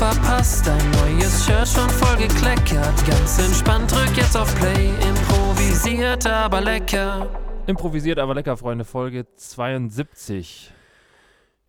Verpasst, 0.00 0.66
dein 0.66 0.90
neues 0.92 1.44
Shirt 1.44 1.68
schon 1.68 1.90
voll 1.90 2.16
gekleckert. 2.16 3.06
Ganz 3.06 3.38
entspannt, 3.38 3.92
drück 3.92 4.16
jetzt 4.16 4.34
auf 4.34 4.54
Play, 4.54 4.88
improvisiert 5.06 6.26
aber 6.26 6.62
lecker. 6.62 7.28
Improvisiert 7.66 8.18
aber 8.18 8.34
lecker, 8.34 8.56
Freunde, 8.56 8.86
Folge 8.86 9.26
72. 9.36 10.72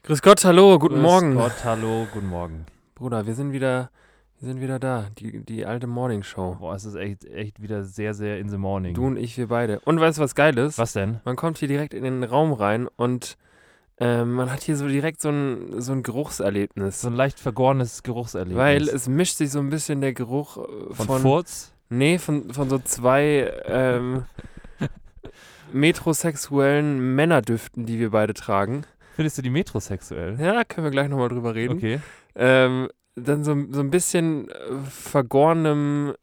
Grüß 0.03 0.21
Gott, 0.21 0.45
hallo, 0.45 0.79
guten 0.79 0.93
Grüß 0.93 1.03
Morgen. 1.03 1.35
Gott, 1.35 1.65
hallo, 1.65 2.07
guten 2.13 2.27
Morgen. 2.27 2.65
Bruder, 2.95 3.27
wir 3.27 3.35
sind 3.35 3.51
wieder, 3.51 3.91
wir 4.39 4.47
sind 4.47 4.61
wieder 4.61 4.79
da, 4.79 5.07
die, 5.17 5.43
die 5.43 5.65
alte 5.65 5.87
Morning 5.87 6.23
Show. 6.23 6.55
Boah, 6.57 6.73
es 6.73 6.85
ist 6.85 6.95
echt, 6.95 7.25
echt 7.25 7.61
wieder 7.61 7.83
sehr, 7.83 8.13
sehr 8.13 8.39
in 8.39 8.47
the 8.47 8.57
morning. 8.57 8.93
Du 8.93 9.07
und 9.07 9.17
ich, 9.17 9.37
wir 9.37 9.49
beide. 9.49 9.81
Und 9.81 9.99
weißt 9.99 10.19
du, 10.19 10.21
was 10.21 10.35
geil 10.35 10.57
ist? 10.57 10.77
Was 10.77 10.93
denn? 10.93 11.19
Man 11.25 11.35
kommt 11.35 11.57
hier 11.57 11.67
direkt 11.67 11.93
in 11.93 12.05
den 12.05 12.23
Raum 12.23 12.53
rein 12.53 12.87
und 12.95 13.35
ähm, 14.01 14.31
man 14.33 14.51
hat 14.51 14.63
hier 14.63 14.75
so 14.77 14.87
direkt 14.87 15.21
so 15.21 15.29
ein, 15.29 15.79
so 15.79 15.91
ein 15.91 16.01
Geruchserlebnis. 16.01 17.01
So 17.01 17.07
ein 17.09 17.13
leicht 17.13 17.39
vergorenes 17.39 18.01
Geruchserlebnis. 18.01 18.57
weil 18.57 18.89
es 18.89 19.07
mischt 19.07 19.37
sich 19.37 19.51
so 19.51 19.59
ein 19.59 19.69
bisschen 19.69 20.01
der 20.01 20.13
Geruch 20.13 20.57
äh, 20.57 20.93
von, 20.95 21.05
von, 21.05 21.21
Furz? 21.21 21.71
nee, 21.89 22.17
von, 22.17 22.51
von 22.51 22.67
so 22.67 22.79
zwei 22.79 23.53
ähm, 23.65 24.25
metrosexuellen 25.71 27.13
Männerdüften, 27.13 27.85
die 27.85 27.99
wir 27.99 28.09
beide 28.09 28.33
tragen. 28.33 28.85
Findest 29.15 29.37
du 29.37 29.43
die 29.43 29.51
metrosexuell? 29.51 30.35
Ja, 30.39 30.63
können 30.63 30.85
wir 30.85 30.91
gleich 30.91 31.07
nochmal 31.07 31.29
drüber 31.29 31.53
reden. 31.53 31.77
Okay. 31.77 31.99
Ähm, 32.33 32.89
dann 33.15 33.43
so, 33.43 33.55
so 33.69 33.81
ein 33.81 33.91
bisschen 33.91 34.49
äh, 34.49 34.53
vergorenem 34.89 36.15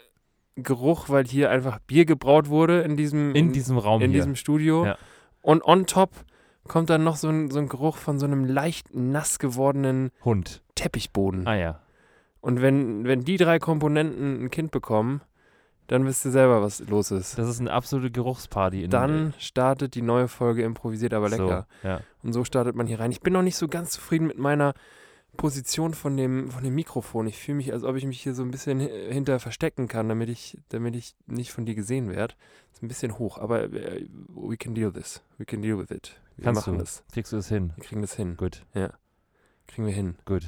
Geruch, 0.56 1.10
weil 1.10 1.26
hier 1.28 1.50
einfach 1.50 1.78
Bier 1.78 2.06
gebraut 2.06 2.48
wurde 2.48 2.80
in 2.80 2.96
diesem, 2.96 3.36
In 3.36 3.52
diesem 3.52 3.78
Raum 3.78 4.02
in 4.02 4.10
hier. 4.10 4.18
diesem 4.18 4.34
Studio. 4.34 4.84
Ja. 4.84 4.98
Und 5.42 5.62
on 5.64 5.86
top 5.86 6.10
kommt 6.68 6.90
dann 6.90 7.04
noch 7.04 7.16
so 7.16 7.28
ein, 7.28 7.50
so 7.50 7.58
ein 7.58 7.68
Geruch 7.68 7.96
von 7.96 8.18
so 8.18 8.26
einem 8.26 8.44
leicht 8.44 8.94
nass 8.94 9.38
gewordenen 9.38 10.10
Hund. 10.24 10.62
Teppichboden. 10.74 11.46
Ah 11.46 11.56
ja. 11.56 11.80
Und 12.40 12.62
wenn, 12.62 13.04
wenn 13.04 13.24
die 13.24 13.36
drei 13.36 13.58
Komponenten 13.58 14.44
ein 14.44 14.50
Kind 14.50 14.70
bekommen, 14.70 15.22
dann 15.88 16.04
wisst 16.06 16.24
ihr 16.26 16.30
selber, 16.30 16.62
was 16.62 16.80
los 16.88 17.10
ist. 17.10 17.38
Das 17.38 17.48
ist 17.48 17.60
eine 17.60 17.72
absolute 17.72 18.10
Geruchsparty. 18.10 18.84
In, 18.84 18.90
Dann 18.90 19.34
startet 19.38 19.94
die 19.94 20.02
neue 20.02 20.28
Folge 20.28 20.62
Improvisiert 20.62 21.14
aber 21.14 21.30
lecker. 21.30 21.66
So, 21.82 21.88
ja. 21.88 22.00
Und 22.22 22.34
so 22.34 22.44
startet 22.44 22.76
man 22.76 22.86
hier 22.86 23.00
rein. 23.00 23.10
Ich 23.10 23.20
bin 23.20 23.32
noch 23.32 23.42
nicht 23.42 23.56
so 23.56 23.68
ganz 23.68 23.90
zufrieden 23.90 24.26
mit 24.26 24.38
meiner 24.38 24.74
Position 25.38 25.94
von 25.94 26.18
dem, 26.18 26.50
von 26.50 26.62
dem 26.62 26.74
Mikrofon. 26.74 27.26
Ich 27.26 27.38
fühle 27.38 27.56
mich, 27.56 27.72
als 27.72 27.82
ob 27.84 27.96
ich 27.96 28.04
mich 28.04 28.20
hier 28.22 28.34
so 28.34 28.42
ein 28.42 28.50
bisschen 28.50 28.80
hi- 28.80 29.10
hinter 29.12 29.40
verstecken 29.40 29.88
kann, 29.88 30.08
damit 30.10 30.28
ich, 30.28 30.58
damit 30.68 30.94
ich 30.96 31.14
nicht 31.26 31.52
von 31.52 31.64
dir 31.64 31.74
gesehen 31.74 32.10
werde. 32.10 32.34
Ist 32.74 32.82
ein 32.82 32.88
bisschen 32.88 33.18
hoch, 33.18 33.38
aber 33.38 33.62
äh, 33.72 34.06
we 34.28 34.56
can 34.58 34.74
deal 34.74 34.92
this. 34.92 35.22
We 35.38 35.46
can 35.46 35.62
deal 35.62 35.78
with 35.78 35.90
it. 35.90 36.20
Wir 36.36 36.44
Kannst 36.44 36.60
machen 36.66 36.74
du. 36.74 36.80
das. 36.80 37.02
Kriegst 37.12 37.32
du 37.32 37.36
das 37.36 37.48
hin? 37.48 37.72
Wir 37.76 37.84
kriegen 37.84 38.02
das 38.02 38.12
hin. 38.14 38.36
Gut, 38.36 38.66
Kriegen 39.66 39.86
wir 39.86 39.94
hin. 39.94 40.16
gut. 40.26 40.42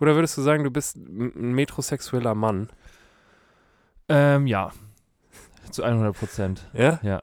Oder 0.00 0.14
würdest 0.14 0.36
du 0.38 0.42
sagen, 0.42 0.64
du 0.64 0.70
bist 0.70 0.96
ein 0.96 1.52
metrosexueller 1.52 2.34
Mann? 2.34 2.70
Ähm, 4.08 4.46
ja. 4.46 4.72
Zu 5.70 5.82
100 5.82 6.16
Prozent. 6.16 6.68
Ja? 6.72 6.98
Ja. 7.02 7.20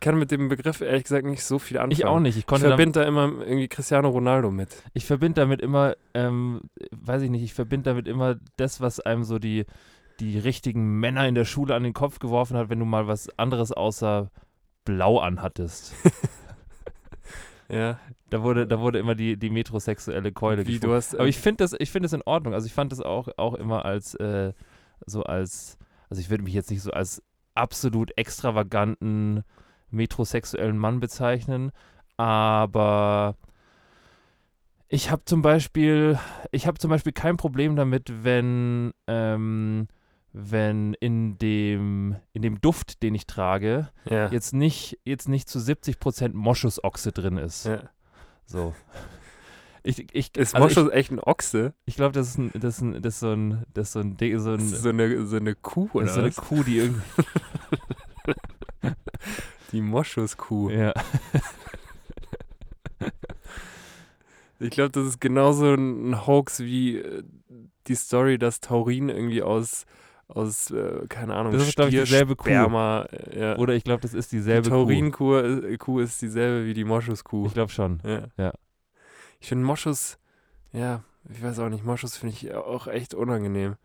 Ich 0.00 0.04
kann 0.06 0.18
mit 0.18 0.30
dem 0.30 0.48
Begriff 0.48 0.80
ehrlich 0.80 1.02
gesagt 1.02 1.26
nicht 1.26 1.44
so 1.44 1.58
viel 1.58 1.76
anfangen. 1.76 1.92
Ich 1.92 2.06
auch 2.06 2.20
nicht. 2.20 2.38
Ich 2.38 2.50
Ich 2.50 2.58
verbinde 2.58 3.00
da 3.00 3.02
immer 3.06 3.24
irgendwie 3.24 3.68
Cristiano 3.68 4.08
Ronaldo 4.08 4.50
mit. 4.50 4.82
ich 4.94 5.04
verbinde 5.04 5.42
damit 5.42 5.60
immer, 5.60 5.94
ähm, 6.14 6.62
weiß 6.90 7.20
ich 7.20 7.28
nicht, 7.28 7.42
ich 7.42 7.52
verbinde 7.52 7.90
damit 7.90 8.08
immer 8.08 8.36
das, 8.56 8.80
was 8.80 9.00
einem 9.00 9.24
so 9.24 9.38
die, 9.38 9.66
die 10.18 10.38
richtigen 10.38 11.00
Männer 11.00 11.28
in 11.28 11.34
der 11.34 11.44
Schule 11.44 11.74
an 11.74 11.82
den 11.82 11.92
Kopf 11.92 12.18
geworfen 12.18 12.56
hat, 12.56 12.70
wenn 12.70 12.78
du 12.78 12.86
mal 12.86 13.08
was 13.08 13.28
anderes 13.38 13.72
außer 13.72 14.30
Blau 14.86 15.18
anhattest. 15.18 15.94
Ja. 17.68 18.00
Da 18.30 18.42
wurde, 18.42 18.66
da 18.66 18.80
wurde 18.80 18.98
immer 18.98 19.14
die, 19.14 19.36
die 19.36 19.48
metrosexuelle 19.48 20.32
Keule 20.32 20.66
Wie 20.66 20.80
du 20.80 20.92
hast. 20.92 21.14
Aber 21.14 21.28
ich 21.28 21.38
finde 21.38 21.62
das, 21.62 21.72
ich 21.78 21.90
finde 21.92 22.06
das 22.06 22.12
in 22.14 22.22
Ordnung. 22.22 22.52
Also 22.52 22.66
ich 22.66 22.72
fand 22.72 22.90
das 22.90 23.00
auch, 23.00 23.28
auch 23.36 23.54
immer 23.54 23.84
als 23.84 24.14
äh, 24.16 24.52
so 25.06 25.22
als, 25.22 25.78
also 26.08 26.20
ich 26.20 26.30
würde 26.30 26.42
mich 26.42 26.54
jetzt 26.54 26.70
nicht 26.70 26.82
so 26.82 26.90
als 26.90 27.22
absolut 27.54 28.10
extravaganten 28.18 29.44
metrosexuellen 29.90 30.78
Mann 30.78 31.00
bezeichnen, 31.00 31.72
aber 32.16 33.36
ich 34.88 35.10
habe 35.10 35.24
zum 35.24 35.42
Beispiel, 35.42 36.18
ich 36.50 36.66
habe 36.66 36.78
zum 36.78 36.90
Beispiel 36.90 37.12
kein 37.12 37.36
Problem 37.36 37.76
damit, 37.76 38.24
wenn, 38.24 38.92
ähm, 39.06 39.88
wenn 40.32 40.94
in 40.94 41.38
dem, 41.38 42.16
in 42.32 42.42
dem 42.42 42.60
Duft, 42.60 43.02
den 43.02 43.14
ich 43.14 43.26
trage, 43.26 43.88
ja. 44.08 44.28
jetzt 44.30 44.52
nicht, 44.52 44.98
jetzt 45.04 45.28
nicht 45.28 45.48
zu 45.48 45.58
70% 45.58 46.32
Moschusochse 46.34 47.12
drin 47.12 47.36
ist. 47.36 47.66
ja. 47.66 47.82
So. 48.46 48.74
Ich, 49.82 50.14
ich, 50.14 50.36
Ist 50.36 50.54
also 50.54 50.82
Moschus 50.82 50.92
echt 50.92 51.10
ein 51.10 51.20
Ochse? 51.20 51.72
ich, 51.86 51.92
ich 51.92 51.96
glaube, 51.96 52.12
das 52.12 52.28
ist 52.28 52.36
ein, 52.38 52.50
das 52.52 52.74
ist 52.76 52.80
ein, 52.82 53.00
das 53.00 53.14
ist 53.14 53.20
so 53.20 53.30
ein, 53.32 53.64
das 53.72 53.86
ist 53.88 53.92
so 53.92 54.00
ein, 54.00 54.16
Ding- 54.18 54.38
so 54.38 54.50
ein, 54.52 54.60
so 54.68 54.88
eine, 54.90 55.24
so 55.24 55.36
eine 55.36 55.54
Kuh 55.54 55.88
oder 55.94 56.04
das 56.04 56.10
ist 56.10 56.14
so 56.16 56.20
eine 56.20 56.28
was? 56.36 56.36
Kuh, 56.36 56.62
die 56.64 56.78
irgendwie, 56.78 57.00
Die 59.72 59.80
Moschuskuh. 59.80 60.70
ja. 60.70 60.92
Ich 64.60 64.70
glaube, 64.70 64.90
das 64.90 65.06
ist 65.06 65.20
genauso 65.20 65.72
ein 65.72 66.26
Hoax 66.26 66.60
wie 66.60 66.98
äh, 66.98 67.22
die 67.86 67.94
Story, 67.94 68.38
dass 68.38 68.60
Taurin 68.60 69.08
irgendwie 69.08 69.42
aus, 69.42 69.86
aus 70.28 70.70
äh, 70.70 71.06
keine 71.08 71.34
Ahnung, 71.34 71.52
Das 71.54 71.66
ist, 71.66 71.76
glaub 71.76 71.88
ich, 71.88 71.94
dieselbe 71.98 72.36
Kuh. 72.36 72.44
Sperma, 72.44 73.06
äh, 73.10 73.40
ja. 73.40 73.56
Oder 73.56 73.74
ich 73.74 73.84
glaube, 73.84 74.02
das 74.02 74.12
ist 74.12 74.32
die 74.32 74.36
dieselbe 74.36 74.68
Kuh. 74.68 74.76
Taurinkuh 74.76 75.36
äh, 75.36 75.76
Kuh 75.78 76.00
ist 76.00 76.20
dieselbe 76.20 76.66
wie 76.66 76.74
die 76.74 76.84
Moschuskuh. 76.84 77.46
Ich 77.46 77.54
glaube 77.54 77.72
schon. 77.72 78.00
Ja. 78.04 78.24
Ja. 78.36 78.52
Ich 79.40 79.48
finde 79.48 79.64
Moschus, 79.64 80.18
ja, 80.72 81.02
ich 81.30 81.42
weiß 81.42 81.58
auch 81.60 81.70
nicht, 81.70 81.84
Moschus 81.84 82.18
finde 82.18 82.34
ich 82.34 82.52
auch 82.54 82.86
echt 82.86 83.14
unangenehm. 83.14 83.76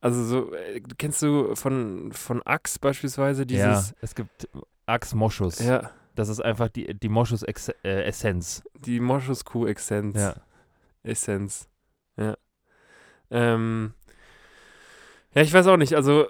Also 0.00 0.24
so, 0.24 0.52
äh, 0.52 0.80
kennst 0.98 1.22
du 1.22 1.54
von, 1.54 2.12
von 2.12 2.42
Axe 2.42 2.78
beispielsweise 2.80 3.42
ja, 3.42 3.46
dieses, 3.46 3.94
es 4.00 4.16
gibt 4.16 4.48
Ax 4.88 5.14
Moschus. 5.14 5.58
ja, 5.58 5.90
Das 6.14 6.28
ist 6.28 6.40
einfach 6.40 6.68
die, 6.68 6.94
die 6.94 7.08
Moschus-Essenz. 7.08 8.62
die 8.80 9.00
Moschuskuh-Essenz. 9.00 10.16
ja. 10.16 10.34
Essenz. 11.04 11.68
Ja. 12.16 12.36
Ähm, 13.30 13.92
ja, 15.34 15.42
ich 15.42 15.52
weiß 15.52 15.66
auch 15.68 15.76
nicht, 15.76 15.94
also 15.94 16.26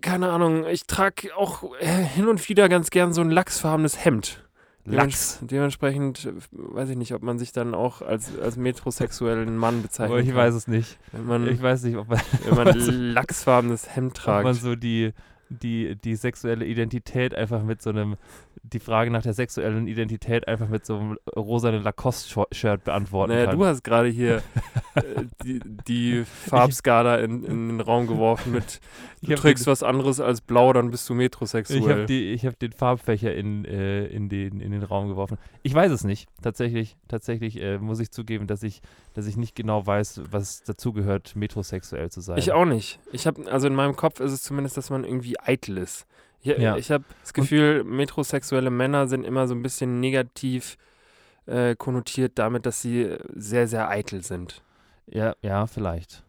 keine 0.00 0.30
Ahnung, 0.30 0.66
ich 0.66 0.86
trage 0.86 1.34
auch 1.36 1.62
äh, 1.80 1.86
hin 1.86 2.28
und 2.28 2.46
wieder 2.48 2.68
ganz 2.68 2.90
gern 2.90 3.12
so 3.12 3.20
ein 3.20 3.30
lachsfarbenes 3.30 4.04
Hemd. 4.04 4.44
Lachs. 4.84 5.38
Dements 5.38 5.38
dementsprechend 5.42 6.24
äh, 6.24 6.32
weiß 6.52 6.88
ich 6.90 6.96
nicht, 6.96 7.14
ob 7.14 7.22
man 7.22 7.38
sich 7.38 7.52
dann 7.52 7.74
auch 7.74 8.00
als, 8.02 8.38
als 8.38 8.56
metrosexuellen 8.56 9.56
Mann 9.56 9.82
bezeichnet. 9.82 10.18
Aber 10.18 10.20
ich 10.26 10.34
weiß 10.34 10.54
es 10.54 10.68
nicht. 10.68 10.98
Man, 11.12 11.46
Ich 11.46 11.60
weiß 11.60 11.82
nicht, 11.84 11.96
ob 11.96 12.08
man, 12.08 12.20
wenn 12.44 12.54
man 12.54 12.78
lachsfarbenes 13.14 13.94
Hemd 13.94 14.18
ob 14.20 14.26
man 14.26 14.42
tragt. 14.44 14.60
so 14.62 14.74
die, 14.76 15.12
die, 15.50 15.96
die 15.96 16.14
sexuelle 16.16 16.64
Identität 16.64 17.34
einfach 17.34 17.62
mit 17.62 17.82
so 17.82 17.90
einem, 17.90 18.16
die 18.62 18.78
Frage 18.78 19.10
nach 19.10 19.22
der 19.22 19.32
sexuellen 19.34 19.88
Identität 19.88 20.46
einfach 20.46 20.68
mit 20.68 20.86
so 20.86 20.96
einem 20.98 21.18
rosanen 21.36 21.82
Lacoste-Shirt 21.82 22.84
beantworten 22.84 23.32
Naja, 23.32 23.46
kann. 23.46 23.58
du 23.58 23.64
hast 23.64 23.82
gerade 23.82 24.08
hier 24.08 24.36
äh, 24.94 25.02
die, 25.44 25.60
die 25.88 26.24
Farbskala 26.24 27.16
in, 27.18 27.42
in 27.44 27.68
den 27.68 27.80
Raum 27.80 28.06
geworfen 28.06 28.52
mit 28.52 28.80
du 29.22 29.34
trägst 29.34 29.66
den- 29.66 29.70
was 29.72 29.82
anderes 29.82 30.20
als 30.20 30.40
blau, 30.40 30.72
dann 30.72 30.90
bist 30.90 31.08
du 31.08 31.14
metrosexuell. 31.14 31.80
Ich 32.08 32.44
habe 32.44 32.52
hab 32.54 32.58
den 32.60 32.72
Farbfächer 32.72 33.34
in, 33.34 33.64
äh, 33.64 34.06
in, 34.06 34.28
den, 34.28 34.60
in 34.60 34.70
den 34.72 34.82
Raum 34.82 35.08
geworfen. 35.08 35.36
Ich 35.62 35.74
weiß 35.74 35.90
es 35.90 36.04
nicht. 36.04 36.28
Tatsächlich, 36.42 36.96
tatsächlich 37.08 37.60
äh, 37.60 37.78
muss 37.78 37.98
ich 38.00 38.10
zugeben, 38.12 38.46
dass 38.46 38.62
ich, 38.62 38.80
dass 39.14 39.26
ich 39.26 39.36
nicht 39.36 39.54
genau 39.54 39.86
weiß, 39.86 40.22
was 40.30 40.62
dazugehört, 40.62 41.34
metrosexuell 41.36 42.10
zu 42.10 42.20
sein. 42.20 42.38
Ich 42.38 42.52
auch 42.52 42.64
nicht. 42.64 43.00
Ich 43.12 43.26
habe, 43.26 43.50
also 43.50 43.66
in 43.66 43.74
meinem 43.74 43.96
Kopf 43.96 44.20
ist 44.20 44.32
es 44.32 44.42
zumindest, 44.42 44.76
dass 44.76 44.90
man 44.90 45.04
irgendwie 45.04 45.38
eitel 45.40 45.78
ist. 45.78 46.06
Ich, 46.42 46.56
Ja. 46.56 46.76
ich 46.76 46.90
habe 46.90 47.04
das 47.20 47.34
Gefühl, 47.34 47.84
metrosexuelle 47.84 48.70
Männer 48.70 49.08
sind 49.08 49.24
immer 49.24 49.46
so 49.48 49.54
ein 49.54 49.62
bisschen 49.62 50.00
negativ 50.00 50.78
äh, 51.46 51.74
konnotiert 51.74 52.38
damit, 52.38 52.64
dass 52.66 52.80
sie 52.80 53.16
sehr, 53.34 53.66
sehr 53.66 53.88
eitel 53.88 54.22
sind. 54.22 54.62
Ja, 55.06 55.34
ja, 55.42 55.66
vielleicht. 55.66 56.22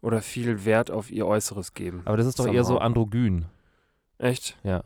Oder 0.00 0.22
viel 0.22 0.64
Wert 0.64 0.90
auf 0.92 1.10
ihr 1.10 1.26
Äußeres 1.26 1.74
geben. 1.74 2.02
Aber 2.04 2.16
das 2.16 2.26
ist 2.26 2.38
doch 2.38 2.46
eher 2.46 2.62
so 2.62 2.74
Somehow. 2.74 2.84
androgyn. 2.84 3.46
Echt? 4.18 4.56
Ja. 4.62 4.84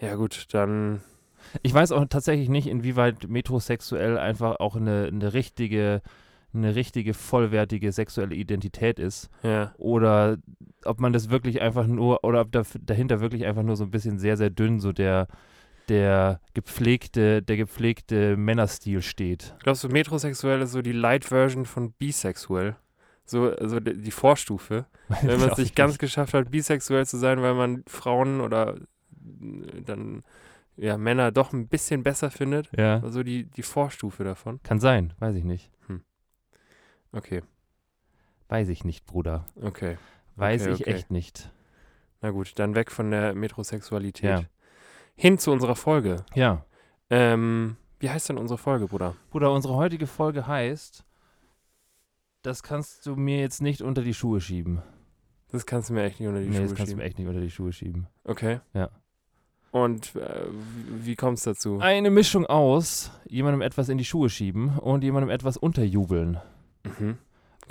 Ja, 0.00 0.14
gut, 0.16 0.46
dann. 0.52 1.02
Ich 1.62 1.74
weiß 1.74 1.92
auch 1.92 2.04
tatsächlich 2.08 2.48
nicht, 2.48 2.66
inwieweit 2.66 3.28
metrosexuell 3.28 4.18
einfach 4.18 4.60
auch 4.60 4.76
eine, 4.76 5.08
eine 5.12 5.32
richtige, 5.34 6.02
eine 6.54 6.74
richtige, 6.74 7.14
vollwertige 7.14 7.92
sexuelle 7.92 8.34
Identität 8.34 8.98
ist. 8.98 9.30
Ja. 9.42 9.72
Oder 9.78 10.38
ob 10.84 11.00
man 11.00 11.12
das 11.12 11.30
wirklich 11.30 11.60
einfach 11.60 11.86
nur, 11.86 12.24
oder 12.24 12.40
ob 12.40 12.52
da, 12.52 12.62
dahinter 12.80 13.20
wirklich 13.20 13.46
einfach 13.46 13.62
nur 13.62 13.76
so 13.76 13.84
ein 13.84 13.90
bisschen 13.90 14.18
sehr, 14.18 14.36
sehr 14.36 14.50
dünn 14.50 14.80
so 14.80 14.92
der, 14.92 15.28
der 15.88 16.40
gepflegte, 16.54 17.42
der 17.42 17.56
gepflegte 17.56 18.36
Männerstil 18.36 19.02
steht. 19.02 19.54
Glaubst 19.62 19.84
du, 19.84 19.88
metrosexuell 19.88 20.60
ist 20.62 20.72
so 20.72 20.82
die 20.82 20.92
Light-Version 20.92 21.66
von 21.66 21.92
bisexuell? 21.92 22.76
So 23.24 23.50
also 23.50 23.80
die 23.80 24.10
Vorstufe. 24.10 24.86
Wenn 25.22 25.40
man 25.40 25.50
es 25.50 25.56
sich 25.56 25.74
ganz 25.74 25.98
geschafft 25.98 26.34
hat, 26.34 26.50
bisexuell 26.50 27.06
zu 27.06 27.18
sein, 27.18 27.40
weil 27.42 27.54
man 27.54 27.82
Frauen 27.86 28.40
oder 28.40 28.74
äh, 28.76 29.82
dann 29.84 30.22
ja, 30.76 30.96
Männer 30.96 31.30
doch 31.32 31.52
ein 31.52 31.68
bisschen 31.68 32.02
besser 32.02 32.30
findet. 32.30 32.70
Ja, 32.76 33.00
Also 33.02 33.22
die, 33.22 33.44
die 33.44 33.62
Vorstufe 33.62 34.24
davon. 34.24 34.62
kann 34.62 34.80
sein, 34.80 35.12
weiß 35.18 35.34
ich 35.36 35.44
nicht. 35.44 35.70
Okay, 37.14 37.42
Weiß 38.48 38.68
ich 38.68 38.84
nicht, 38.84 39.04
Bruder. 39.06 39.44
okay. 39.60 39.98
Weiß 40.36 40.62
Okay, 40.62 40.72
ich 40.72 40.80
okay. 40.82 40.90
echt 40.92 41.10
nicht. 41.10 41.50
Na 42.22 42.30
gut, 42.30 42.58
dann 42.58 42.74
weg 42.74 42.90
von 42.90 43.10
der 43.10 43.34
Metrosexualität. 43.34 44.40
Ja. 44.40 44.44
Hin 45.14 45.38
zu 45.38 45.52
unserer 45.52 45.74
Folge. 45.76 46.24
Ja. 46.34 46.64
Ähm, 47.10 47.76
wie 47.98 48.08
heißt 48.10 48.28
denn 48.30 48.38
unsere 48.38 48.56
Folge, 48.58 48.86
Bruder? 48.86 49.14
Bruder, 49.30 49.52
unsere 49.52 49.74
heutige 49.74 50.06
Folge 50.06 50.46
heißt, 50.46 51.04
das 52.42 52.62
kannst 52.62 53.04
du 53.06 53.14
mir 53.16 53.38
jetzt 53.40 53.60
nicht 53.60 53.82
unter 53.82 54.02
die 54.02 54.14
Schuhe 54.14 54.40
schieben. 54.40 54.82
Das 55.50 55.66
kannst 55.66 55.90
du 55.90 55.94
mir 55.94 56.04
echt 56.04 56.18
nicht 56.18 56.28
unter 56.28 56.40
die 56.40 56.48
nee, 56.48 56.56
Schuhe 56.56 56.62
das 56.68 56.70
kannst 56.74 56.80
du 56.80 56.86
schieben. 56.92 56.98
mir 56.98 57.04
echt 57.04 57.18
nicht 57.18 57.28
unter 57.28 57.40
die 57.40 57.50
Schuhe 57.50 57.72
schieben. 57.74 58.06
Okay. 58.24 58.60
Ja. 58.72 58.90
Und 59.72 60.14
äh, 60.16 60.46
wie- 61.02 61.16
kommt 61.16 61.38
es 61.38 61.44
dazu? 61.44 61.78
Eine 61.80 62.10
Mischung 62.10 62.46
aus 62.46 63.10
jemandem 63.28 63.62
etwas 63.62 63.88
in 63.88 63.98
die 63.98 64.04
Schuhe 64.04 64.28
schieben 64.30 64.78
und 64.78 65.02
jemandem 65.02 65.30
etwas 65.30 65.56
unterjubeln. 65.56 66.38
Mhm. 66.84 67.16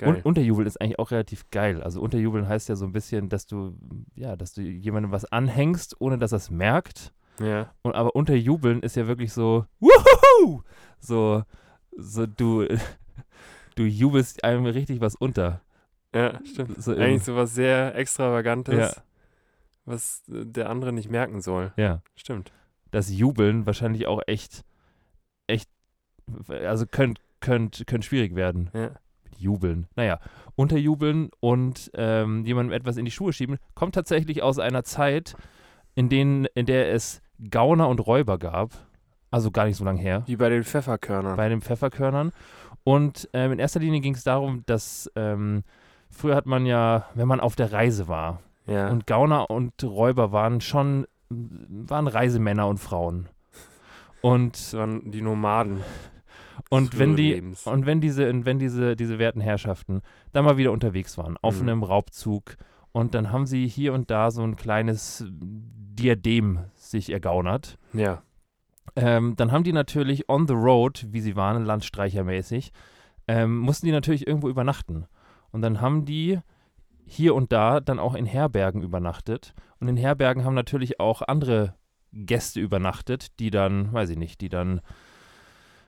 Und 0.04 0.26
unterjubeln 0.26 0.66
ist 0.68 0.82
eigentlich 0.82 0.98
auch 0.98 1.12
relativ 1.12 1.50
geil. 1.52 1.84
Also 1.84 2.02
unterjubeln 2.02 2.48
heißt 2.48 2.70
ja 2.70 2.76
so 2.76 2.86
ein 2.86 2.92
bisschen, 2.92 3.30
dass 3.30 3.46
du, 3.46 3.76
ja, 4.16 4.36
dass 4.36 4.54
du 4.54 4.62
jemandem 4.64 5.12
was 5.12 5.26
anhängst, 5.32 5.96
ohne 6.00 6.18
dass 6.18 6.32
er 6.32 6.38
es 6.38 6.50
merkt. 6.50 7.14
ja. 7.40 7.72
Und, 7.84 7.94
aber 7.94 8.16
unterjubeln 8.16 8.82
ist 8.82 8.96
ja 8.96 9.06
wirklich 9.08 9.32
so, 9.32 9.66
wuhu! 9.80 10.62
So, 11.00 11.44
so 11.96 12.26
du, 12.26 12.66
du 13.76 13.84
jubelst 13.84 14.44
einem 14.44 14.66
richtig 14.66 15.02
was 15.02 15.14
unter. 15.16 15.62
ja, 16.16 16.40
stimmt. 16.46 16.82
So 16.82 16.94
Eigentlich 16.96 17.24
so 17.24 17.36
was 17.36 17.54
sehr 17.54 17.94
Extravagantes, 17.96 18.76
Ja. 18.96 19.04
Was 19.86 20.24
äh, 20.30 20.46
der 20.46 20.70
andere 20.70 20.94
nicht 20.94 21.10
merken 21.10 21.42
soll. 21.42 21.74
Ja. 21.78 22.02
Stimmt. 22.16 22.52
Das 22.92 23.10
Jubeln 23.10 23.66
wahrscheinlich 23.66 24.08
auch 24.08 24.22
echt, 24.28 24.64
echt, 25.48 25.70
also 26.50 26.86
könnte 26.86 27.22
könnt, 27.42 27.84
könnt 27.88 28.06
schwierig 28.06 28.36
werden. 28.36 28.70
Ja. 28.74 28.92
Jubeln. 29.38 29.88
Naja, 29.96 30.20
unterjubeln 30.56 31.30
und 31.40 31.92
ähm, 31.96 32.46
jemandem 32.46 32.74
etwas 32.74 32.98
in 32.98 33.06
die 33.06 33.12
Schuhe 33.12 33.34
schieben, 33.34 33.58
kommt 33.74 33.96
tatsächlich 33.96 34.44
aus 34.44 34.60
einer 34.60 34.84
Zeit, 34.84 35.36
in, 35.96 36.10
denen, 36.10 36.46
in 36.54 36.68
der 36.68 36.94
es 36.94 37.22
Gauner 37.50 37.90
und 37.90 38.06
Räuber 38.06 38.38
gab. 38.38 38.72
Also 39.32 39.50
gar 39.50 39.66
nicht 39.66 39.78
so 39.78 39.86
lange 39.86 40.00
her. 40.00 40.24
Wie 40.28 40.36
bei 40.36 40.50
den 40.50 40.64
Pfefferkörnern. 40.64 41.38
bei 41.38 41.50
den 41.50 41.62
Pfefferkörnern. 41.62 42.32
Und 42.84 43.30
ähm, 43.34 43.54
in 43.54 43.60
erster 43.60 43.80
Linie 43.80 44.02
ging 44.02 44.14
es 44.14 44.24
darum, 44.24 44.64
dass 44.66 45.10
ähm, 45.16 45.64
früher 46.10 46.36
hat 46.36 46.46
man 46.46 46.66
ja, 46.66 47.08
wenn 47.16 47.28
man 47.28 47.40
auf 47.40 47.56
der 47.56 47.72
Reise 47.72 48.08
war, 48.08 48.42
ja. 48.68 48.90
und 48.90 49.08
Gauner 49.08 49.50
und 49.50 49.84
Räuber 49.84 50.32
waren 50.32 50.62
schon, 50.62 51.06
waren 51.30 52.08
Reisemänner 52.08 52.68
und 52.68 52.78
Frauen. 52.80 53.28
Und, 54.22 54.54
das 54.56 54.74
waren 54.76 55.12
die 55.12 55.22
Nomaden. 55.22 55.82
und 56.70 57.00
wenn 57.00 57.16
die, 57.16 57.34
Lebens. 57.34 57.66
und 57.66 57.86
wenn 57.86 58.02
diese, 58.02 58.30
und 58.30 58.46
wenn 58.46 58.60
diese, 58.60 58.96
diese 58.96 59.18
werten 59.20 59.42
Herrschaften 59.42 60.02
da 60.32 60.42
mal 60.42 60.58
wieder 60.58 60.72
unterwegs 60.72 61.18
waren, 61.18 61.38
auf 61.42 61.62
Mhm. 61.62 61.70
einem 61.70 61.84
Raubzug, 61.84 62.58
und 62.94 63.16
dann 63.16 63.32
haben 63.32 63.46
sie 63.46 63.68
hier 63.68 63.94
und 63.94 64.12
da 64.12 64.32
so 64.32 64.44
ein 64.44 64.58
kleines 64.58 65.26
Diadem 65.32 66.60
sich 66.76 67.10
ergaunert. 67.12 67.78
Ja. 67.94 68.22
Ähm, 68.98 69.36
dann 69.38 69.52
haben 69.54 69.64
die 69.64 69.72
natürlich 69.72 70.28
on 70.30 70.48
the 70.48 70.54
road, 70.54 71.08
wie 71.10 71.22
sie 71.22 71.38
waren, 71.38 71.64
landstreichermäßig, 71.64 72.74
ähm, 73.30 73.58
mussten 73.60 73.86
die 73.86 73.92
natürlich 73.94 74.28
irgendwo 74.28 74.50
übernachten. 74.50 75.06
Und 75.52 75.62
dann 75.62 75.80
haben 75.80 76.04
die 76.06 76.40
hier 77.12 77.36
und 77.36 77.52
da 77.52 77.82
dann 77.82 78.00
auch 78.00 78.16
in 78.16 78.26
Herbergen 78.26 78.82
übernachtet. 78.82 79.54
Und 79.82 79.90
in 79.90 79.98
Herbergen 79.98 80.46
haben 80.46 80.54
natürlich 80.54 81.02
auch 81.02 81.22
andere 81.22 81.76
Gäste 82.14 82.62
übernachtet, 82.62 83.38
die 83.42 83.52
dann, 83.52 83.92
weiß 83.92 84.12
ich 84.12 84.18
nicht, 84.18 84.40
die 84.40 84.48
dann 84.48 84.80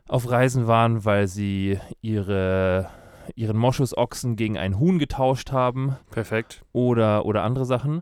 auf 0.06 0.30
Reisen 0.30 0.68
waren, 0.68 1.06
weil 1.06 1.28
sie 1.28 1.80
ihre, 2.02 2.90
ihren 3.36 3.58
Moschusochsen 3.58 4.36
gegen 4.36 4.58
ein 4.58 4.78
Huhn 4.78 5.00
getauscht 5.00 5.54
haben 5.54 5.96
Perfekt. 6.12 6.66
oder, 6.74 7.26
oder 7.26 7.44
andere 7.44 7.66
Sachen. 7.66 8.02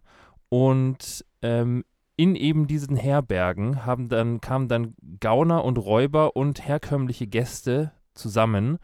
Und 0.49 1.23
ähm, 1.43 1.85
in 2.15 2.35
eben 2.35 2.65
diesen 2.65 2.95
Herbergen 2.95 3.85
haben 3.85 4.09
dann, 4.09 4.41
kamen 4.41 4.67
dann 4.67 4.95
Gauner 5.19 5.63
und 5.63 5.77
Räuber 5.77 6.35
und 6.35 6.67
herkömmliche 6.67 7.27
Gäste 7.27 7.91
zusammen. 8.15 8.79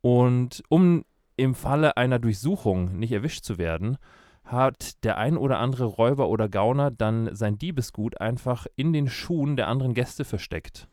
Und 0.00 0.62
um 0.68 1.04
im 1.40 1.54
Falle 1.54 1.96
einer 1.96 2.18
Durchsuchung 2.18 2.98
nicht 2.98 3.12
erwischt 3.12 3.44
zu 3.44 3.58
werden, 3.58 3.96
hat 4.44 5.04
der 5.04 5.16
ein 5.18 5.36
oder 5.36 5.58
andere 5.58 5.84
Räuber 5.84 6.28
oder 6.28 6.48
Gauner 6.48 6.90
dann 6.90 7.34
sein 7.34 7.56
Diebesgut 7.58 8.20
einfach 8.20 8.66
in 8.76 8.92
den 8.92 9.08
Schuhen 9.08 9.56
der 9.56 9.68
anderen 9.68 9.94
Gäste 9.94 10.24
versteckt. 10.24 10.88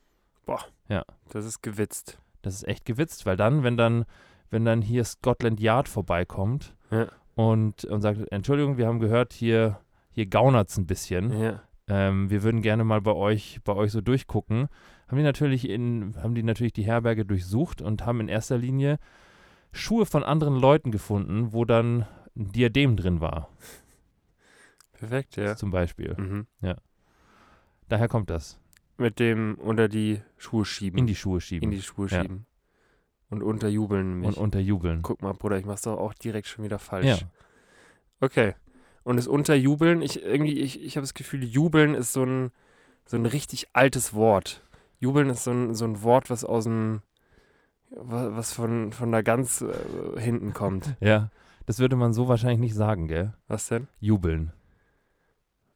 Das 1.32 1.46
ist 1.46 1.62
gewitzt. 1.62 2.20
Das 2.42 2.54
ist 2.56 2.68
echt 2.68 2.86
gewitzt, 2.86 3.26
weil 3.26 3.36
dann, 3.36 3.64
wenn 3.64 3.76
dann, 3.78 4.06
wenn 4.50 4.64
dann 4.64 4.82
hier 4.82 5.04
Scotland 5.04 5.60
Yard 5.60 5.90
vorbeikommt 5.90 6.76
Ja. 6.92 7.08
und, 7.36 7.84
und 7.86 8.02
sagt, 8.02 8.20
Entschuldigung, 8.32 8.78
wir 8.78 8.88
haben 8.88 9.00
gehört, 9.00 9.34
hier, 9.34 9.80
hier 10.12 10.28
gaunert's 10.28 10.78
ein 10.78 10.86
bisschen. 10.86 11.38
Ja. 11.42 11.62
Ähm, 11.90 12.30
wir 12.30 12.44
würden 12.44 12.62
gerne 12.62 12.84
mal 12.84 13.02
bei 13.02 13.14
euch, 13.14 13.60
bei 13.64 13.74
euch 13.74 13.92
so 13.92 14.02
durchgucken. 14.02 14.68
Haben 15.08 15.18
die 15.18 15.24
natürlich 15.24 15.68
in, 15.70 16.16
haben 16.22 16.36
die 16.36 16.44
natürlich 16.44 16.74
die 16.74 16.84
Herberge 16.84 17.26
durchsucht 17.26 17.82
und 17.82 18.06
haben 18.06 18.20
in 18.22 18.28
erster 18.28 18.58
Linie 18.58 18.98
Schuhe 19.72 20.06
von 20.06 20.24
anderen 20.24 20.56
Leuten 20.56 20.92
gefunden, 20.92 21.54
wo 21.54 21.66
dann 21.66 22.06
ein 22.36 22.52
Diadem 22.52 22.96
drin 22.98 23.20
war, 23.22 23.50
Perfekt, 24.94 25.36
ja. 25.38 25.56
zum 25.56 25.72
Beispiel. 25.72 26.16
Mhm. 26.18 26.48
Daher 27.90 28.08
kommt 28.08 28.30
das. 28.30 28.60
Mit 28.98 29.20
dem 29.20 29.56
unter 29.56 29.88
die 29.88 30.22
Schuhe 30.38 30.66
schieben. 30.66 30.98
In 31.00 31.08
die 31.08 31.16
Schuhe 31.16 31.40
schieben 31.40 31.64
In 31.64 31.72
die 31.72 31.82
Schuhe 31.82 32.08
Ja. 32.10 32.22
schieben. 32.22 32.46
Und 33.30 33.44
unterjubeln 33.44 34.20
mich. 34.22 34.28
und 34.30 34.38
unterjubeln. 34.38 35.02
Guck 35.04 35.22
mal, 35.22 35.34
Bruder, 35.34 35.58
ich 35.58 35.66
mach's 35.66 35.82
doch 35.84 35.98
auch 35.98 36.14
direkt 36.14 36.48
schon 36.48 36.64
wieder 36.66 36.80
falsch. 36.80 37.06
Ja, 37.06 37.18
Okay. 38.20 38.56
Und 39.04 39.16
das 39.18 39.28
Unterjubeln, 39.28 40.02
ich 40.02 40.22
irgendwie, 40.24 40.60
ich, 40.60 40.82
ich 40.84 40.98
habe 40.98 41.04
das 41.04 41.14
Gefühl, 41.14 41.44
Jubeln 41.44 41.94
ist 41.94 42.12
so 42.12 42.24
ein, 42.26 42.52
so 43.06 43.16
ein 43.16 43.26
richtig 43.26 43.68
altes 43.74 44.14
Wort. 44.14 44.64
Jubeln 45.00 45.30
ist 45.30 45.44
so 45.46 45.52
ein, 45.52 45.76
so 45.76 45.86
ein 45.86 46.02
Wort, 46.04 46.30
was 46.30 46.44
aus 46.44 46.64
dem, 46.66 47.02
was 47.90 48.54
von, 48.54 48.92
von 48.92 49.12
da 49.12 49.22
ganz 49.22 49.62
äh, 49.62 50.20
hinten 50.20 50.54
kommt. 50.54 50.96
ja. 51.00 51.30
Das 51.66 51.80
würde 51.80 51.96
man 51.98 52.14
so 52.14 52.28
wahrscheinlich 52.28 52.60
nicht 52.60 52.76
sagen, 52.76 53.08
gell? 53.08 53.34
Was 53.48 53.68
denn? 53.68 53.88
Jubeln. 54.00 54.54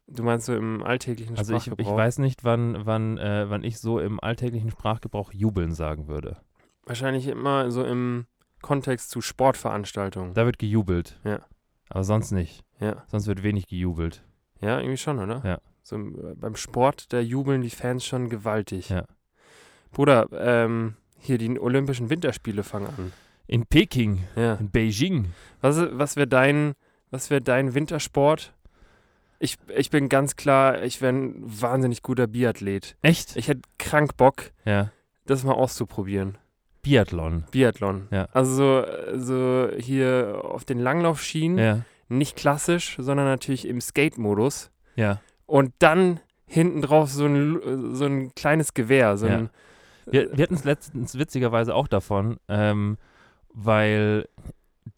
Du 0.06 0.22
meinst 0.22 0.46
so 0.46 0.54
im 0.54 0.82
alltäglichen 0.82 1.36
Also 1.36 1.52
ich, 1.52 1.58
ich 1.58 1.64
Sprachgebrauch? 1.64 1.96
weiß 1.96 2.18
nicht, 2.18 2.44
wann, 2.44 2.86
wann, 2.86 3.18
äh, 3.18 3.48
wann 3.48 3.62
ich 3.62 3.78
so 3.78 3.98
im 3.98 4.18
alltäglichen 4.20 4.70
Sprachgebrauch 4.70 5.32
jubeln 5.32 5.72
sagen 5.72 6.08
würde. 6.08 6.38
Wahrscheinlich 6.84 7.28
immer 7.28 7.70
so 7.70 7.84
im 7.84 8.26
Kontext 8.62 9.10
zu 9.10 9.20
Sportveranstaltungen. 9.20 10.34
Da 10.34 10.44
wird 10.46 10.58
gejubelt. 10.58 11.18
Ja. 11.24 11.40
Aber 11.88 12.04
sonst 12.04 12.30
nicht. 12.30 12.64
Ja. 12.80 13.04
Sonst 13.08 13.26
wird 13.26 13.42
wenig 13.42 13.66
gejubelt. 13.66 14.24
Ja, 14.60 14.78
irgendwie 14.78 14.96
schon, 14.96 15.18
oder? 15.18 15.42
Ja. 15.44 15.58
So 15.82 15.96
im, 15.96 16.14
äh, 16.18 16.34
beim 16.34 16.56
Sport, 16.56 17.12
da 17.12 17.20
jubeln 17.20 17.60
die 17.60 17.70
Fans 17.70 18.04
schon 18.04 18.28
gewaltig. 18.28 18.88
Ja. 18.88 19.04
Bruder, 19.90 20.26
ähm, 20.32 20.96
hier 21.22 21.38
die 21.38 21.58
Olympischen 21.58 22.10
Winterspiele 22.10 22.62
fangen 22.64 22.86
an. 22.86 23.12
In 23.46 23.66
Peking, 23.66 24.24
Ja. 24.36 24.54
in 24.54 24.70
Beijing. 24.70 25.26
Was, 25.60 25.78
was 25.92 26.16
wäre 26.16 26.26
dein, 26.26 26.72
was 27.10 27.30
wär 27.30 27.40
dein 27.40 27.74
Wintersport? 27.74 28.52
Ich, 29.38 29.56
ich 29.76 29.90
bin 29.90 30.08
ganz 30.08 30.36
klar, 30.36 30.82
ich 30.82 31.00
wäre 31.02 31.12
ein 31.12 31.34
wahnsinnig 31.42 32.02
guter 32.02 32.26
Biathlet. 32.26 32.96
Echt? 33.02 33.36
Ich 33.36 33.48
hätte 33.48 33.62
krank 33.78 34.16
Bock, 34.16 34.52
Ja. 34.64 34.90
das 35.26 35.42
mal 35.44 35.52
auszuprobieren. 35.54 36.38
Biathlon. 36.82 37.44
Biathlon. 37.50 38.08
Ja. 38.10 38.28
Also 38.32 38.84
so, 39.14 39.18
so 39.18 39.68
hier 39.78 40.40
auf 40.44 40.64
den 40.64 40.78
Langlaufschienen, 40.80 41.58
Ja. 41.58 41.80
nicht 42.08 42.36
klassisch, 42.36 42.96
sondern 42.98 43.26
natürlich 43.26 43.66
im 43.68 43.80
Skate-Modus. 43.80 44.70
Ja. 44.96 45.20
Und 45.46 45.72
dann 45.78 46.20
hinten 46.46 46.82
drauf 46.82 47.10
so 47.10 47.26
ein, 47.26 47.94
so 47.94 48.04
ein 48.06 48.34
kleines 48.34 48.74
Gewehr. 48.74 49.16
So 49.16 49.26
Ja. 49.26 49.48
Wir, 50.06 50.36
wir 50.36 50.42
hatten 50.42 50.54
es 50.54 50.64
letztens 50.64 51.18
witzigerweise 51.18 51.74
auch 51.74 51.88
davon, 51.88 52.38
ähm, 52.48 52.98
weil 53.52 54.28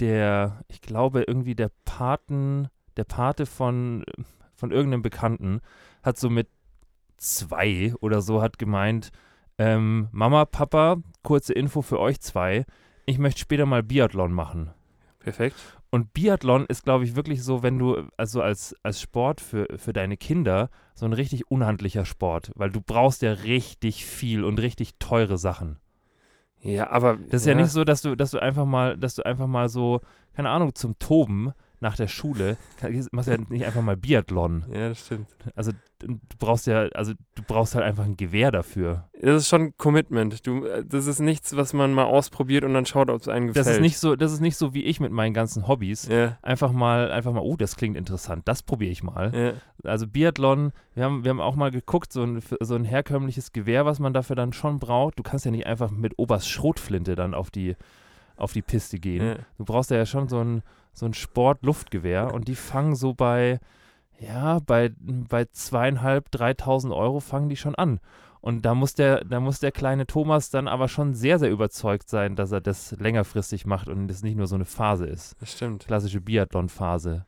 der, 0.00 0.62
ich 0.68 0.80
glaube, 0.80 1.24
irgendwie 1.26 1.54
der 1.54 1.70
Paten, 1.84 2.68
der 2.96 3.04
Pate 3.04 3.46
von, 3.46 4.04
von 4.54 4.70
irgendeinem 4.70 5.02
Bekannten 5.02 5.60
hat 6.02 6.18
so 6.18 6.30
mit 6.30 6.48
zwei 7.16 7.94
oder 8.00 8.20
so 8.20 8.42
hat 8.42 8.58
gemeint, 8.58 9.10
ähm, 9.58 10.08
Mama, 10.10 10.44
Papa, 10.44 10.96
kurze 11.22 11.52
Info 11.52 11.82
für 11.82 12.00
euch 12.00 12.20
zwei, 12.20 12.64
ich 13.06 13.18
möchte 13.18 13.40
später 13.40 13.66
mal 13.66 13.82
Biathlon 13.82 14.32
machen. 14.32 14.70
Perfekt. 15.18 15.56
Und 15.94 16.12
Biathlon 16.12 16.66
ist, 16.66 16.82
glaube 16.82 17.04
ich, 17.04 17.14
wirklich 17.14 17.44
so, 17.44 17.62
wenn 17.62 17.78
du, 17.78 18.08
also 18.16 18.42
als, 18.42 18.74
als 18.82 19.00
Sport 19.00 19.40
für, 19.40 19.68
für 19.76 19.92
deine 19.92 20.16
Kinder, 20.16 20.68
so 20.92 21.06
ein 21.06 21.12
richtig 21.12 21.52
unhandlicher 21.52 22.04
Sport, 22.04 22.50
weil 22.56 22.72
du 22.72 22.80
brauchst 22.80 23.22
ja 23.22 23.30
richtig 23.30 24.04
viel 24.04 24.42
und 24.42 24.60
richtig 24.60 24.98
teure 24.98 25.38
Sachen. 25.38 25.78
Ja, 26.58 26.90
aber. 26.90 27.16
Das 27.30 27.42
ist 27.42 27.46
ja, 27.46 27.54
nicht 27.54 27.70
so, 27.70 27.84
dass 27.84 28.02
du, 28.02 28.16
dass 28.16 28.32
du 28.32 28.40
einfach 28.40 28.64
mal, 28.64 28.98
dass 28.98 29.14
du 29.14 29.24
einfach 29.24 29.46
mal 29.46 29.68
so, 29.68 30.00
keine 30.32 30.50
Ahnung, 30.50 30.74
zum 30.74 30.98
Toben 30.98 31.52
nach 31.84 31.96
der 31.96 32.08
Schule, 32.08 32.56
kann- 32.80 33.06
machst 33.12 33.28
ja 33.28 33.36
nicht 33.48 33.64
einfach 33.64 33.82
mal 33.82 33.96
Biathlon. 33.96 34.64
Ja, 34.72 34.88
das 34.88 35.06
stimmt. 35.06 35.28
Also 35.54 35.70
du 36.00 36.18
brauchst 36.38 36.66
ja, 36.66 36.88
also 36.94 37.12
du 37.34 37.42
brauchst 37.46 37.74
halt 37.74 37.84
einfach 37.84 38.04
ein 38.04 38.16
Gewehr 38.16 38.50
dafür. 38.50 39.08
Das 39.20 39.42
ist 39.42 39.48
schon 39.48 39.76
Commitment. 39.76 40.46
Du, 40.46 40.64
äh, 40.64 40.84
das 40.84 41.06
ist 41.06 41.20
nichts, 41.20 41.56
was 41.56 41.72
man 41.72 41.92
mal 41.92 42.04
ausprobiert 42.04 42.64
und 42.64 42.74
dann 42.74 42.84
schaut, 42.86 43.08
ob 43.10 43.20
es 43.20 43.28
einem 43.28 43.48
gefällt. 43.48 43.66
Das 43.66 43.74
ist 43.74 43.80
nicht 43.80 43.98
so, 43.98 44.16
das 44.16 44.32
ist 44.32 44.40
nicht 44.40 44.56
so 44.56 44.74
wie 44.74 44.82
ich 44.84 44.98
mit 44.98 45.12
meinen 45.12 45.34
ganzen 45.34 45.68
Hobbys. 45.68 46.08
Ja, 46.08 46.38
Einfach 46.42 46.72
mal, 46.72 47.10
einfach 47.12 47.32
mal, 47.32 47.40
oh, 47.40 47.56
das 47.56 47.76
klingt 47.76 47.96
interessant, 47.96 48.42
das 48.48 48.62
probiere 48.62 48.90
ich 48.90 49.02
mal. 49.02 49.30
ja. 49.34 49.52
Also 49.88 50.06
Biathlon, 50.06 50.72
wir 50.94 51.04
haben, 51.04 51.24
wir 51.24 51.28
haben 51.30 51.40
auch 51.42 51.56
mal 51.56 51.70
geguckt, 51.70 52.10
so 52.10 52.22
ein, 52.22 52.40
so 52.60 52.74
ein 52.74 52.84
herkömmliches 52.84 53.52
Gewehr, 53.52 53.84
was 53.84 53.98
man 53.98 54.14
dafür 54.14 54.34
dann 54.34 54.54
schon 54.54 54.78
braucht. 54.78 55.18
Du 55.18 55.22
kannst 55.22 55.44
ja 55.44 55.50
nicht 55.50 55.66
einfach 55.66 55.90
mit 55.90 56.14
Oberst 56.18 56.48
Schrotflinte 56.48 57.14
dann 57.16 57.34
auf 57.34 57.50
die, 57.50 57.76
auf 58.36 58.52
die 58.52 58.62
Piste 58.62 58.98
gehen. 58.98 59.26
ja. 59.26 59.36
Du 59.58 59.64
brauchst 59.64 59.90
ja 59.90 60.04
schon 60.06 60.28
so 60.28 60.40
ein, 60.40 60.62
so 60.92 61.06
ein 61.06 61.14
Sport-Luftgewehr 61.14 62.32
und 62.32 62.48
die 62.48 62.54
fangen 62.54 62.94
so 62.94 63.14
bei, 63.14 63.60
ja, 64.18 64.58
bei, 64.60 64.92
bei 64.98 65.44
zweieinhalb, 65.46 66.30
dreitausend 66.30 66.92
Euro 66.92 67.20
fangen 67.20 67.48
die 67.48 67.56
schon 67.56 67.74
an. 67.74 68.00
Und 68.40 68.66
da 68.66 68.74
muss 68.74 68.92
der, 68.92 69.24
da 69.24 69.40
muss 69.40 69.60
der 69.60 69.72
kleine 69.72 70.06
Thomas 70.06 70.50
dann 70.50 70.68
aber 70.68 70.88
schon 70.88 71.14
sehr, 71.14 71.38
sehr 71.38 71.50
überzeugt 71.50 72.10
sein, 72.10 72.36
dass 72.36 72.52
er 72.52 72.60
das 72.60 72.92
längerfristig 72.92 73.64
macht 73.64 73.88
und 73.88 74.06
das 74.06 74.22
nicht 74.22 74.36
nur 74.36 74.46
so 74.46 74.54
eine 74.54 74.66
Phase 74.66 75.06
ist. 75.06 75.34
Das 75.40 75.52
stimmt. 75.52 75.86
Klassische 75.86 76.20
Biathlon-Phase. 76.20 77.24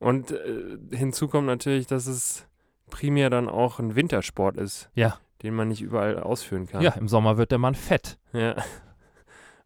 Und 0.00 0.32
äh, 0.32 0.78
hinzu 0.90 1.28
kommt 1.28 1.46
natürlich, 1.46 1.86
dass 1.86 2.06
es 2.06 2.48
primär 2.90 3.30
dann 3.30 3.48
auch 3.48 3.78
ein 3.78 3.94
Wintersport 3.94 4.56
ist. 4.56 4.90
Ja. 4.94 5.18
Den 5.42 5.54
man 5.54 5.68
nicht 5.68 5.82
überall 5.82 6.18
ausführen 6.18 6.66
kann. 6.66 6.82
Ja, 6.82 6.92
im 6.92 7.06
Sommer 7.06 7.36
wird 7.36 7.52
der 7.52 7.58
Mann 7.58 7.74
fett. 7.76 8.18
ja. 8.32 8.56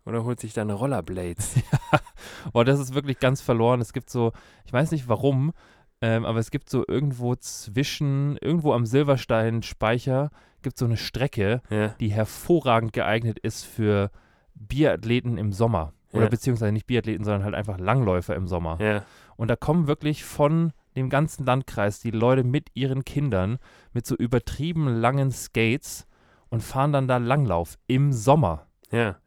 Oder 0.07 0.25
holt 0.25 0.41
sich 0.41 0.53
dann 0.55 0.71
Rollerblades. 0.71 1.57
Boah, 2.53 2.65
das 2.65 2.81
ist 2.81 2.95
wirklich 2.95 3.19
ganz 3.19 3.41
verloren. 3.41 3.81
Es 3.81 3.93
gibt 3.93 4.11
so, 4.11 4.33
ich 4.65 4.73
weiß 4.73 4.91
nicht 4.93 5.09
warum, 5.09 5.53
ähm, 6.01 6.25
aber 6.25 6.39
es 6.39 6.51
gibt 6.51 6.71
so 6.71 6.85
irgendwo 6.89 7.37
zwischen, 7.37 8.37
irgendwo 8.39 8.73
am 8.73 8.87
Silberstein-Speicher, 8.87 10.31
gibt 10.63 10.79
so 10.79 10.85
eine 10.87 10.97
Strecke, 10.97 11.63
ja. 11.71 11.89
die 12.01 12.11
hervorragend 12.11 12.93
geeignet 12.93 13.39
ist 13.39 13.65
für 13.65 14.11
Biathleten 14.55 15.39
im 15.39 15.53
Sommer. 15.53 15.93
Oder 16.13 16.25
Ja. 16.25 16.29
beziehungsweise 16.29 16.73
nicht 16.73 16.87
Biathleten, 16.87 17.25
sondern 17.25 17.45
halt 17.45 17.55
einfach 17.55 17.79
Langläufer 17.79 18.35
im 18.35 18.49
Sommer. 18.49 18.79
Ja. 18.81 19.05
Und 19.37 19.49
da 19.49 19.57
kommen 19.57 19.87
wirklich 19.87 20.25
von 20.25 20.73
dem 20.97 21.09
ganzen 21.09 21.47
Landkreis 21.47 22.01
die 22.01 22.11
Leute 22.11 22.43
mit 22.43 22.69
ihren 22.75 23.05
Kindern 23.05 23.59
mit 23.93 24.07
so 24.07 24.17
übertrieben 24.17 24.89
langen 24.89 25.31
Skates 25.31 26.07
und 26.49 26.63
fahren 26.63 26.93
dann 26.93 27.07
da 27.07 27.19
Langlauf 27.19 27.79
im 27.87 28.13
Sommer. 28.13 28.67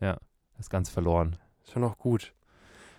Ja. 0.02 0.18
Das 0.58 0.68
ist 0.68 0.70
ganz 0.70 0.90
verloren. 0.90 1.38
Schon 1.72 1.84
auch 1.84 1.98
gut. 1.98 2.34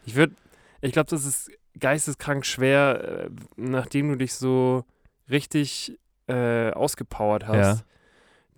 Ich 0.07 0.15
würde, 0.17 0.35
ich 0.81 0.93
glaube, 0.93 1.11
das 1.11 1.25
ist 1.25 1.51
geisteskrank 1.79 2.45
schwer, 2.47 3.27
äh, 3.27 3.31
nachdem 3.57 4.09
du 4.11 4.17
dich 4.17 4.35
so 4.35 4.85
richtig 5.31 5.99
äh, 6.29 6.71
ausgepowert 6.73 7.47
hast, 7.47 7.79
Ja. 7.81 7.85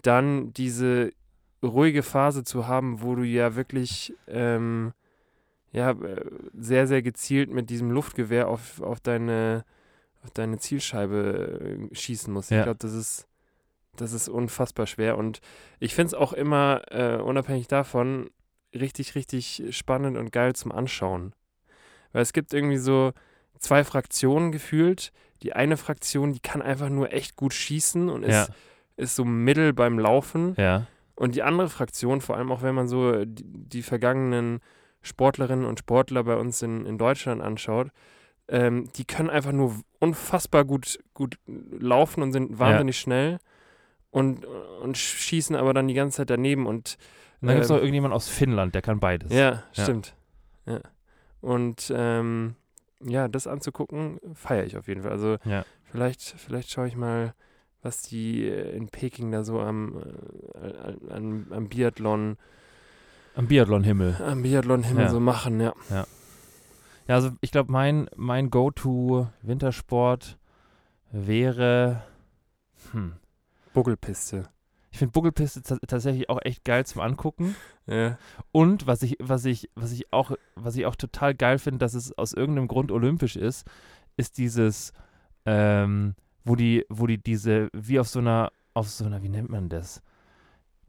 dann 0.02 0.52
diese 0.52 1.12
ruhige 1.62 2.02
Phase 2.02 2.44
zu 2.44 2.66
haben, 2.68 3.02
wo 3.02 3.14
du 3.14 3.22
ja 3.22 3.56
wirklich 3.56 4.14
ähm, 4.28 4.92
ja, 5.72 5.90
äh, 5.90 6.24
sehr, 6.54 6.86
sehr 6.86 7.02
gezielt 7.02 7.50
mit 7.50 7.70
diesem 7.70 7.90
Luftgewehr 7.90 8.48
auf, 8.48 8.80
auf, 8.80 9.00
deine, 9.00 9.64
auf 10.22 10.30
deine 10.30 10.58
Zielscheibe 10.58 11.88
äh, 11.90 11.94
schießen 11.94 12.32
musst. 12.32 12.50
Ja. 12.50 12.58
Ich 12.58 12.64
glaube, 12.64 12.78
das 12.78 12.92
ist, 12.92 13.26
das 13.96 14.12
ist 14.12 14.28
unfassbar 14.28 14.86
schwer. 14.86 15.16
Und 15.18 15.40
ich 15.80 15.94
finde 15.94 16.08
es 16.08 16.14
auch 16.14 16.32
immer, 16.32 16.82
äh, 16.90 17.16
unabhängig 17.20 17.66
davon, 17.68 18.30
richtig, 18.80 19.14
richtig 19.14 19.62
spannend 19.70 20.16
und 20.16 20.32
geil 20.32 20.54
zum 20.54 20.72
Anschauen. 20.72 21.34
Weil 22.12 22.22
es 22.22 22.32
gibt 22.32 22.52
irgendwie 22.54 22.78
so 22.78 23.12
zwei 23.58 23.84
Fraktionen 23.84 24.52
gefühlt. 24.52 25.12
Die 25.42 25.52
eine 25.52 25.76
Fraktion, 25.76 26.32
die 26.32 26.40
kann 26.40 26.62
einfach 26.62 26.88
nur 26.88 27.12
echt 27.12 27.36
gut 27.36 27.52
schießen 27.52 28.08
und 28.08 28.22
Ja. 28.24 28.42
ist, 28.44 28.52
ist 28.96 29.16
so 29.16 29.24
mittel 29.24 29.72
beim 29.72 29.98
Laufen. 29.98 30.54
Ja. 30.56 30.86
Und 31.14 31.34
die 31.34 31.42
andere 31.42 31.68
Fraktion, 31.68 32.20
vor 32.20 32.36
allem 32.36 32.52
auch 32.52 32.62
wenn 32.62 32.74
man 32.74 32.88
so 32.88 33.24
die, 33.24 33.44
die 33.44 33.82
vergangenen 33.82 34.60
Sportlerinnen 35.02 35.64
und 35.64 35.78
Sportler 35.78 36.24
bei 36.24 36.36
uns 36.36 36.62
in, 36.62 36.84
in 36.86 36.98
Deutschland 36.98 37.42
anschaut, 37.42 37.88
ähm, 38.48 38.88
die 38.96 39.04
können 39.04 39.30
einfach 39.30 39.52
nur 39.52 39.74
unfassbar 39.98 40.64
gut, 40.64 40.98
gut 41.14 41.38
laufen 41.46 42.22
und 42.22 42.32
sind 42.32 42.58
wahnsinnig 42.58 42.98
schnell 42.98 43.38
und, 44.10 44.44
und 44.44 44.96
schießen 44.96 45.56
aber 45.56 45.74
dann 45.74 45.88
die 45.88 45.94
ganze 45.94 46.18
Zeit 46.18 46.30
daneben. 46.30 46.66
Und 46.66 46.96
Und 47.40 47.48
dann 47.48 47.56
gibt 47.56 47.64
es 47.64 47.68
noch 47.70 47.76
Ähm, 47.76 47.82
irgendjemand 47.82 48.14
aus 48.14 48.28
Finnland, 48.28 48.74
der 48.74 48.82
kann 48.82 48.98
beides. 49.00 49.32
ja, 49.32 49.62
Ja. 49.74 49.82
stimmt. 49.84 50.14
Ja. 50.66 50.80
Und 51.40 51.92
ähm, 51.94 52.56
ja, 53.04 53.28
das 53.28 53.46
anzugucken, 53.46 54.18
feiere 54.34 54.64
ich 54.64 54.76
auf 54.76 54.88
jeden 54.88 55.02
Fall. 55.02 55.12
Also 55.12 55.36
Ja. 55.44 55.64
vielleicht, 55.84 56.22
vielleicht 56.22 56.70
schaue 56.70 56.88
ich 56.88 56.96
mal, 56.96 57.34
was 57.82 58.02
die 58.02 58.48
in 58.48 58.88
Peking 58.88 59.30
da 59.30 59.44
so 59.44 59.60
am, 59.60 60.02
äh, 60.54 61.12
am, 61.12 61.46
am 61.50 61.68
Biathlon, 61.68 62.36
Am 63.36 63.46
Biathlon-Himmel. 63.48 64.16
am 64.26 64.42
Biathlon-Himmel 64.42 65.04
Ja. 65.04 65.10
so 65.10 65.20
machen, 65.20 65.60
ja. 65.60 65.74
Ja, 65.90 66.06
also 67.14 67.30
ich 67.42 67.52
glaube, 67.52 67.70
mein, 67.70 68.08
mein 68.16 68.50
Go-To-Wintersport 68.50 70.38
wäre. 71.12 72.02
Hm. 72.92 73.12
Buckelpiste. 73.74 74.48
Ich 74.96 74.98
finde 74.98 75.12
Buckelpiste 75.12 75.60
ta- 75.60 75.76
tatsächlich 75.86 76.30
auch 76.30 76.38
echt 76.42 76.64
geil 76.64 76.86
zum 76.86 77.02
Angucken. 77.02 77.54
Ja. 77.86 78.16
Und 78.50 78.86
was 78.86 79.02
ich, 79.02 79.18
was 79.20 79.44
ich, 79.44 79.68
was 79.74 79.92
ich 79.92 80.10
auch, 80.10 80.30
was 80.54 80.74
ich 80.74 80.86
auch 80.86 80.96
total 80.96 81.34
geil 81.34 81.58
finde, 81.58 81.80
dass 81.80 81.92
es 81.92 82.16
aus 82.16 82.32
irgendeinem 82.32 82.66
Grund 82.66 82.90
olympisch 82.90 83.36
ist, 83.36 83.66
ist 84.16 84.38
dieses, 84.38 84.94
ähm, 85.44 86.14
wo 86.46 86.56
die, 86.56 86.86
wo 86.88 87.06
die 87.06 87.18
diese, 87.22 87.68
wie 87.74 88.00
auf 88.00 88.08
so 88.08 88.20
einer, 88.20 88.50
auf 88.72 88.88
so 88.88 89.04
einer, 89.04 89.22
wie 89.22 89.28
nennt 89.28 89.50
man 89.50 89.68
das? 89.68 90.00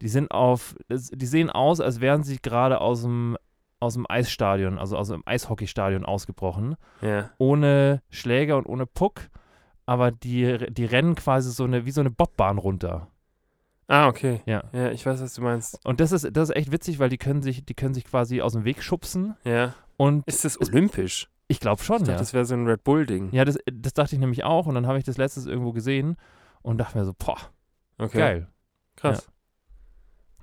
Die 0.02 0.08
sind 0.08 0.32
auf, 0.32 0.74
die 0.90 1.26
sehen 1.26 1.50
aus, 1.50 1.82
als 1.82 2.00
wären 2.00 2.24
sie 2.24 2.38
gerade 2.42 2.80
aus 2.80 3.02
dem, 3.02 3.36
aus 3.82 3.96
dem 3.96 4.06
Eisstadion, 4.10 4.80
also 4.80 4.96
aus 4.98 5.10
dem 5.10 5.22
Eishockeystadion 5.26 6.06
ausgebrochen, 6.06 6.78
Ja. 7.02 7.30
ohne 7.40 8.02
Schläger 8.10 8.56
und 8.58 8.68
ohne 8.68 8.86
Puck, 8.86 9.28
aber 9.86 10.12
die, 10.12 10.58
die 10.72 10.86
rennen 10.86 11.16
quasi 11.16 11.52
so 11.52 11.66
eine, 11.66 11.86
wie 11.86 11.92
so 11.92 12.00
eine 12.00 12.10
Bobbahn 12.12 12.58
runter. 12.58 13.10
Ah, 13.88 14.08
okay. 14.08 14.42
Ja. 14.46 14.64
Ja, 14.74 14.92
ich 14.92 15.06
weiß, 15.06 15.22
was 15.22 15.34
du 15.34 15.42
meinst. 15.42 15.80
Und 15.86 16.00
das 16.00 16.12
ist, 16.12 16.28
das 16.36 16.50
ist 16.50 16.56
echt 16.56 16.72
witzig, 16.72 17.00
weil 17.00 17.10
die 17.10 17.18
können 17.18 17.42
sich, 17.42 17.66
die 17.66 17.74
können 17.74 17.94
sich 17.94 18.04
quasi 18.06 18.42
aus 18.42 18.54
dem 18.54 18.66
Weg 18.66 18.84
schubsen 18.84 19.36
Ja. 19.46 19.74
und 19.98 20.28
Ist 20.28 20.44
das 20.46 20.56
Ist- 20.58 20.72
olympisch? 20.74 21.30
ich 21.48 21.62
glaube 21.62 21.82
schon, 21.82 21.96
Ich 21.98 22.02
dachte, 22.02 22.12
ja. 22.12 22.18
das 22.18 22.34
wäre 22.34 22.44
so 22.46 22.56
ein 22.56 22.68
Red 22.68 22.84
Bull-Ding. 22.84 23.30
Ja, 23.32 23.46
das, 23.46 23.58
das 23.72 23.94
dachte 23.94 24.16
ich 24.16 24.20
nämlich 24.20 24.44
auch 24.44 24.66
und 24.66 24.76
dann 24.76 24.86
habe 24.88 24.98
ich 24.98 25.06
das 25.06 25.18
letztes 25.18 25.46
irgendwo 25.46 25.72
gesehen 25.72 26.18
und 26.62 26.78
dachte 26.80 26.98
mir 26.98 27.06
so, 27.06 27.14
boah, 27.18 27.38
Okay. 27.98 28.18
geil. 28.18 28.48
Krass. 28.98 29.30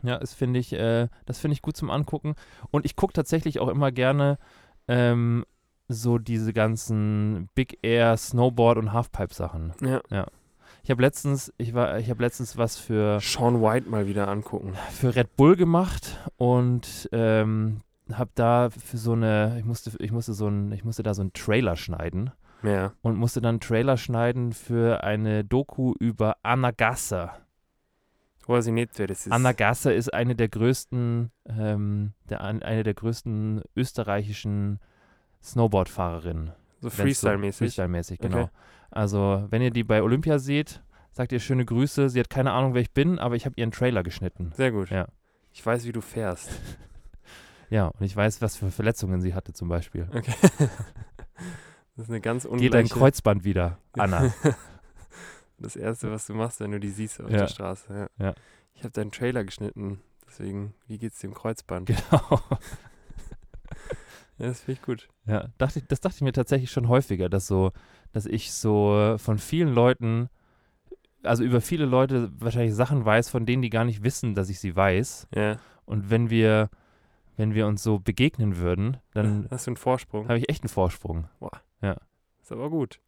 Ja, 0.03 0.19
das 0.19 0.33
finde 0.35 0.61
ich, 0.61 0.73
äh, 0.73 1.09
das 1.27 1.39
finde 1.39 1.53
ich 1.55 1.63
gut 1.63 1.77
zum 1.77 1.91
Angucken. 1.91 2.35
Und 2.71 2.85
ich 2.87 2.97
gucke 2.97 3.13
tatsächlich 3.13 3.59
auch 3.61 3.69
immer 3.69 3.91
gerne 3.93 4.39
ähm, 4.89 5.45
so 5.89 6.19
diese 6.19 6.53
ganzen 6.53 7.49
Big 7.55 7.79
Air, 7.83 8.17
Snowboard 8.17 8.79
und 8.79 8.93
Halfpipe-Sachen. 8.93 9.73
Ja. 10.11 10.27
Ich 10.85 10.91
habe 10.91 11.00
letztens, 11.03 11.53
ich 11.57 11.73
war, 11.75 11.99
ich 11.99 12.11
habe 12.11 12.23
letztens 12.23 12.57
was 12.59 12.76
für, 12.79 13.19
Sean 13.21 13.62
White 13.62 13.88
mal 13.88 14.07
wieder 14.07 14.29
angucken. 14.29 14.75
für 14.93 15.14
Red 15.17 15.35
Bull 15.37 15.57
gemacht 15.57 16.19
und 16.37 17.09
ähm, 17.11 17.81
habe 18.12 18.31
da 18.35 18.69
für 18.71 18.99
so 18.99 19.12
eine, 19.12 19.57
ich 19.59 19.64
musste, 19.64 19.91
ich 19.99 20.12
musste 20.12 20.35
so 20.35 20.47
ein, 20.47 20.73
ich 20.73 20.85
musste 20.85 21.03
da 21.03 21.14
so 21.14 21.23
einen 21.23 21.33
Trailer 21.33 21.76
schneiden 21.76 22.33
Ja. 22.62 22.93
und 23.00 23.17
musste 23.17 23.41
dann 23.41 23.55
einen 23.55 23.61
Trailer 23.61 23.97
schneiden 23.97 24.53
für 24.53 25.03
eine 25.03 25.43
Doku 25.43 25.95
über 25.99 26.37
Anagasa. 26.43 27.35
Weiß 28.47 28.67
ich 28.67 28.75
nicht, 28.75 28.91
wer 28.99 29.07
das 29.07 29.25
ist. 29.25 29.33
Anagasa 29.33 29.91
ist 29.91 30.12
eine 30.12 30.35
der 30.37 30.49
größten, 30.49 31.31
ähm, 31.49 32.12
der, 32.29 32.43
eine 32.43 32.83
der 32.83 32.93
größten 32.93 33.62
österreichischen 33.75 34.81
Snowboardfahrerinnen. 35.43 36.53
so- 36.81 36.91
Freestyle-mäßig. 36.91 37.57
Freestyle-mäßig, 37.75 38.19
genau. 38.19 38.43
Okay. 38.43 38.50
Also, 38.95 39.45
wenn 39.51 39.61
ihr 39.61 39.71
die 39.71 39.83
bei 39.85 40.03
Olympia 40.03 40.39
seht, 40.39 40.83
sagt 41.11 41.33
ihr 41.33 41.41
schöne 41.41 41.65
Grüße. 41.65 42.09
Sie 42.09 42.21
hat 42.21 42.31
keine 42.31 42.53
Ahnung, 42.53 42.75
wer 42.75 42.81
ich 42.81 42.93
bin, 42.93 43.19
aber 43.19 43.35
ich 43.35 43.45
habe 43.45 43.55
ihren 43.59 43.73
Trailer 43.73 44.03
geschnitten. 44.03 44.53
Sehr 44.57 44.71
gut. 44.71 44.91
Ja. 44.91 45.09
Ich 45.53 45.65
weiß, 45.65 45.85
wie 45.85 45.93
du 45.93 46.01
fährst. 46.01 46.51
Ja, 47.71 47.87
und 47.89 48.05
ich 48.05 48.15
weiß, 48.15 48.41
was 48.43 48.57
für 48.57 48.71
Verletzungen 48.71 49.21
sie 49.21 49.35
hatte 49.35 49.53
zum 49.53 49.69
Beispiel. 49.69 50.07
Okay. 50.15 50.35
Das 51.97 52.05
ist 52.07 52.11
eine 52.11 52.21
ganz 52.21 52.45
ungleiche... 52.45 52.65
Geht 52.65 52.75
dein 52.75 52.89
Kreuzband 52.89 53.43
wieder, 53.45 53.79
Anna. 53.95 54.33
Das 55.59 55.75
Erste, 55.75 56.11
was 56.11 56.27
du 56.27 56.35
machst, 56.35 56.61
wenn 56.61 56.73
du 56.73 56.79
die 56.79 56.91
siehst 56.91 57.21
auf 57.21 57.31
Ja. 57.31 57.39
der 57.39 57.47
Straße. 57.49 58.09
Ja. 58.19 58.27
Ja. 58.27 58.35
Ich 58.75 58.83
habe 58.85 58.91
deinen 58.93 59.11
Trailer 59.11 59.45
geschnitten. 59.45 60.01
Deswegen, 60.29 60.75
wie 60.87 60.99
geht's 60.99 61.19
dem 61.21 61.35
Kreuzband? 61.35 61.87
genau. 61.87 62.41
Ja, 64.38 64.47
das 64.49 64.61
finde 64.61 64.81
ich 64.81 64.83
gut. 64.87 65.09
Ja, 65.26 65.49
dachte 65.59 65.79
ich, 65.79 65.87
das 65.87 66.00
dachte 66.00 66.17
ich 66.17 66.23
mir 66.23 66.33
tatsächlich 66.33 66.71
schon 66.71 66.88
häufiger, 66.88 67.29
dass 67.29 67.47
so, 67.47 67.73
dass 68.12 68.26
ich 68.26 68.53
so 68.53 69.17
von 69.19 69.38
vielen 69.38 69.73
Leuten, 69.75 70.29
also 71.23 71.45
über 71.45 71.61
viele 71.61 71.85
Leute 71.87 72.31
wahrscheinlich 72.38 72.75
Sachen 72.75 73.05
weiß, 73.05 73.29
von 73.31 73.47
denen 73.47 73.62
die 73.62 73.71
gar 73.71 73.85
nicht 73.85 74.03
wissen, 74.03 74.35
dass 74.35 74.49
ich 74.49 74.59
sie 74.61 74.75
weiß. 74.75 75.29
Ja. 75.35 75.59
Und 75.87 76.11
wenn 76.11 76.31
wir, 76.31 76.69
wenn 77.37 77.55
wir 77.55 77.67
uns 77.67 77.83
so 77.83 77.99
begegnen 77.99 78.57
würden, 78.59 78.97
dann 79.12 79.47
Hast 79.50 79.67
du 79.67 79.71
einen 79.71 79.76
Vorsprung? 79.76 80.29
habe 80.29 80.38
ich 80.38 80.49
echt 80.49 80.62
einen 80.64 80.69
Vorsprung. 80.71 81.29
Ist 82.43 82.53
aber 82.53 82.69
gut. 82.69 83.00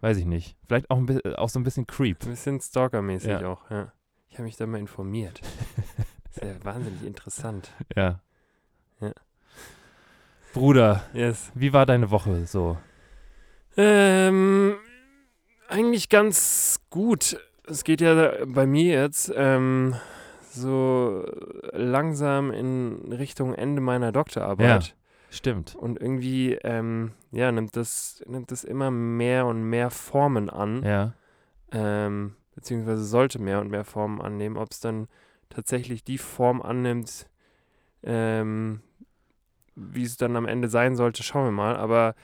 Weiß 0.00 0.16
ich 0.16 0.24
nicht. 0.24 0.56
Vielleicht 0.66 0.90
auch, 0.90 0.98
ein 0.98 1.20
auch 1.36 1.48
so 1.48 1.60
ein 1.60 1.62
bisschen 1.62 1.86
Creep. 1.86 2.22
Ein 2.24 2.30
bisschen 2.30 2.60
Stalker-mäßig 2.60 3.30
Ja. 3.30 3.46
auch, 3.48 3.70
ja. 3.70 3.92
Ich 4.28 4.34
habe 4.34 4.44
mich 4.44 4.56
da 4.56 4.66
mal 4.66 4.78
informiert. 4.80 5.40
Ist 6.30 6.42
ja 6.42 6.64
wahnsinnig 6.64 7.04
interessant. 7.04 7.70
Ja. 7.94 8.02
Ja. 8.02 8.20
Bruder, 10.54 11.02
Yes. 11.12 11.50
wie 11.54 11.72
war 11.72 11.84
deine 11.86 12.10
Woche 12.10 12.46
so? 12.46 12.78
Ähm, 13.76 14.76
eigentlich 15.68 16.08
ganz 16.08 16.80
gut. 16.90 17.36
Es 17.66 17.84
geht 17.84 18.00
ja 18.00 18.44
bei 18.46 18.66
mir 18.66 18.94
jetzt 19.02 19.32
ähm, 19.34 19.96
so 20.50 21.24
langsam 21.72 22.50
in 22.52 23.12
Richtung 23.12 23.54
Ende 23.54 23.80
meiner 23.80 24.12
Doktorarbeit. 24.12 24.94
Stimmt. 25.30 25.74
Und 25.74 26.00
irgendwie, 26.00 26.52
ähm, 26.62 27.12
ja, 27.32 27.50
nimmt 27.50 27.74
das, 27.76 28.22
nimmt 28.28 28.52
das 28.52 28.62
immer 28.62 28.90
mehr 28.92 29.46
und 29.46 29.64
mehr 29.68 29.90
Formen 29.90 30.48
an. 30.50 30.82
Ja. 30.84 31.14
ähm, 31.72 32.36
beziehungsweise 32.54 33.02
sollte 33.04 33.40
mehr 33.40 33.60
und 33.60 33.68
mehr 33.68 33.84
Formen 33.84 34.20
annehmen. 34.20 34.56
Ob 34.56 34.70
es 34.70 34.78
dann 34.78 35.08
tatsächlich 35.50 36.04
die 36.04 36.18
Form 36.18 36.62
annimmt, 36.62 37.26
ähm, 38.04 38.80
wie 39.76 40.04
es 40.04 40.16
dann 40.16 40.36
am 40.36 40.46
Ende 40.46 40.68
sein 40.68 40.96
sollte, 40.96 41.22
schauen 41.22 41.46
wir 41.46 41.52
mal. 41.52 41.76
Aber 41.76 42.14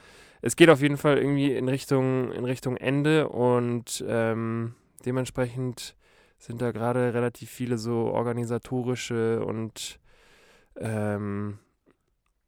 es 0.43 0.57
geht 0.57 0.71
auf 0.71 0.81
jeden 0.81 0.97
Fall 0.97 1.19
irgendwie 1.19 1.53
in 1.55 1.69
Richtung, 1.69 2.33
in 2.33 2.45
Richtung 2.45 2.77
Ende 2.77 3.29
und 3.29 4.05
ähm, 4.09 4.75
dementsprechend 5.05 5.97
sind 6.39 6.63
da 6.63 6.73
gerade 6.73 7.13
relativ 7.13 7.51
viele 7.51 7.77
so 7.77 8.07
organisatorische 8.13 9.45
und 9.45 10.01
ähm, 10.77 11.59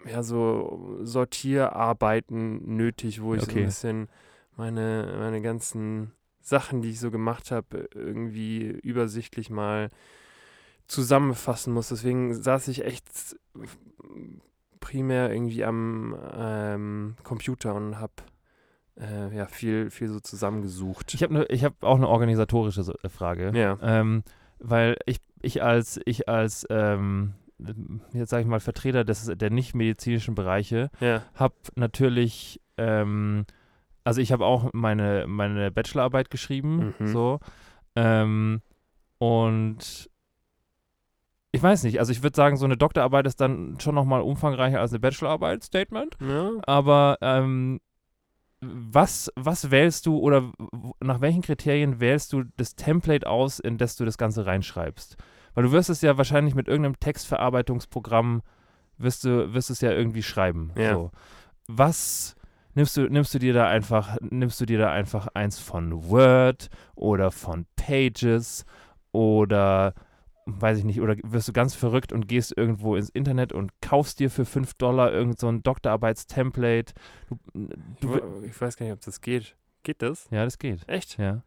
ja, 0.07 0.23
so 0.23 0.99
Sortierarbeiten 1.03 2.77
nötig, 2.77 3.23
wo 3.23 3.35
ich 3.35 3.45
so 3.45 3.53
Okay. 3.53 3.61
ein 3.63 3.67
bisschen 3.67 4.09
meine, 4.57 5.15
meine 5.19 5.41
ganzen 5.43 6.13
Sachen, 6.41 6.83
die 6.83 6.91
ich 6.91 7.01
so 7.01 7.11
gemacht 7.11 7.51
habe, 7.51 7.89
irgendwie 7.95 8.63
übersichtlich 8.83 9.51
mal 9.51 9.91
zusammenfassen 10.89 11.73
muss. 11.73 11.89
Deswegen 11.89 12.35
saß 12.35 12.69
ich 12.69 12.85
echt 12.85 13.07
primär 14.83 15.33
irgendwie 15.33 15.65
am 15.65 16.15
ähm, 16.37 17.15
Computer 17.23 17.75
und 17.75 17.99
habe 17.99 18.13
äh, 19.01 19.35
ja, 19.35 19.47
viel, 19.47 19.89
viel 19.91 20.09
so 20.09 20.21
zusammengesucht. 20.21 21.15
Ich 21.15 21.23
habe 21.23 21.33
ne, 21.33 21.47
ich 21.49 21.65
hab 21.65 21.83
auch 21.83 21.97
eine 21.97 22.09
organisatorische 22.09 22.83
äh, 23.03 23.09
Frage. 23.09 23.53
ja, 23.55 23.79
Ähm, 23.81 24.23
weil 24.59 24.97
ich, 25.07 25.17
ich 25.41 25.63
als, 25.63 25.99
ich 26.05 26.29
als 26.29 26.67
ähm, 26.69 27.33
jetzt 28.13 28.31
sage 28.31 28.43
ich 28.43 28.49
mal, 28.49 28.61
Vertreter 28.61 29.05
des, 29.05 29.31
der 29.35 29.51
nicht-medizinischen 29.51 30.35
Bereiche 30.35 30.91
ja, 31.01 31.23
habe 31.35 31.55
natürlich, 31.75 32.61
ähm, 32.77 33.47
also 34.05 34.21
ich 34.21 34.33
habe 34.33 34.45
auch 34.45 34.71
meine, 34.73 35.27
meine 35.27 35.71
Bachelorarbeit 35.71 36.29
geschrieben, 36.31 36.93
Mhm. 36.99 37.07
so. 37.07 37.41
Ähm, 37.97 38.61
und 39.19 40.11
ich 41.53 41.63
weiß 41.63 41.85
nicht, 41.85 42.01
also 42.01 42.13
ich 42.13 42.23
würde 42.23 42.35
sagen, 42.35 42.57
so 42.57 42.65
eine 42.65 42.77
Doktorarbeit 42.77 43.27
ist 43.27 43.41
dann 43.41 43.79
schon 43.79 43.95
nochmal 43.95 44.23
umfangreicher 44.23 44.81
als 44.81 44.93
eine 44.93 45.01
Bachelorarbeit, 45.01 45.63
Statement. 45.63 46.17
ja. 46.21 46.51
Aber 46.67 47.19
ähm, 47.21 47.81
was, 48.63 49.31
was 49.35 49.71
wählst 49.71 50.07
du 50.07 50.19
oder 50.19 50.53
nach 51.01 51.21
welchen 51.21 51.43
Kriterien 51.43 52.01
wählst 52.01 52.33
du 52.33 52.45
das 52.57 52.77
Template 52.77 53.29
aus, 53.29 53.59
in 53.59 53.77
das 53.77 53.97
du 53.97 54.05
das 54.05 54.17
Ganze 54.17 54.47
reinschreibst? 54.47 55.17
Weil 55.55 55.65
du 55.65 55.73
wirst 55.73 55.91
es 55.91 56.01
ja 56.01 56.17
wahrscheinlich 56.17 56.55
mit 56.55 56.69
irgendeinem 56.69 56.99
Textverarbeitungsprogramm, 56.99 58.43
wirst 58.99 59.25
du, 59.25 59.53
wirst 59.53 59.71
es 59.71 59.81
ja 59.81 59.91
irgendwie 59.91 60.23
schreiben. 60.23 60.73
Ja. 60.77 60.95
So. 60.95 61.11
Was 61.67 62.37
nimmst 62.75 62.97
du, 62.97 63.03
nimmst 63.09 63.35
du 63.35 63.39
dir 63.39 63.53
da 63.53 63.67
einfach, 63.67 64.17
nimmst 64.21 64.61
du 64.61 64.65
dir 64.65 64.79
da 64.79 64.91
einfach 64.91 65.27
eins 65.35 65.59
von 65.59 66.09
Word 66.09 66.69
oder 66.95 67.31
von 67.31 67.67
Pages 67.77 68.65
oder 69.11 69.93
weiß 70.47 70.79
ich 70.79 70.85
nicht, 70.85 71.01
oder 71.01 71.17
wirst 71.23 71.49
du 71.49 71.53
ganz 71.53 71.75
verrückt 71.75 72.13
und 72.13 72.29
gehst 72.29 72.57
irgendwo 72.57 72.97
ins 72.97 73.11
Internet 73.11 73.53
und 73.53 73.71
kaufst 73.81 74.19
dir 74.19 74.31
für 74.31 74.45
5 74.45 74.75
Dollar 74.75 75.13
irgend 75.13 75.39
so 75.39 75.49
ein 75.49 75.63
Doktorarbeitstemplate. 75.63 76.95
Du, 77.29 77.37
Ich, 78.01 78.01
du, 78.01 78.43
ich 78.45 78.61
weiß 78.61 78.77
gar 78.77 78.87
nicht, 78.87 78.93
ob 78.95 79.01
das 79.01 79.21
geht. 79.21 79.57
Geht 79.83 80.03
das? 80.03 80.29
ja, 80.31 80.45
das 80.45 80.59
geht. 80.59 80.89
Echt? 80.89 81.19
Ja. 81.19 81.43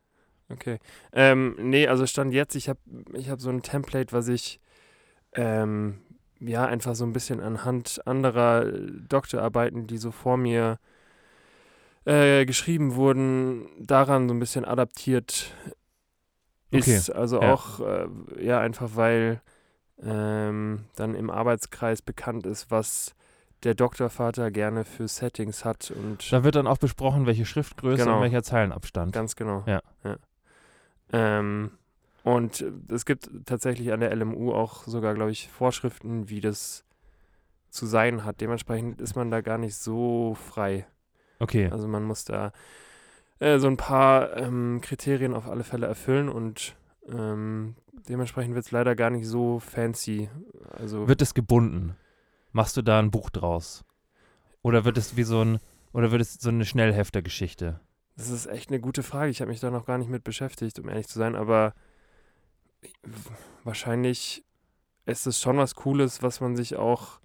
Okay. 0.50 0.80
Ähm, 1.14 1.56
nee, 1.60 1.88
also 1.88 2.06
Stand 2.06 2.34
jetzt, 2.34 2.56
ich 2.56 2.70
habe 2.70 2.80
ich 3.14 3.30
hab 3.30 3.42
so 3.42 3.50
ein 3.50 3.62
Template, 3.62 4.14
was 4.14 4.28
ich 4.28 4.60
ähm, 5.34 6.02
ja 6.40 6.66
einfach 6.66 6.96
so 6.96 7.06
ein 7.06 7.14
bisschen 7.14 7.40
anhand 7.40 8.06
anderer 8.06 8.66
Doktorarbeiten, 8.72 9.88
die 9.88 9.98
so 9.98 10.12
vor 10.12 10.38
mir 10.38 10.78
äh, 12.06 12.46
geschrieben 12.46 12.96
wurden, 12.96 13.68
daran 13.80 14.28
so 14.28 14.36
ein 14.36 14.40
bisschen 14.40 14.66
adaptiert 14.66 15.52
Okay, 16.78 16.96
ist. 16.96 17.10
Also 17.10 17.42
ja. 17.42 17.54
auch, 17.54 17.80
äh, 17.80 18.08
ja, 18.40 18.60
einfach 18.60 18.92
weil 18.96 19.42
ähm, 20.02 20.86
dann 20.96 21.16
im 21.16 21.30
Arbeitskreis 21.30 22.02
bekannt 22.02 22.46
ist, 22.46 22.70
was 22.72 23.16
der 23.64 23.74
Doktorvater 23.74 24.52
gerne 24.52 24.86
für 24.86 25.08
Settings 25.08 25.66
hat 25.66 25.92
und 25.92 26.32
Da 26.32 26.44
wird 26.44 26.56
dann 26.56 26.68
auch 26.68 26.78
besprochen, 26.78 27.26
welche 27.26 27.46
Schriftgröße 27.46 28.04
Genau. 28.04 28.18
und 28.18 28.24
welcher 28.24 28.44
Zeilenabstand. 28.44 29.14
Ganz 29.14 29.36
genau. 29.36 29.64
Ja. 29.66 29.82
Ähm, 31.12 31.72
und 32.24 32.66
es 32.90 33.06
gibt 33.06 33.30
tatsächlich 33.46 33.92
an 33.92 34.00
der 34.00 34.16
LMU 34.16 34.52
auch 34.54 34.84
sogar, 34.86 35.14
glaube 35.14 35.32
ich, 35.32 35.50
Vorschriften, 35.50 36.30
wie 36.30 36.42
das 36.42 36.84
zu 37.70 37.86
sein 37.86 38.24
hat. 38.24 38.42
Dementsprechend 38.42 39.02
ist 39.02 39.16
man 39.16 39.32
da 39.32 39.42
gar 39.42 39.58
nicht 39.58 39.76
so 39.76 40.36
frei. 40.36 40.88
Okay. 41.40 41.70
Also 41.72 41.88
man 41.88 42.04
muss 42.04 42.26
da 42.26 42.52
äh, 43.40 43.60
so 43.60 43.68
ein 43.68 43.78
paar 43.78 44.36
ähm, 44.38 44.80
Kriterien 44.82 45.34
auf 45.34 45.48
alle 45.48 45.64
Fälle 45.64 45.88
erfüllen 45.88 46.30
und 46.30 46.76
ähm, 47.08 47.76
dementsprechend 48.08 48.56
wird 48.56 48.66
es 48.66 48.72
leider 48.72 48.96
gar 48.96 49.10
nicht 49.10 49.28
so 49.28 49.60
fancy. 49.60 50.30
Also 50.72 51.08
Wird 51.08 51.22
es 51.22 51.34
gebunden? 51.34 51.96
Machst 52.52 52.78
du 52.78 52.82
da 52.82 53.00
ein 53.00 53.12
Buch 53.12 53.30
draus? 53.30 53.84
Oder 54.62 54.86
wird 54.86 54.98
es 54.98 55.18
wie 55.18 55.24
so 55.24 55.44
ein, 55.44 55.60
oder 55.94 56.12
wird 56.12 56.22
es 56.22 56.36
so 56.36 56.50
eine 56.50 56.66
Schnellheftergeschichte? 56.66 57.80
Das 58.18 58.30
ist 58.30 58.46
echt 58.46 58.70
eine 58.70 58.80
gute 58.80 59.04
Frage. 59.04 59.30
Ich 59.30 59.42
habe 59.42 59.52
mich 59.52 59.60
da 59.60 59.70
noch 59.70 59.86
gar 59.86 59.98
nicht 59.98 60.10
mit 60.10 60.24
beschäftigt, 60.24 60.80
um 60.80 60.88
ehrlich 60.88 61.08
zu 61.08 61.20
sein, 61.20 61.36
aber 61.36 61.74
wahrscheinlich 63.64 64.46
ist 65.06 65.28
es 65.28 65.42
schon 65.42 65.58
was 65.58 65.76
Cooles, 65.76 66.24
was 66.24 66.40
man 66.40 66.56
sich 66.56 66.78
auch 66.78 67.20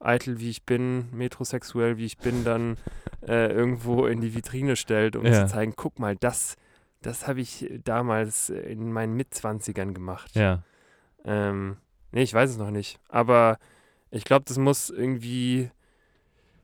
eitel 0.00 0.38
wie 0.40 0.50
ich 0.50 0.64
bin, 0.64 1.06
metrosexuell 1.12 1.96
wie 1.96 2.04
ich 2.06 2.18
bin, 2.18 2.44
dann 2.44 2.76
äh, 3.26 3.50
irgendwo 3.52 4.06
in 4.06 4.20
die 4.20 4.34
Vitrine 4.34 4.76
stellt, 4.76 5.16
um 5.16 5.24
Ja. 5.24 5.46
zu 5.46 5.52
zeigen, 5.52 5.74
guck 5.76 5.98
mal, 5.98 6.16
das, 6.16 6.56
das 7.02 7.26
habe 7.26 7.40
ich 7.40 7.68
damals 7.84 8.50
in 8.50 8.92
meinen 8.92 9.14
Mitzwanzigern 9.14 9.94
gemacht. 9.94 10.34
Ja. 10.34 10.62
Ähm, 11.24 11.78
nee, 12.12 12.22
ich 12.22 12.34
weiß 12.34 12.50
es 12.50 12.56
noch 12.58 12.70
nicht. 12.70 13.00
Aber 13.08 13.58
ich 14.10 14.24
glaube, 14.24 14.44
das 14.46 14.58
muss 14.58 14.90
irgendwie 14.90 15.70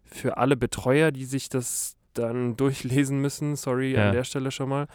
für 0.05 0.37
alle 0.37 0.57
Betreuer, 0.57 1.11
die 1.11 1.25
sich 1.25 1.49
das 1.49 1.97
dann 2.15 2.57
durchlesen 2.57 3.21
müssen, 3.21 3.57
sorry 3.57 3.95
Ja. 3.95 4.09
an 4.09 4.13
der 4.13 4.25
Stelle 4.25 4.51
schon 4.51 4.69
mal, 4.69 4.87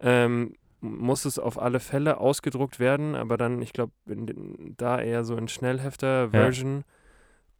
ähm, 0.00 0.54
muss 0.82 1.24
es 1.24 1.38
auf 1.38 1.60
alle 1.60 1.80
Fälle 1.80 2.18
ausgedruckt 2.18 2.78
werden, 2.78 3.14
aber 3.14 3.38
dann, 3.38 3.62
ich 3.62 3.72
glaube, 3.72 3.92
da 4.76 5.00
eher 5.00 5.24
so 5.24 5.36
in 5.36 5.48
Schnellhefter-Version. 5.48 6.84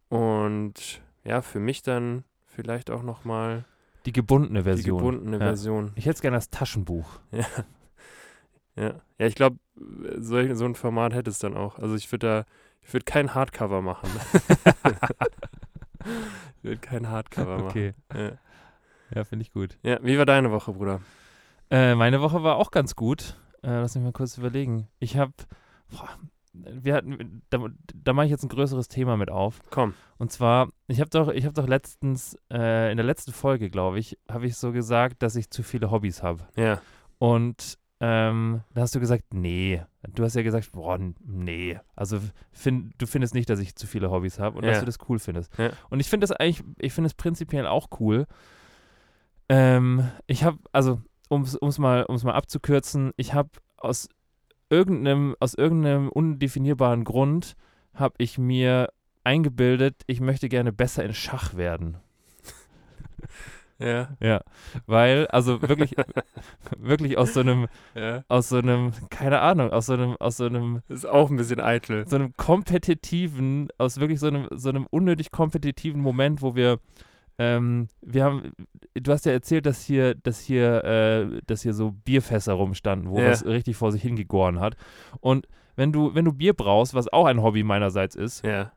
Und 0.09 1.01
ja, 1.23 1.41
für 1.41 1.59
mich 1.59 1.81
dann 1.81 2.23
vielleicht 2.45 2.89
auch 2.91 3.03
nochmal 3.03 3.65
Die 4.05 4.13
gebundene 4.13 4.59
die 4.59 4.63
Version. 4.63 4.97
gebundene 4.97 5.37
Ja. 5.37 5.43
Version. 5.45 5.91
Ich 5.95 6.05
hätte 6.05 6.15
es 6.15 6.21
gerne 6.21 6.37
als 6.37 6.49
Taschenbuch. 6.49 7.19
Ja. 7.31 7.45
Ja, 8.75 8.93
ja 9.17 9.25
ich 9.25 9.33
glaube, 9.35 9.57
so, 10.19 10.53
so 10.53 10.65
ein 10.65 10.75
Format 10.75 11.13
hätte 11.13 11.31
es 11.31 11.39
dann 11.39 11.57
auch. 11.57 11.79
Also 11.79 11.95
ich 11.95 12.11
würde 12.11 12.27
da, 12.27 12.45
ich 12.83 12.93
würde 12.93 13.05
kein 13.05 13.33
Hardcover 13.33 13.81
machen. 13.81 14.09
ich 16.03 16.63
würde 16.63 16.77
kein 16.79 17.09
Hardcover 17.09 17.63
Okay. 17.65 17.93
machen. 18.09 18.21
Ja. 18.21 18.37
Ja, 19.15 19.23
finde 19.23 19.43
ich 19.43 19.51
gut. 19.51 19.77
ja, 19.83 19.99
wie 20.03 20.17
war 20.17 20.25
deine 20.25 20.51
Woche, 20.51 20.73
Bruder? 20.73 21.01
Äh, 21.71 21.95
meine 21.95 22.21
Woche 22.21 22.43
war 22.43 22.57
auch 22.57 22.71
ganz 22.71 22.95
gut. 22.95 23.35
Äh, 23.63 23.79
lass 23.79 23.95
mich 23.95 24.03
mal 24.03 24.11
kurz 24.11 24.37
überlegen. 24.37 24.87
Ich 24.99 25.17
habe, 25.17 25.33
wir 26.65 26.95
hatten, 26.95 27.41
da, 27.49 27.59
da 27.93 28.13
mache 28.13 28.25
ich 28.25 28.31
jetzt 28.31 28.43
ein 28.43 28.49
größeres 28.49 28.87
Thema 28.87 29.17
mit 29.17 29.29
auf. 29.29 29.61
Komm. 29.69 29.93
Und 30.17 30.31
zwar, 30.31 30.69
ich 30.87 30.99
habe 30.99 31.09
doch, 31.09 31.29
ich 31.29 31.45
habe 31.45 31.53
doch 31.53 31.67
letztens, 31.67 32.37
äh, 32.51 32.91
in 32.91 32.97
der 32.97 33.05
letzten 33.05 33.31
Folge, 33.33 33.69
glaube 33.69 33.99
ich, 33.99 34.17
habe 34.29 34.45
ich 34.47 34.55
so 34.57 34.71
gesagt, 34.71 35.21
dass 35.23 35.35
ich 35.35 35.49
zu 35.49 35.63
viele 35.63 35.91
Hobbys 35.91 36.23
habe. 36.23 36.43
Ja, 36.55 36.81
Und 37.19 37.77
ähm, 37.99 38.61
da 38.75 38.81
hast 38.81 38.93
du 38.93 38.99
gesagt, 38.99 39.33
nee. 39.33 39.81
Du 40.13 40.23
hast 40.23 40.35
ja 40.35 40.43
gesagt, 40.43 40.71
boah, 40.71 40.99
nee. 41.25 41.79
Also 41.95 42.19
find, 42.51 42.93
du 42.99 43.07
findest 43.07 43.33
nicht, 43.33 43.49
dass 43.49 43.59
ich 43.59 43.75
zu 43.75 43.87
viele 43.87 44.11
Hobbys 44.11 44.37
habe 44.39 44.55
und 44.57 44.65
dass 44.65 44.75
Ja. 44.75 44.79
du 44.81 44.85
das 44.85 44.99
cool 45.09 45.17
findest. 45.19 45.57
Ja. 45.57 45.71
Und 45.89 45.99
ich 45.99 46.07
finde 46.09 46.25
das 46.27 46.31
eigentlich, 46.31 46.63
ich 46.77 46.93
finde 46.93 47.07
es 47.07 47.15
prinzipiell 47.15 47.65
auch 47.65 47.87
cool. 47.99 48.27
Ähm, 49.49 50.07
ich 50.27 50.43
habe, 50.43 50.57
also, 50.71 51.01
um 51.29 51.41
es 51.43 51.77
mal, 51.79 52.03
um's 52.05 52.23
mal 52.23 52.33
abzukürzen, 52.33 53.11
ich 53.17 53.33
habe 53.33 53.49
aus 53.77 54.09
irgendeinem, 54.69 55.35
aus 55.39 55.53
irgendeinem 55.53 56.09
undefinierbaren 56.09 57.03
Grund, 57.03 57.55
habe 57.93 58.15
ich 58.17 58.37
mir 58.37 58.89
eingebildet, 59.23 60.03
ich 60.07 60.21
möchte 60.21 60.49
gerne 60.49 60.71
besser 60.71 61.03
in 61.03 61.13
Schach 61.13 61.55
werden. 61.55 61.97
Ja. 63.79 64.09
Ja, 64.19 64.41
weil, 64.87 65.27
also 65.27 65.61
wirklich, 65.61 65.93
wirklich 66.79 67.15
aus 67.19 67.35
so 67.35 67.41
einem, 67.41 67.67
Ja. 67.93 68.23
aus 68.27 68.49
so 68.49 68.57
einem, 68.57 68.91
keine 69.11 69.39
Ahnung, 69.41 69.69
aus 69.71 69.85
so 69.85 69.93
einem, 69.93 70.15
aus 70.19 70.37
so 70.37 70.45
einem, 70.45 70.81
Ist 70.87 71.05
auch 71.05 71.29
ein 71.29 71.37
bisschen 71.37 71.59
eitel. 71.59 72.07
so 72.07 72.15
einem 72.15 72.33
kompetitiven, 72.37 73.67
aus 73.77 73.99
wirklich 73.99 74.19
so 74.19 74.27
einem, 74.27 74.47
so 74.49 74.69
einem 74.69 74.87
unnötig 74.89 75.29
kompetitiven 75.29 76.01
Moment, 76.01 76.41
wo 76.41 76.55
wir, 76.55 76.79
ähm, 77.39 77.87
wir 78.01 78.23
haben, 78.23 78.51
du 78.95 79.11
hast 79.11 79.25
ja 79.25 79.31
erzählt, 79.31 79.65
dass 79.65 79.83
hier, 79.83 80.15
dass 80.15 80.39
hier, 80.39 80.83
äh, 80.83 81.41
dass 81.45 81.61
hier 81.61 81.73
so 81.73 81.91
Bierfässer 81.91 82.53
rumstanden, 82.53 83.09
wo 83.09 83.19
Ja. 83.19 83.29
was 83.31 83.45
richtig 83.45 83.75
vor 83.77 83.91
sich 83.91 84.01
hingegoren 84.01 84.59
hat. 84.59 84.75
Und 85.19 85.47
wenn 85.75 85.91
du, 85.91 86.15
wenn 86.15 86.25
du 86.25 86.33
Bier 86.33 86.53
brauchst, 86.53 86.93
was 86.93 87.07
auch 87.13 87.25
ein 87.25 87.41
Hobby 87.43 87.63
meinerseits 87.63 88.15
ist, 88.15 88.43
Ja, 88.43 88.71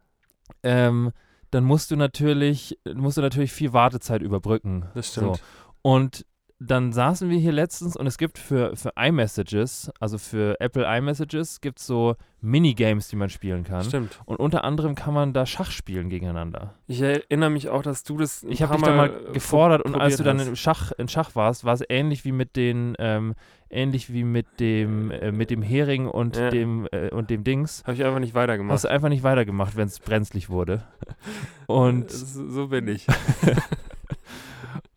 ähm, 0.62 1.12
dann 1.50 1.64
musst 1.64 1.90
du 1.90 1.96
natürlich, 1.96 2.78
musst 2.94 3.16
du 3.16 3.22
natürlich 3.22 3.52
viel 3.52 3.72
Wartezeit 3.72 4.22
überbrücken. 4.22 4.86
das 4.94 5.08
stimmt. 5.10 5.36
So. 5.36 5.42
Und 5.82 6.26
dann 6.62 6.92
saßen 6.92 7.30
wir 7.30 7.38
hier 7.38 7.52
letztens 7.52 7.96
und 7.96 8.06
es 8.06 8.18
gibt 8.18 8.36
für, 8.36 8.76
für 8.76 8.92
iMessages, 8.94 9.90
also 9.98 10.18
für 10.18 10.60
Apple 10.60 10.84
iMessages, 10.84 11.62
gibt 11.62 11.78
es 11.78 11.86
so 11.86 12.16
Minigames, 12.42 13.08
die 13.08 13.16
man 13.16 13.30
spielen 13.30 13.64
kann. 13.64 13.84
Stimmt. 13.84 14.20
Und 14.26 14.36
unter 14.36 14.62
anderem 14.62 14.94
kann 14.94 15.14
man 15.14 15.32
da 15.32 15.46
Schach 15.46 15.70
spielen 15.70 16.10
gegeneinander. 16.10 16.74
Ich 16.86 17.00
erinnere 17.00 17.48
mich 17.48 17.70
auch, 17.70 17.82
dass 17.82 18.04
du 18.04 18.18
das. 18.18 18.42
Ich 18.42 18.62
habe 18.62 18.74
dich 18.76 18.84
da 18.84 18.94
mal 18.94 19.08
äh, 19.30 19.32
gefordert 19.32 19.82
und 19.82 19.94
als 19.94 20.18
du 20.18 20.22
dann 20.22 20.38
in 20.38 20.54
Schach, 20.54 20.92
in 20.92 21.08
Schach 21.08 21.34
warst, 21.34 21.64
war 21.64 21.72
es 21.72 21.82
ähnlich 21.88 22.26
wie 22.26 22.32
mit 22.32 22.56
den, 22.56 22.94
ähm, 22.98 23.34
ähnlich 23.70 24.12
wie 24.12 24.24
mit 24.24 24.46
dem, 24.60 25.10
äh, 25.10 25.32
mit 25.32 25.50
dem 25.50 25.62
Hering 25.62 26.08
und 26.08 26.36
Ja. 26.36 26.50
dem 26.50 26.86
äh, 26.92 27.08
und 27.08 27.30
dem 27.30 27.42
Dings. 27.42 27.82
Habe 27.86 27.94
ich 27.94 28.04
einfach 28.04 28.20
nicht 28.20 28.34
weitergemacht. 28.34 28.74
Hast 28.74 28.84
du 28.84 28.88
einfach 28.88 29.08
nicht 29.08 29.22
weitergemacht, 29.22 29.76
wenn 29.76 29.88
es 29.88 29.98
brenzlig 29.98 30.50
wurde. 30.50 30.82
Und 31.66 32.10
so 32.10 32.66
bin 32.68 32.88
ich. 32.88 33.06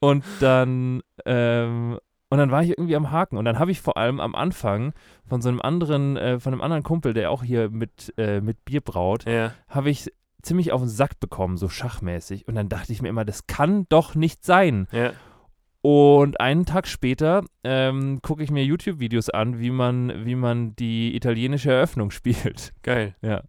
Und 0.04 0.26
dann, 0.42 1.02
ähm, 1.26 1.98
und 2.30 2.38
dann 2.38 2.52
war 2.52 2.62
ich 2.62 2.72
irgendwie 2.72 2.98
am 2.98 3.10
Haken. 3.10 3.38
Und 3.38 3.46
dann 3.46 3.58
habe 3.58 3.72
ich 3.72 3.80
vor 3.80 3.96
allem 3.96 4.20
am 4.20 4.36
Anfang 4.36 4.92
von 5.26 5.42
so 5.42 5.48
einem 5.48 5.62
anderen, 5.62 6.18
äh, 6.18 6.42
von 6.42 6.52
einem 6.52 6.62
anderen 6.62 6.84
Kumpel, 6.84 7.14
der 7.14 7.32
auch 7.32 7.42
hier 7.42 7.70
mit, 7.70 8.14
äh, 8.18 8.42
mit 8.42 8.66
Bier 8.66 8.82
braut, 8.82 9.26
ja. 9.26 9.54
habe 9.70 9.90
ich 9.90 10.12
ziemlich 10.42 10.74
auf 10.74 10.82
den 10.82 10.90
Sack 10.90 11.22
bekommen, 11.22 11.56
so 11.56 11.70
schachmäßig. 11.70 12.50
Und 12.50 12.56
dann 12.56 12.68
dachte 12.68 12.92
ich 12.92 13.02
mir 13.02 13.08
immer, 13.08 13.24
das 13.24 13.48
kann 13.48 13.86
doch 13.88 14.14
nicht 14.14 14.44
sein. 14.44 14.88
Ja. 14.92 15.14
Und 15.82 16.42
einen 16.42 16.66
Tag 16.66 16.88
später 16.88 17.46
ähm, 17.64 18.22
gucke 18.22 18.44
ich 18.44 18.52
mir 18.52 18.66
YouTube-Videos 18.66 19.30
an, 19.30 19.62
wie 19.62 19.72
man, 19.72 20.26
wie 20.26 20.36
man 20.36 20.76
die 20.76 21.16
italienische 21.16 21.72
Eröffnung 21.72 22.12
spielt. 22.12 22.74
Geil. 22.82 23.16
Ja. 23.22 23.44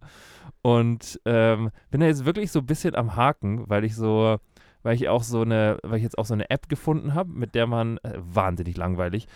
Und 0.61 1.19
ähm, 1.25 1.71
bin 1.91 1.99
da 1.99 2.07
jetzt 2.07 2.23
wirklich 2.23 2.49
so 2.49 2.59
ein 2.59 2.65
bisschen 2.65 2.95
am 2.95 3.17
Haken, 3.17 3.69
weil 3.69 3.83
ich 3.83 3.93
so, 3.93 4.39
weil 4.85 4.93
ich 4.95 5.09
auch 5.09 5.23
so 5.23 5.41
eine, 5.41 5.79
weil 5.81 5.97
ich 5.97 6.03
jetzt 6.03 6.19
auch 6.19 6.27
so 6.27 6.35
eine 6.35 6.47
App 6.51 6.69
gefunden 6.69 7.15
habe, 7.15 7.31
mit 7.31 7.55
der 7.55 7.65
man, 7.65 7.97
äh, 8.03 8.13
wahnsinnig 8.17 8.77
langweilig, 8.77 9.27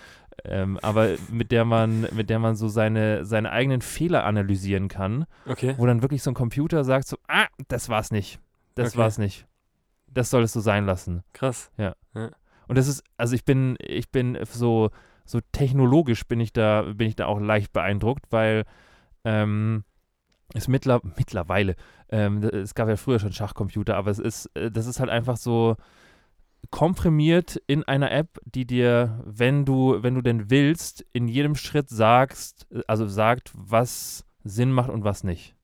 ähm, 0.45 0.77
aber 0.83 1.15
mit 1.31 1.51
der 1.51 1.65
man, 1.65 2.01
mit 2.13 2.29
der 2.29 2.37
man 2.37 2.55
so 2.55 2.67
seine, 2.67 3.25
seine 3.25 3.51
eigenen 3.51 3.81
Fehler 3.81 4.25
analysieren 4.25 4.89
kann, 4.89 5.25
Okay. 5.47 5.73
wo 5.77 5.87
dann 5.87 6.03
wirklich 6.03 6.21
so 6.21 6.29
ein 6.29 6.35
Computer 6.35 6.83
sagt 6.83 7.07
so, 7.07 7.17
ah, 7.27 7.47
das 7.67 7.89
war's 7.89 8.11
nicht. 8.11 8.39
Das 8.75 8.89
Okay. 8.89 8.97
war's 8.99 9.17
nicht. 9.17 9.47
Das 10.07 10.29
soll 10.29 10.43
es 10.43 10.53
so 10.53 10.59
sein 10.59 10.85
lassen. 10.85 11.23
Krass. 11.33 11.71
Und 12.67 12.77
das 12.77 12.87
ist, 12.87 13.03
also 13.17 13.33
ich 13.33 13.43
bin, 13.43 13.75
ich 13.81 14.11
bin 14.11 14.37
so, 14.45 14.91
so 15.25 15.39
technologisch 15.51 16.27
bin 16.27 16.39
ich 16.39 16.53
da, 16.53 16.83
bin 16.83 17.07
ich 17.07 17.15
da 17.15 17.25
auch 17.25 17.39
leicht 17.39 17.73
beeindruckt, 17.73 18.25
weil 18.29 18.65
ähm, 19.25 19.83
es 20.53 20.67
mittler, 20.67 21.01
mittlerweile, 21.17 21.75
ähm, 22.09 22.43
es 22.43 22.73
gab 22.73 22.89
ja 22.89 22.95
früher 22.95 23.19
schon 23.19 23.33
Schachcomputer, 23.33 23.95
aber 23.95 24.11
es 24.11 24.19
ist, 24.19 24.47
äh, 24.55 24.71
das 24.71 24.87
ist 24.87 24.99
halt 24.99 25.09
einfach 25.09 25.37
so 25.37 25.75
komprimiert 26.71 27.61
in 27.67 27.83
einer 27.83 28.11
App, 28.11 28.39
die 28.45 28.65
dir, 28.65 29.23
wenn 29.25 29.65
du, 29.65 30.01
wenn 30.01 30.15
du 30.15 30.21
denn 30.21 30.49
willst, 30.49 31.05
in 31.13 31.27
jedem 31.27 31.55
Schritt 31.55 31.89
sagst, 31.89 32.67
äh, 32.71 32.81
also 32.87 33.07
sagt, 33.07 33.51
was 33.53 34.25
Sinn 34.43 34.71
macht 34.71 34.89
und 34.89 35.03
was 35.03 35.23
nicht. 35.23 35.55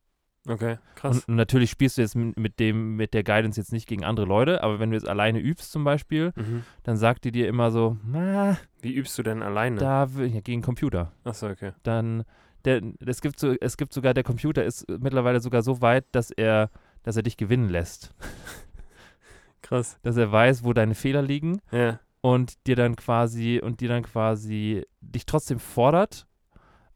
Okay. 0.48 0.78
Krass. 0.96 1.26
Und 1.26 1.36
natürlich 1.36 1.72
spielst 1.72 1.98
du 1.98 2.02
jetzt 2.02 2.16
mit, 2.16 2.60
dem, 2.60 2.96
mit 2.96 3.14
der 3.14 3.24
Guidance 3.24 3.60
jetzt 3.60 3.74
nicht 3.74 3.88
gegen 3.88 4.04
andere 4.04 4.28
Leute, 4.28 4.64
aber 4.64 4.80
wenn 4.80 4.92
du 4.92 4.96
jetzt 4.96 5.08
alleine 5.08 5.40
übst 5.40 5.72
zum 5.72 5.84
Beispiel, 5.84 6.34
mhm. 6.36 6.64
dann 6.84 6.98
sagt 6.98 7.24
die 7.26 7.32
dir 7.32 7.48
immer 7.48 7.72
so, 7.72 7.98
na, 8.06 8.58
Wie 8.82 8.94
übst 8.94 9.18
du 9.18 9.24
denn 9.24 9.42
alleine? 9.42 9.78
da 9.78 10.06
ja, 10.06 10.42
gegen 10.42 10.62
Computer. 10.62 11.12
Achso, 11.24 11.50
okay. 11.50 11.72
Dann, 11.84 12.26
der, 12.66 12.82
es 13.06 13.22
gibt 13.22 13.40
so, 13.40 13.54
es 13.62 13.78
gibt 13.78 13.94
sogar, 13.94 14.14
der 14.14 14.24
Computer 14.24 14.64
ist 14.64 14.88
mittlerweile 14.90 15.40
sogar 15.40 15.62
so 15.62 15.82
weit, 15.82 16.06
dass 16.12 16.32
er, 16.32 16.70
dass 17.04 17.16
er 17.16 17.24
dich 17.24 17.38
gewinnen 17.38 17.70
lässt. 17.70 18.14
Krass. 19.62 19.98
Dass 20.04 20.18
er 20.18 20.32
weiß, 20.32 20.64
wo 20.64 20.74
deine 20.74 20.96
Fehler 20.96 21.22
liegen 21.22 21.62
Ja. 21.72 22.00
und 22.22 22.66
dir 22.68 22.76
dann 22.76 22.96
quasi, 22.96 23.60
und 23.64 23.80
dir 23.82 23.90
dann 23.90 24.04
quasi 24.04 24.86
dich 25.02 25.26
trotzdem 25.26 25.60
fordert, 25.60 26.28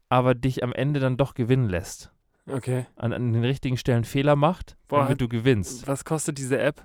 aber 0.08 0.34
dich 0.34 0.62
am 0.62 0.72
Ende 0.72 1.00
dann 1.00 1.16
doch 1.16 1.34
gewinnen 1.34 1.68
lässt. 1.68 2.12
Okay. 2.48 2.86
An, 2.96 3.12
an 3.12 3.32
den 3.32 3.44
richtigen 3.44 3.76
Stellen 3.76 4.04
Fehler 4.04 4.34
macht, 4.36 4.76
Boah, 4.88 5.02
damit 5.04 5.20
du 5.20 5.28
gewinnst. 5.28 5.86
Was 5.86 6.04
kostet 6.04 6.38
diese 6.38 6.58
App? 6.58 6.82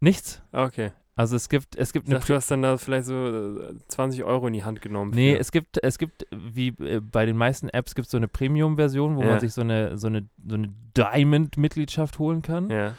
Nichts. 0.00 0.42
Ah, 0.52 0.64
Okay. 0.64 0.92
Also 1.14 1.36
es 1.36 1.48
gibt, 1.50 1.76
es 1.76 1.92
gibt 1.92 2.06
Ich 2.06 2.10
eine 2.10 2.20
dachte, 2.20 2.32
du 2.32 2.36
hast 2.36 2.50
dann 2.50 2.62
da 2.62 2.78
vielleicht 2.78 3.04
so 3.06 3.14
äh, 3.14 3.74
20 3.88 4.24
Euro 4.24 4.46
in 4.46 4.54
die 4.54 4.64
Hand 4.64 4.80
genommen. 4.80 5.10
Nee, 5.14 5.34
für. 5.34 5.40
es 5.40 5.52
gibt, 5.52 5.82
es 5.82 5.98
gibt, 5.98 6.26
wie 6.30 6.68
äh, 6.68 7.00
bei 7.00 7.26
den 7.26 7.36
meisten 7.36 7.68
Apps 7.68 7.94
gibt 7.94 8.06
es 8.06 8.10
so 8.12 8.16
eine 8.16 8.28
Premium-Version, 8.28 9.16
wo 9.16 9.20
Ja. 9.20 9.26
man 9.32 9.40
sich 9.40 9.52
so 9.52 9.60
eine, 9.60 9.98
so 9.98 10.06
eine, 10.06 10.26
so 10.48 10.54
eine 10.54 10.72
Diamond-Mitgliedschaft 10.96 12.18
holen 12.18 12.40
kann. 12.40 12.70
Ja. 12.70 12.94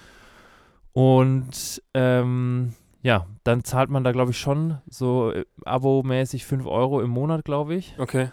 Und 0.93 1.81
ähm, 1.93 2.73
ja, 3.01 3.25
dann 3.43 3.63
zahlt 3.63 3.89
man 3.89 4.03
da, 4.03 4.11
glaube 4.11 4.31
ich, 4.31 4.37
schon 4.37 4.77
so 4.87 5.31
äh, 5.31 5.45
abo-mäßig 5.65 6.45
5 6.45 6.65
Euro 6.65 7.01
im 7.01 7.09
Monat, 7.09 7.43
glaube 7.45 7.75
ich. 7.75 7.95
Okay. 7.97 8.29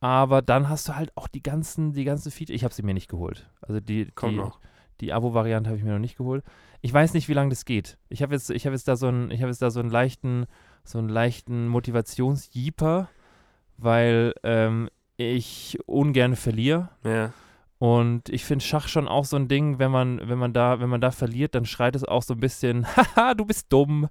Aber 0.00 0.40
dann 0.40 0.68
hast 0.70 0.88
du 0.88 0.96
halt 0.96 1.14
auch 1.14 1.28
die 1.28 1.42
ganzen, 1.42 1.92
die 1.92 2.04
ganzen 2.04 2.30
Features. 2.32 2.54
Ich 2.56 2.64
habe 2.64 2.72
sie 2.72 2.82
mir 2.82 2.94
nicht 2.94 3.08
geholt. 3.10 3.50
Also 3.60 3.80
die, 3.80 4.06
Kommt 4.14 4.32
die, 4.32 4.36
noch. 4.38 4.58
die 5.02 5.12
Abo-Variante 5.12 5.68
habe 5.68 5.76
ich 5.78 5.84
mir 5.84 5.92
noch 5.92 5.98
nicht 5.98 6.16
geholt. 6.16 6.42
Ich 6.82 6.92
weiß 6.92 7.14
nicht, 7.14 7.28
wie 7.28 7.34
lange 7.34 7.50
das 7.50 7.64
geht. 7.64 7.98
Ich 8.08 8.22
habe 8.22 8.34
jetzt, 8.34 8.50
ich 8.50 8.66
habe 8.66 8.74
jetzt 8.74 8.88
da 8.88 8.96
so 8.96 9.08
einen, 9.08 9.30
ich 9.30 9.40
habe 9.40 9.50
jetzt 9.50 9.62
da 9.62 9.70
so 9.70 9.80
einen 9.80 9.90
leichten, 9.90 10.46
so 10.84 10.98
einen 10.98 11.08
leichten 11.08 11.68
Motivationsjeeper, 11.68 13.08
weil 13.76 14.34
ähm, 14.42 14.88
ich 15.16 15.78
ungern 15.86 16.36
verliere. 16.36 16.88
Ja. 17.04 17.32
Und 17.78 18.28
ich 18.28 18.44
finde 18.44 18.62
Schach 18.62 18.88
schon 18.88 19.08
auch 19.08 19.24
so 19.24 19.36
ein 19.36 19.48
Ding, 19.48 19.78
wenn 19.78 19.90
man, 19.90 20.20
wenn 20.28 20.38
man 20.38 20.52
da, 20.52 20.80
wenn 20.80 20.90
man 20.90 21.00
da 21.00 21.10
verliert, 21.10 21.54
dann 21.54 21.64
schreit 21.64 21.96
es 21.96 22.04
auch 22.04 22.22
so 22.22 22.34
ein 22.34 22.40
bisschen, 22.40 22.86
haha, 22.96 23.32
du 23.32 23.46
bist 23.46 23.72
dumm. 23.72 24.08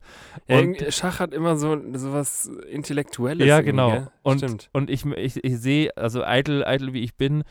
ja 0.47 0.91
Schach 0.91 1.19
hat 1.19 1.35
immer 1.35 1.55
so, 1.55 1.79
so 1.93 2.11
was 2.11 2.47
Intellektuelles. 2.71 3.45
Ja, 3.47 3.61
genau. 3.61 4.07
Und, 4.23 4.39
Stimmt. 4.39 4.69
und 4.73 4.89
ich, 4.89 5.05
ich, 5.05 5.43
ich 5.43 5.59
sehe, 5.59 5.95
also 5.95 6.23
eitel, 6.23 6.65
eitel 6.65 6.93
wie 6.93 7.03
ich 7.03 7.15
bin, 7.15 7.43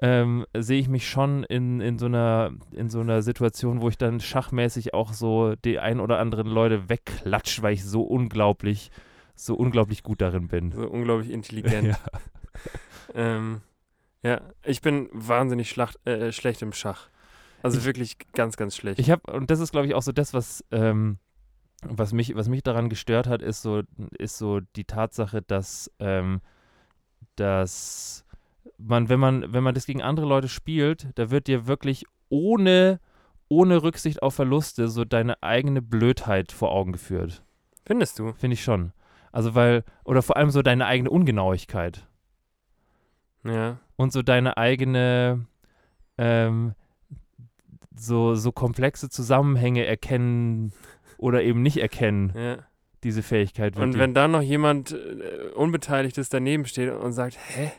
ähm, 0.00 0.44
sehe 0.56 0.80
ich 0.80 0.88
mich 0.88 1.08
schon 1.08 1.44
in, 1.44 1.80
in, 1.80 1.98
so 1.98 2.06
einer, 2.06 2.52
in 2.72 2.90
so 2.90 3.00
einer 3.00 3.22
Situation, 3.22 3.80
wo 3.80 3.88
ich 3.88 3.96
dann 3.98 4.20
schachmäßig 4.20 4.92
auch 4.94 5.12
so 5.12 5.54
die 5.56 5.78
ein 5.78 6.00
oder 6.00 6.18
anderen 6.18 6.46
Leute 6.46 6.88
wegklatsche, 6.88 7.62
weil 7.62 7.74
ich 7.74 7.84
so 7.84 8.02
unglaublich, 8.02 8.90
so 9.34 9.54
unglaublich 9.54 10.02
gut 10.02 10.20
darin 10.20 10.48
bin. 10.48 10.72
So 10.72 10.88
unglaublich 10.88 11.30
intelligent. 11.30 11.96
Ja. 13.14 13.36
Ähm, 13.36 13.60
ja, 14.22 14.40
ich 14.64 14.80
bin 14.80 15.08
wahnsinnig 15.12 15.68
schlacht, 15.68 15.98
äh, 16.06 16.32
schlecht 16.32 16.62
im 16.62 16.72
Schach. 16.72 17.08
Also 17.62 17.78
Ich- 17.78 17.84
wirklich 17.84 18.16
ganz, 18.32 18.56
ganz 18.56 18.76
schlecht. 18.76 18.98
Ich 18.98 19.10
habe, 19.10 19.32
und 19.32 19.50
das 19.50 19.60
ist, 19.60 19.72
glaube 19.72 19.86
ich, 19.86 19.94
auch 19.94 20.02
so 20.02 20.12
das, 20.12 20.32
was, 20.34 20.64
ähm, 20.70 21.18
was, 21.82 22.12
mich, 22.12 22.34
was 22.34 22.48
mich 22.48 22.62
daran 22.62 22.88
gestört 22.88 23.26
hat, 23.26 23.42
ist 23.42 23.62
so, 23.62 23.82
ist 24.18 24.38
so 24.38 24.60
die 24.76 24.84
Tatsache, 24.84 25.42
dass, 25.42 25.90
ähm, 25.98 26.40
dass 27.36 28.24
man, 28.78 29.08
wenn 29.08 29.20
man, 29.20 29.52
wenn 29.52 29.62
man 29.62 29.74
das 29.74 29.86
gegen 29.86 30.02
andere 30.02 30.26
Leute 30.26 30.48
spielt, 30.48 31.08
da 31.16 31.30
wird 31.30 31.46
dir 31.46 31.66
wirklich 31.66 32.04
ohne, 32.28 33.00
ohne 33.48 33.82
Rücksicht 33.82 34.22
auf 34.22 34.34
Verluste 34.34 34.88
so 34.88 35.04
deine 35.04 35.42
eigene 35.42 35.82
Blödheit 35.82 36.52
vor 36.52 36.72
Augen 36.72 36.92
geführt. 36.92 37.42
Findest 37.86 38.18
du? 38.18 38.32
Finde 38.32 38.54
ich 38.54 38.64
schon. 38.64 38.92
Also 39.32 39.54
weil, 39.54 39.84
oder 40.04 40.22
vor 40.22 40.36
allem 40.36 40.50
so 40.50 40.62
deine 40.62 40.86
eigene 40.86 41.10
Ungenauigkeit. 41.10 42.06
Ja. 43.44 43.78
und 43.96 44.12
so 44.12 44.22
deine 44.22 44.56
eigene 44.56 45.46
ähm, 46.16 46.74
so, 47.94 48.34
so 48.34 48.52
komplexe 48.52 49.10
Zusammenhänge 49.10 49.84
erkennen 49.84 50.72
oder 51.18 51.42
eben 51.42 51.62
nicht 51.62 51.76
erkennen. 51.76 52.32
Ja. 52.34 52.58
diese 53.02 53.22
Fähigkeit 53.22 53.76
Und 53.76 53.98
wenn 53.98 54.14
dann 54.14 54.30
noch 54.30 54.40
jemand 54.40 54.92
äh, 54.92 55.50
Unbeteiligtes 55.54 56.30
daneben 56.30 56.64
steht 56.64 56.90
und 56.90 57.12
sagt, 57.12 57.36
hä, 57.38 57.70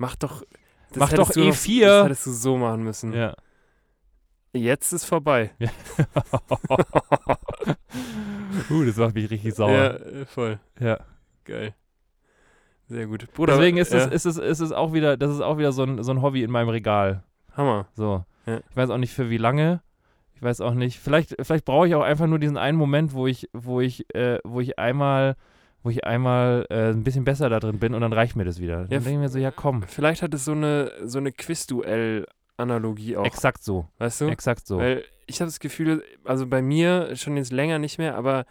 mach 0.00 0.16
doch. 0.16 0.42
Das 0.88 0.98
Mach 0.98 1.12
doch 1.12 1.30
du 1.30 1.40
E4. 1.40 1.84
das 1.84 2.04
hättest 2.04 2.26
du 2.26 2.32
so 2.32 2.56
machen 2.56 2.82
müssen. 2.82 3.12
ja. 3.12 3.36
Jetzt 4.52 4.92
ist 4.92 5.04
vorbei. 5.04 5.52
uh, 8.68 8.84
das 8.84 8.96
macht 8.96 9.14
mich 9.14 9.30
richtig 9.30 9.54
sauer. 9.54 9.70
Ja, 9.70 9.90
äh, 9.94 10.26
voll. 10.26 10.58
Ja. 10.80 10.98
Geil. 11.44 11.76
Sehr 12.88 13.06
gut. 13.06 13.32
Bruder, 13.32 13.52
Deswegen 13.52 13.76
ist, 13.76 13.92
ja, 13.92 14.08
es, 14.08 14.26
ist, 14.26 14.36
es, 14.36 14.38
ist 14.38 14.58
es 14.58 14.72
auch 14.72 14.92
wieder, 14.92 15.16
das 15.16 15.30
ist 15.30 15.40
auch 15.40 15.56
wieder 15.58 15.70
so 15.70 15.84
ein, 15.84 16.02
so 16.02 16.10
ein 16.10 16.20
Hobby 16.20 16.42
in 16.42 16.50
meinem 16.50 16.70
Regal. 16.70 17.22
Hammer. 17.56 17.86
So. 17.94 18.24
Ja. 18.46 18.58
Ich 18.68 18.76
weiß 18.76 18.90
auch 18.90 18.98
nicht 18.98 19.14
für 19.14 19.30
wie 19.30 19.38
lange. 19.38 19.82
Ich 20.34 20.42
weiß 20.42 20.60
auch 20.62 20.74
nicht. 20.74 20.98
Vielleicht, 20.98 21.36
vielleicht 21.40 21.64
brauche 21.64 21.86
ich 21.86 21.94
auch 21.94 22.02
einfach 22.02 22.26
nur 22.26 22.40
diesen 22.40 22.56
einen 22.56 22.76
Moment, 22.76 23.12
wo 23.12 23.28
ich, 23.28 23.48
wo 23.52 23.80
ich, 23.80 24.12
äh, 24.16 24.40
wo 24.42 24.60
ich 24.60 24.80
einmal, 24.80 25.36
wo 25.82 25.90
ich 25.90 26.04
einmal 26.04 26.66
äh, 26.70 26.90
ein 26.90 27.02
bisschen 27.04 27.24
besser 27.24 27.48
da 27.48 27.58
drin 27.60 27.78
bin 27.78 27.94
und 27.94 28.00
dann 28.02 28.12
reicht 28.12 28.36
mir 28.36 28.44
das 28.44 28.60
wieder. 28.60 28.82
Dann 28.82 28.90
Ja, 28.90 28.98
denke 28.98 29.10
ich 29.12 29.16
mir 29.18 29.28
so, 29.28 29.38
ja 29.38 29.50
komm. 29.50 29.82
Vielleicht 29.82 30.22
hat 30.22 30.34
es 30.34 30.44
so 30.44 30.52
eine, 30.52 30.92
so 31.04 31.18
eine 31.18 31.32
Quiz-Duell-Analogie 31.32 33.16
auch. 33.16 33.24
Exakt 33.24 33.62
so. 33.62 33.86
weißt 33.98 34.20
du? 34.22 34.26
Exakt 34.28 34.66
so. 34.66 34.78
Weil 34.78 35.04
ich 35.26 35.40
habe 35.40 35.46
das 35.48 35.60
Gefühl, 35.60 36.02
also 36.24 36.46
bei 36.46 36.62
mir 36.62 37.14
schon 37.16 37.36
jetzt 37.36 37.52
länger 37.52 37.78
nicht 37.78 37.98
mehr, 37.98 38.16
aber 38.16 38.44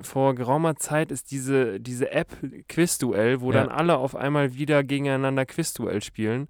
vor 0.00 0.34
geraumer 0.34 0.74
Zeit 0.76 1.12
ist 1.12 1.30
diese, 1.30 1.78
diese 1.80 2.10
App 2.10 2.36
Quizduell, 2.68 3.40
wo 3.40 3.52
Ja. 3.52 3.60
dann 3.60 3.68
alle 3.68 3.96
auf 3.96 4.16
einmal 4.16 4.54
wieder 4.54 4.82
gegeneinander 4.82 5.46
Quizduell 5.46 6.02
spielen. 6.02 6.48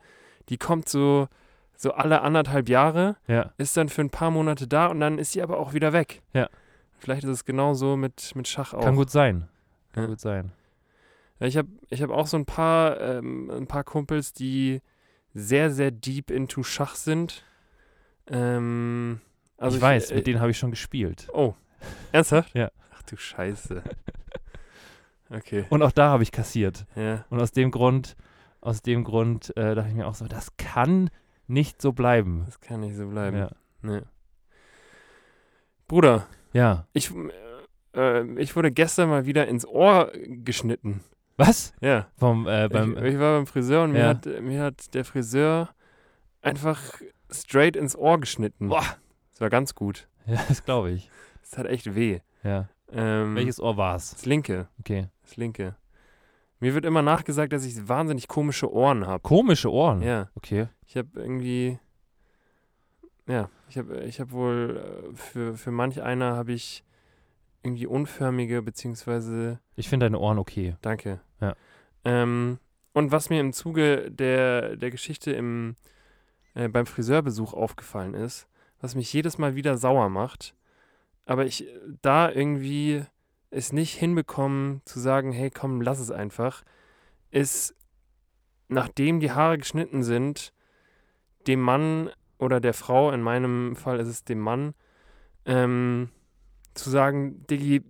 Die 0.48 0.56
kommt 0.56 0.88
so, 0.88 1.28
so 1.76 1.92
alle 1.92 2.22
anderthalb 2.22 2.68
Jahre, 2.68 3.16
ja. 3.26 3.52
ist 3.58 3.76
dann 3.76 3.88
für 3.88 4.00
ein 4.00 4.10
paar 4.10 4.30
Monate 4.30 4.66
da 4.66 4.86
und 4.86 5.00
dann 5.00 5.18
ist 5.18 5.32
sie 5.32 5.42
aber 5.42 5.58
auch 5.58 5.74
wieder 5.74 5.92
weg. 5.92 6.22
Ja. 6.32 6.48
Vielleicht 6.98 7.24
ist 7.24 7.30
es 7.30 7.44
genauso 7.44 7.96
mit, 7.96 8.32
mit 8.34 8.48
Schach 8.48 8.72
auch. 8.72 8.82
Kann 8.82 8.96
gut 8.96 9.10
sein. 9.10 9.48
Kann 9.94 10.02
Ja. 10.04 10.08
gut 10.10 10.20
sein. 10.20 10.52
Ja, 11.40 11.46
ich 11.46 11.56
habe 11.56 11.68
ich 11.88 12.02
hab 12.02 12.10
auch 12.10 12.26
so 12.26 12.36
ein 12.36 12.44
paar, 12.46 13.00
ähm, 13.00 13.50
ein 13.50 13.66
paar 13.66 13.82
Kumpels, 13.84 14.32
die 14.34 14.82
sehr, 15.32 15.70
sehr 15.70 15.90
deep 15.90 16.30
into 16.30 16.62
Schach 16.62 16.94
sind. 16.94 17.44
Ähm, 18.28 19.20
also 19.56 19.76
ich 19.76 19.82
weiß, 19.82 20.10
äh, 20.10 20.16
mit 20.16 20.26
denen 20.26 20.40
habe 20.40 20.50
ich 20.50 20.58
schon 20.58 20.70
gespielt. 20.70 21.28
Oh, 21.32 21.54
ernsthaft? 22.12 22.54
Ja. 22.54 22.70
Ach 22.94 23.02
du 23.02 23.16
Scheiße. 23.16 23.82
Okay, 25.30 25.64
Und 25.70 25.82
auch 25.82 25.90
da 25.90 26.10
habe 26.10 26.22
ich 26.22 26.30
kassiert. 26.30 26.84
ja. 26.94 27.24
Und 27.30 27.40
aus 27.40 27.50
dem 27.50 27.70
Grund, 27.70 28.14
aus 28.60 28.82
dem 28.82 29.02
Grund 29.04 29.56
äh, 29.56 29.74
dachte 29.74 29.88
ich 29.88 29.94
mir 29.94 30.06
auch 30.06 30.14
so, 30.14 30.26
das 30.26 30.56
kann 30.58 31.10
nicht 31.48 31.80
so 31.82 31.92
bleiben. 31.92 32.42
Das 32.44 32.60
kann 32.60 32.80
nicht 32.80 32.94
so 32.94 33.08
bleiben. 33.08 33.38
Ja. 33.38 33.50
Nee. 33.82 34.02
Bruder, 35.88 36.26
ja. 36.52 36.86
ich, 36.92 37.10
äh, 37.94 38.24
ich 38.40 38.54
wurde 38.56 38.70
gestern 38.72 39.08
mal 39.08 39.26
wieder 39.26 39.46
ins 39.48 39.66
Ohr 39.66 40.12
geschnitten. 40.26 41.00
Was? 41.36 41.72
Ja. 41.80 42.06
Vom, 42.16 42.46
äh, 42.46 42.68
beim, 42.68 42.96
ich, 42.98 43.14
ich 43.14 43.18
war 43.18 43.36
beim 43.38 43.46
Friseur 43.46 43.84
und 43.84 43.92
mir, 43.92 43.98
Ja. 44.00 44.08
hat, 44.08 44.26
mir 44.42 44.62
hat 44.62 44.94
der 44.94 45.04
Friseur 45.04 45.68
einfach 46.42 46.80
straight 47.30 47.74
ins 47.76 47.96
Ohr 47.96 48.20
geschnitten. 48.20 48.68
Boah. 48.68 48.84
Das 49.32 49.40
war 49.40 49.50
ganz 49.50 49.74
gut. 49.74 50.06
ja, 50.26 50.40
das 50.48 50.64
glaube 50.64 50.90
ich. 50.92 51.10
Das 51.42 51.58
hat 51.58 51.66
echt 51.66 51.94
weh. 51.94 52.20
Ja. 52.44 52.68
Ähm, 52.92 53.34
Welches 53.34 53.58
Ohr 53.60 53.76
war's? 53.76 54.10
Das 54.12 54.26
linke. 54.26 54.68
Okay. 54.78 55.08
Das 55.22 55.36
linke. 55.36 55.74
Mir 56.60 56.74
wird 56.74 56.84
immer 56.84 57.02
nachgesagt, 57.02 57.52
dass 57.52 57.64
ich 57.64 57.88
wahnsinnig 57.88 58.28
komische 58.28 58.72
Ohren 58.72 59.06
habe. 59.06 59.20
Komische 59.22 59.72
Ohren. 59.72 60.02
Ja. 60.02 60.30
Okay. 60.36 60.68
Ich 60.86 60.96
habe 60.96 61.08
irgendwie. 61.16 61.78
Ja, 63.26 63.48
ich 63.68 63.78
habe 63.78 64.02
ich 64.04 64.20
hab 64.20 64.30
wohl 64.32 64.80
äh, 65.12 65.16
für, 65.16 65.54
für 65.56 65.70
manch 65.70 66.00
einer 66.02 66.36
habe 66.36 66.52
ich 66.52 66.83
irgendwie 67.64 67.86
unförmige, 67.86 68.62
beziehungsweise. 68.62 69.58
Ich 69.76 69.88
finde 69.88 70.06
deine 70.06 70.18
Ohren 70.18 70.38
okay. 70.38 70.76
Danke. 70.82 71.20
Ja. 71.40 71.54
Ähm, 72.04 72.58
und 72.92 73.10
was 73.10 73.30
mir 73.30 73.40
im 73.40 73.52
Zuge 73.52 74.10
der, 74.10 74.76
der 74.76 74.90
Geschichte 74.90 75.32
im, 75.32 75.76
äh, 76.54 76.68
beim 76.68 76.86
Friseurbesuch 76.86 77.54
aufgefallen 77.54 78.14
ist, 78.14 78.46
was 78.80 78.94
mich 78.94 79.12
jedes 79.12 79.38
Mal 79.38 79.54
wieder 79.56 79.76
sauer 79.76 80.08
macht, 80.10 80.54
aber 81.26 81.46
ich 81.46 81.66
äh, 81.66 81.80
da 82.02 82.30
irgendwie 82.30 83.02
es 83.50 83.72
nicht 83.72 83.94
hinbekommen 83.94 84.82
zu 84.84 85.00
sagen, 85.00 85.32
hey 85.32 85.50
komm, 85.50 85.80
lass 85.80 86.00
es 86.00 86.10
einfach, 86.10 86.64
ist, 87.30 87.74
nachdem 88.68 89.20
die 89.20 89.32
Haare 89.32 89.58
geschnitten 89.58 90.02
sind, 90.02 90.52
dem 91.46 91.60
Mann 91.60 92.10
oder 92.38 92.60
der 92.60 92.74
Frau, 92.74 93.10
in 93.10 93.22
meinem 93.22 93.76
Fall 93.76 94.00
ist 94.00 94.08
es 94.08 94.24
dem 94.24 94.40
Mann, 94.40 94.74
ähm, 95.46 96.10
zu 96.74 96.90
sagen, 96.90 97.46
Diggi, 97.48 97.82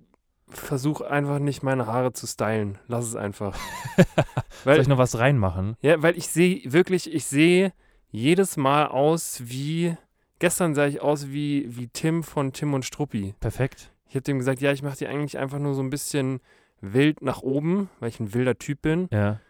versuch 0.49 1.01
einfach 1.01 1.39
nicht 1.39 1.63
meine 1.63 1.87
Haare 1.87 2.13
zu 2.13 2.27
stylen. 2.27 2.79
Lass 2.87 3.07
es 3.07 3.17
einfach. 3.17 3.57
Soll 3.97 4.75
weil, 4.75 4.81
ich 4.81 4.89
noch 4.89 4.99
was 4.99 5.19
reinmachen? 5.19 5.77
ja, 5.81 6.01
weil 6.03 6.17
ich 6.17 6.29
sehe 6.29 6.61
wirklich, 6.73 7.13
ich 7.13 7.25
sehe 7.25 7.73
jedes 8.11 8.57
Mal 8.57 8.87
aus 8.87 9.43
wie, 9.45 9.97
gestern 10.39 10.75
sah 10.75 10.87
ich 10.87 11.01
aus 11.01 11.29
wie, 11.29 11.67
wie 11.77 11.89
Tim 11.89 12.23
von 12.23 12.53
Tim 12.53 12.75
und 12.75 12.85
Struppi. 12.85 13.35
Perfekt. 13.41 13.91
Ich 14.09 14.15
habe 14.15 14.23
dem 14.23 14.39
gesagt, 14.39 14.61
ja, 14.61 14.71
ich 14.73 14.83
mache 14.83 14.99
die 14.99 15.09
eigentlich 15.09 15.39
einfach 15.39 15.59
nur 15.59 15.75
so 15.75 15.83
ein 15.83 15.91
bisschen 15.91 16.41
wild 16.81 17.23
nach 17.23 17.43
oben, 17.43 17.91
weil 17.99 18.11
ich 18.11 18.21
ein 18.21 18.35
wilder 18.35 18.57
Typ 18.57 18.83
bin. 18.83 19.09
Ja. 19.11 19.41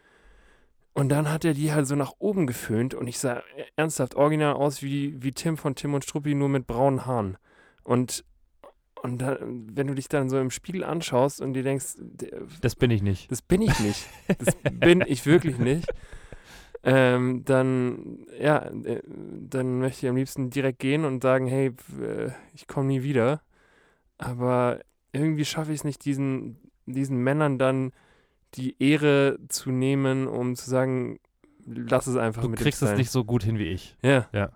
Und 0.95 1.09
dann 1.09 1.31
hat 1.31 1.45
er 1.45 1.55
die 1.55 1.73
halt 1.73 1.87
so 1.87 1.97
nach 1.97 2.13
oben 2.19 2.47
geföhnt 2.47 2.95
und 2.95 3.09
ich 3.09 3.19
sah 3.19 3.43
ernsthaft 3.75 4.15
original 4.15 4.55
aus 4.55 4.81
wie, 4.81 5.21
wie 5.23 5.33
Tim 5.33 5.57
von 5.57 5.75
Tim 5.75 5.93
und 5.93 6.05
Struppi, 6.05 6.35
nur 6.35 6.49
mit 6.49 6.67
braunen 6.67 7.05
Haaren. 7.05 7.37
Und, 7.83 8.25
und 9.05 9.19
dann, 9.19 9.69
wenn 9.77 9.87
du 9.87 9.95
dich 9.95 10.09
dann 10.09 10.31
so 10.31 10.39
im 10.39 10.51
Spiegel 10.51 10.83
anschaust 10.83 11.43
und 11.43 11.53
dir 11.53 11.63
denkst, 11.63 11.97
Das 12.63 12.75
bin 12.75 12.91
ich 12.91 13.03
nicht. 13.03 13.31
das 13.31 13.43
bin 13.43 13.61
ich 13.61 13.79
nicht. 13.81 14.07
Das 14.39 14.55
bin 14.81 15.05
ich 15.07 15.27
wirklich 15.27 15.59
nicht. 15.59 15.87
Ähm, 16.83 17.45
dann, 17.45 18.27
ja, 18.41 18.65
äh, 18.65 19.03
dann 19.07 19.79
möchte 19.79 20.07
ich 20.07 20.11
am 20.11 20.17
liebsten 20.17 20.49
direkt 20.49 20.79
gehen 20.79 21.05
und 21.05 21.23
sagen, 21.23 21.47
hey, 21.47 21.73
ich 22.55 22.67
komme 22.67 22.87
nie 22.87 23.03
wieder. 23.03 23.43
Aber 24.17 24.81
irgendwie 25.13 25.45
schaffe 25.45 25.73
ich 25.73 25.81
es 25.81 25.85
nicht, 25.85 26.03
diesen, 26.07 26.57
diesen 26.87 27.19
Männern 27.19 27.59
dann 27.59 27.93
die 28.55 28.75
Ehre 28.83 29.39
zu 29.51 29.71
nehmen, 29.71 30.27
um 30.27 30.57
zu 30.57 30.71
sagen, 30.71 31.21
lass 31.67 32.07
es 32.07 32.17
einfach 32.17 32.41
Du 32.41 32.49
mit 32.49 32.59
kriegst 32.59 32.81
dem 32.81 32.89
es 32.89 32.97
nicht 32.97 33.11
so 33.11 33.23
gut 33.25 33.43
hin 33.45 33.59
wie 33.59 33.65
ich. 33.69 33.99
Ja. 34.03 34.29
Ja. 34.33 34.51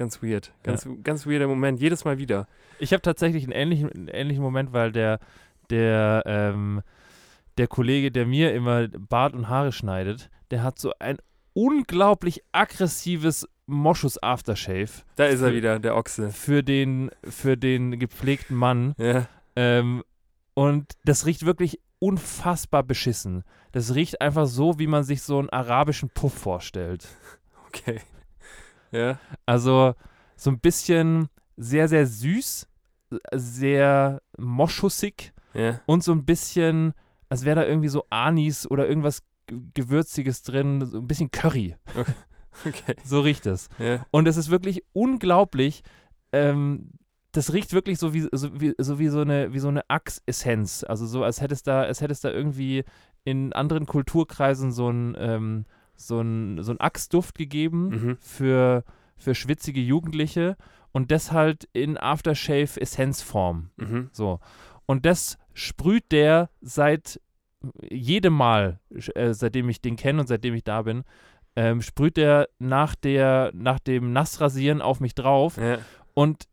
Ganz 0.00 0.22
weird. 0.22 0.54
Ganz, 0.62 0.88
ganz 1.04 1.26
weirder 1.26 1.46
Moment. 1.46 1.78
Jedes 1.78 2.06
Mal 2.06 2.16
wieder. 2.16 2.48
Ich 2.78 2.94
habe 2.94 3.02
tatsächlich 3.02 3.44
einen 3.44 3.52
ähnlichen, 3.52 3.92
einen 3.92 4.08
ähnlichen 4.08 4.42
Moment, 4.42 4.72
weil 4.72 4.92
der, 4.92 5.20
der, 5.68 6.22
ähm, 6.24 6.80
der 7.58 7.66
Kollege, 7.68 8.10
der 8.10 8.24
mir 8.24 8.54
immer 8.54 8.88
Bart 8.88 9.34
und 9.34 9.50
Haare 9.50 9.72
schneidet, 9.72 10.30
der 10.50 10.62
hat 10.62 10.78
so 10.78 10.94
ein 11.00 11.18
unglaublich 11.52 12.42
aggressives 12.50 13.46
Moschus 13.66 14.16
Aftershave 14.22 15.02
Da 15.16 15.26
ist 15.26 15.42
er 15.42 15.52
wieder, 15.52 15.78
der 15.78 15.94
Ochse. 15.94 16.30
für 16.30 16.62
den, 16.62 17.10
für 17.22 17.58
den 17.58 17.98
gepflegten 17.98 18.56
Mann. 18.56 18.94
Ja. 18.96 19.26
Ähm, 19.54 20.02
und 20.54 20.92
das 21.04 21.26
riecht 21.26 21.44
wirklich 21.44 21.78
unfassbar 21.98 22.84
beschissen. 22.84 23.44
Das 23.72 23.94
riecht 23.94 24.22
einfach 24.22 24.46
so, 24.46 24.78
wie 24.78 24.86
man 24.86 25.04
sich 25.04 25.20
so 25.20 25.38
einen 25.40 25.50
arabischen 25.50 26.08
Puff 26.08 26.32
vorstellt. 26.32 27.06
Okay. 27.72 28.00
Ja. 28.90 29.18
Also 29.46 29.94
so 30.36 30.50
ein 30.50 30.60
bisschen 30.60 31.28
sehr, 31.56 31.88
sehr 31.88 32.06
süß, 32.06 32.66
sehr 33.32 34.22
moschussig 34.38 35.32
Ja. 35.54 35.80
und 35.86 36.02
so 36.04 36.12
ein 36.12 36.24
bisschen, 36.24 36.92
als 37.28 37.44
wäre 37.44 37.60
da 37.60 37.66
irgendwie 37.66 37.88
so 37.88 38.04
Anis 38.10 38.70
oder 38.70 38.88
irgendwas 38.88 39.22
Ge- 39.46 39.58
Gewürziges 39.74 40.42
drin, 40.42 40.84
so 40.86 40.98
ein 40.98 41.06
bisschen 41.06 41.30
Curry. 41.30 41.76
Okay. 42.66 42.96
So 43.04 43.20
riecht 43.20 43.46
es. 43.46 43.68
Ja. 43.78 44.04
Und 44.10 44.26
es 44.26 44.36
ist 44.36 44.50
wirklich 44.50 44.82
unglaublich. 44.92 45.82
Ähm, 46.32 46.90
das 47.30 47.52
riecht 47.52 47.72
wirklich 47.72 48.00
so 48.00 48.12
wie 48.12 48.26
so, 48.32 48.60
wie, 48.60 48.74
so, 48.76 48.98
wie 48.98 49.06
so 49.06 49.20
eine, 49.20 49.52
wie 49.54 49.60
so 49.60 49.68
eine 49.68 49.88
Axe-Essenz. 49.88 50.82
Also 50.86 51.06
so, 51.06 51.22
als 51.22 51.40
hätte 51.40 51.54
es 51.54 51.62
da, 51.62 51.82
als 51.82 52.00
hätte 52.00 52.12
es 52.12 52.20
da 52.20 52.28
irgendwie 52.28 52.82
in 53.22 53.52
anderen 53.52 53.86
Kulturkreisen 53.86 54.72
so 54.72 54.90
ein, 54.90 55.14
ähm, 55.16 55.64
so 56.00 56.20
ein, 56.20 56.62
so 56.62 56.74
Axtduft 56.78 57.36
gegeben 57.36 57.88
Mhm. 57.88 58.16
für, 58.20 58.84
für 59.16 59.34
schwitzige 59.34 59.80
Jugendliche 59.80 60.56
und 60.92 61.10
das 61.10 61.30
halt 61.32 61.68
in 61.72 61.96
Aftershave-Essenzform. 61.98 63.70
Mhm. 63.76 64.10
So. 64.12 64.40
Und 64.86 65.06
das 65.06 65.38
sprüht 65.52 66.10
der 66.12 66.50
seit 66.60 67.20
jedem 67.90 68.32
Mal, 68.34 68.80
äh, 69.14 69.34
seitdem 69.34 69.68
ich 69.68 69.80
den 69.82 69.96
kenne 69.96 70.20
und 70.20 70.26
seitdem 70.26 70.54
ich 70.54 70.64
da 70.64 70.82
bin, 70.82 71.04
ähm, 71.56 71.82
sprüht 71.82 72.16
der 72.16 72.48
nach, 72.58 72.94
der 72.94 73.50
nach 73.54 73.78
dem 73.78 74.12
Nassrasieren 74.12 74.80
auf 74.80 75.00
mich 75.00 75.14
drauf. 75.14 75.56
Ja. 75.58 75.78
Und 76.14 76.44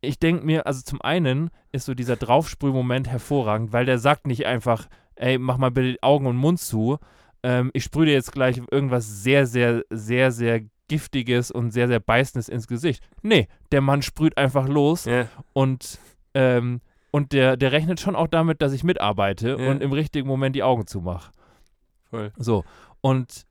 ich 0.00 0.18
denke 0.18 0.44
mir, 0.44 0.66
also 0.66 0.82
zum 0.82 1.02
einen 1.02 1.50
ist 1.72 1.84
so 1.86 1.94
dieser 1.94 2.16
Draufsprühmoment 2.16 3.08
hervorragend, 3.08 3.72
weil 3.72 3.84
der 3.86 3.98
sagt 3.98 4.26
nicht 4.26 4.46
einfach, 4.46 4.88
ey, 5.16 5.38
mach 5.38 5.58
mal 5.58 5.70
bitte 5.70 5.92
die 5.92 6.02
Augen 6.02 6.26
und 6.26 6.36
Mund 6.36 6.60
zu. 6.60 6.98
Ähm, 7.44 7.70
ich 7.74 7.84
sprühe 7.84 8.06
dir 8.06 8.12
jetzt 8.14 8.32
gleich 8.32 8.60
irgendwas 8.70 9.22
sehr, 9.22 9.46
sehr, 9.46 9.82
sehr, 9.90 10.32
sehr 10.32 10.62
Giftiges 10.88 11.50
und 11.50 11.70
sehr, 11.72 11.88
sehr 11.88 12.00
Beißendes 12.00 12.48
ins 12.48 12.66
Gesicht. 12.66 13.04
Nee, 13.22 13.48
der 13.70 13.80
Mann 13.82 14.02
sprüht 14.02 14.36
einfach 14.38 14.66
los 14.68 15.04
Ja. 15.04 15.28
und 15.52 15.98
ähm, 16.34 16.80
und 17.10 17.32
der, 17.32 17.56
der 17.56 17.70
rechnet 17.70 18.00
schon 18.00 18.16
auch 18.16 18.26
damit, 18.26 18.60
dass 18.60 18.72
ich 18.72 18.82
mitarbeite 18.82 19.50
Ja. 19.58 19.70
und 19.70 19.82
im 19.82 19.92
richtigen 19.92 20.26
Moment 20.26 20.56
die 20.56 20.62
Augen 20.64 20.86
zumache. 20.86 21.30
Voll. 22.10 22.32
So. 22.36 22.64
Und 23.00 23.44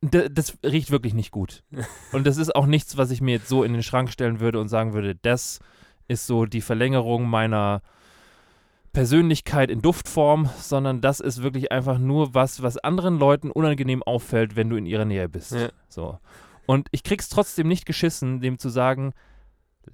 das 0.00 0.56
riecht 0.64 0.90
wirklich 0.90 1.14
nicht 1.14 1.30
gut. 1.32 1.64
Und 2.12 2.26
das 2.26 2.36
ist 2.36 2.54
auch 2.54 2.66
nichts, 2.66 2.96
was 2.96 3.10
ich 3.10 3.20
mir 3.20 3.32
jetzt 3.32 3.48
so 3.48 3.64
in 3.64 3.72
den 3.72 3.82
Schrank 3.82 4.10
stellen 4.12 4.38
würde 4.38 4.60
und 4.60 4.68
sagen 4.68 4.92
würde, 4.92 5.16
das 5.16 5.58
ist 6.06 6.26
so 6.26 6.46
die 6.46 6.60
Verlängerung 6.60 7.28
meiner 7.28 7.82
Persönlichkeit 8.92 9.70
in 9.70 9.82
Duftform, 9.82 10.48
sondern 10.58 11.00
das 11.00 11.20
ist 11.20 11.42
wirklich 11.42 11.70
einfach 11.72 11.98
nur 11.98 12.34
was, 12.34 12.62
was 12.62 12.78
anderen 12.78 13.18
Leuten 13.18 13.50
unangenehm 13.50 14.02
auffällt, 14.02 14.56
wenn 14.56 14.70
du 14.70 14.76
in 14.76 14.86
ihrer 14.86 15.04
Nähe 15.04 15.28
bist. 15.28 15.52
Ja. 15.52 15.68
So. 15.88 16.18
Und 16.66 16.88
ich 16.90 17.02
krieg's 17.02 17.28
trotzdem 17.28 17.68
nicht 17.68 17.86
geschissen, 17.86 18.40
dem 18.40 18.58
zu 18.58 18.68
sagen, 18.68 19.12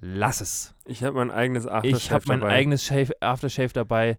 lass 0.01 0.41
es. 0.41 0.75
Ich 0.85 1.03
habe 1.03 1.17
mein 1.17 1.31
eigenes 1.31 1.67
Aftershave 1.67 1.97
Ich 1.97 2.11
habe 2.11 2.23
mein 2.27 2.39
dabei. 2.41 2.53
eigenes 2.53 2.83
Shave, 2.83 3.11
Aftershave 3.21 3.73
dabei. 3.73 4.17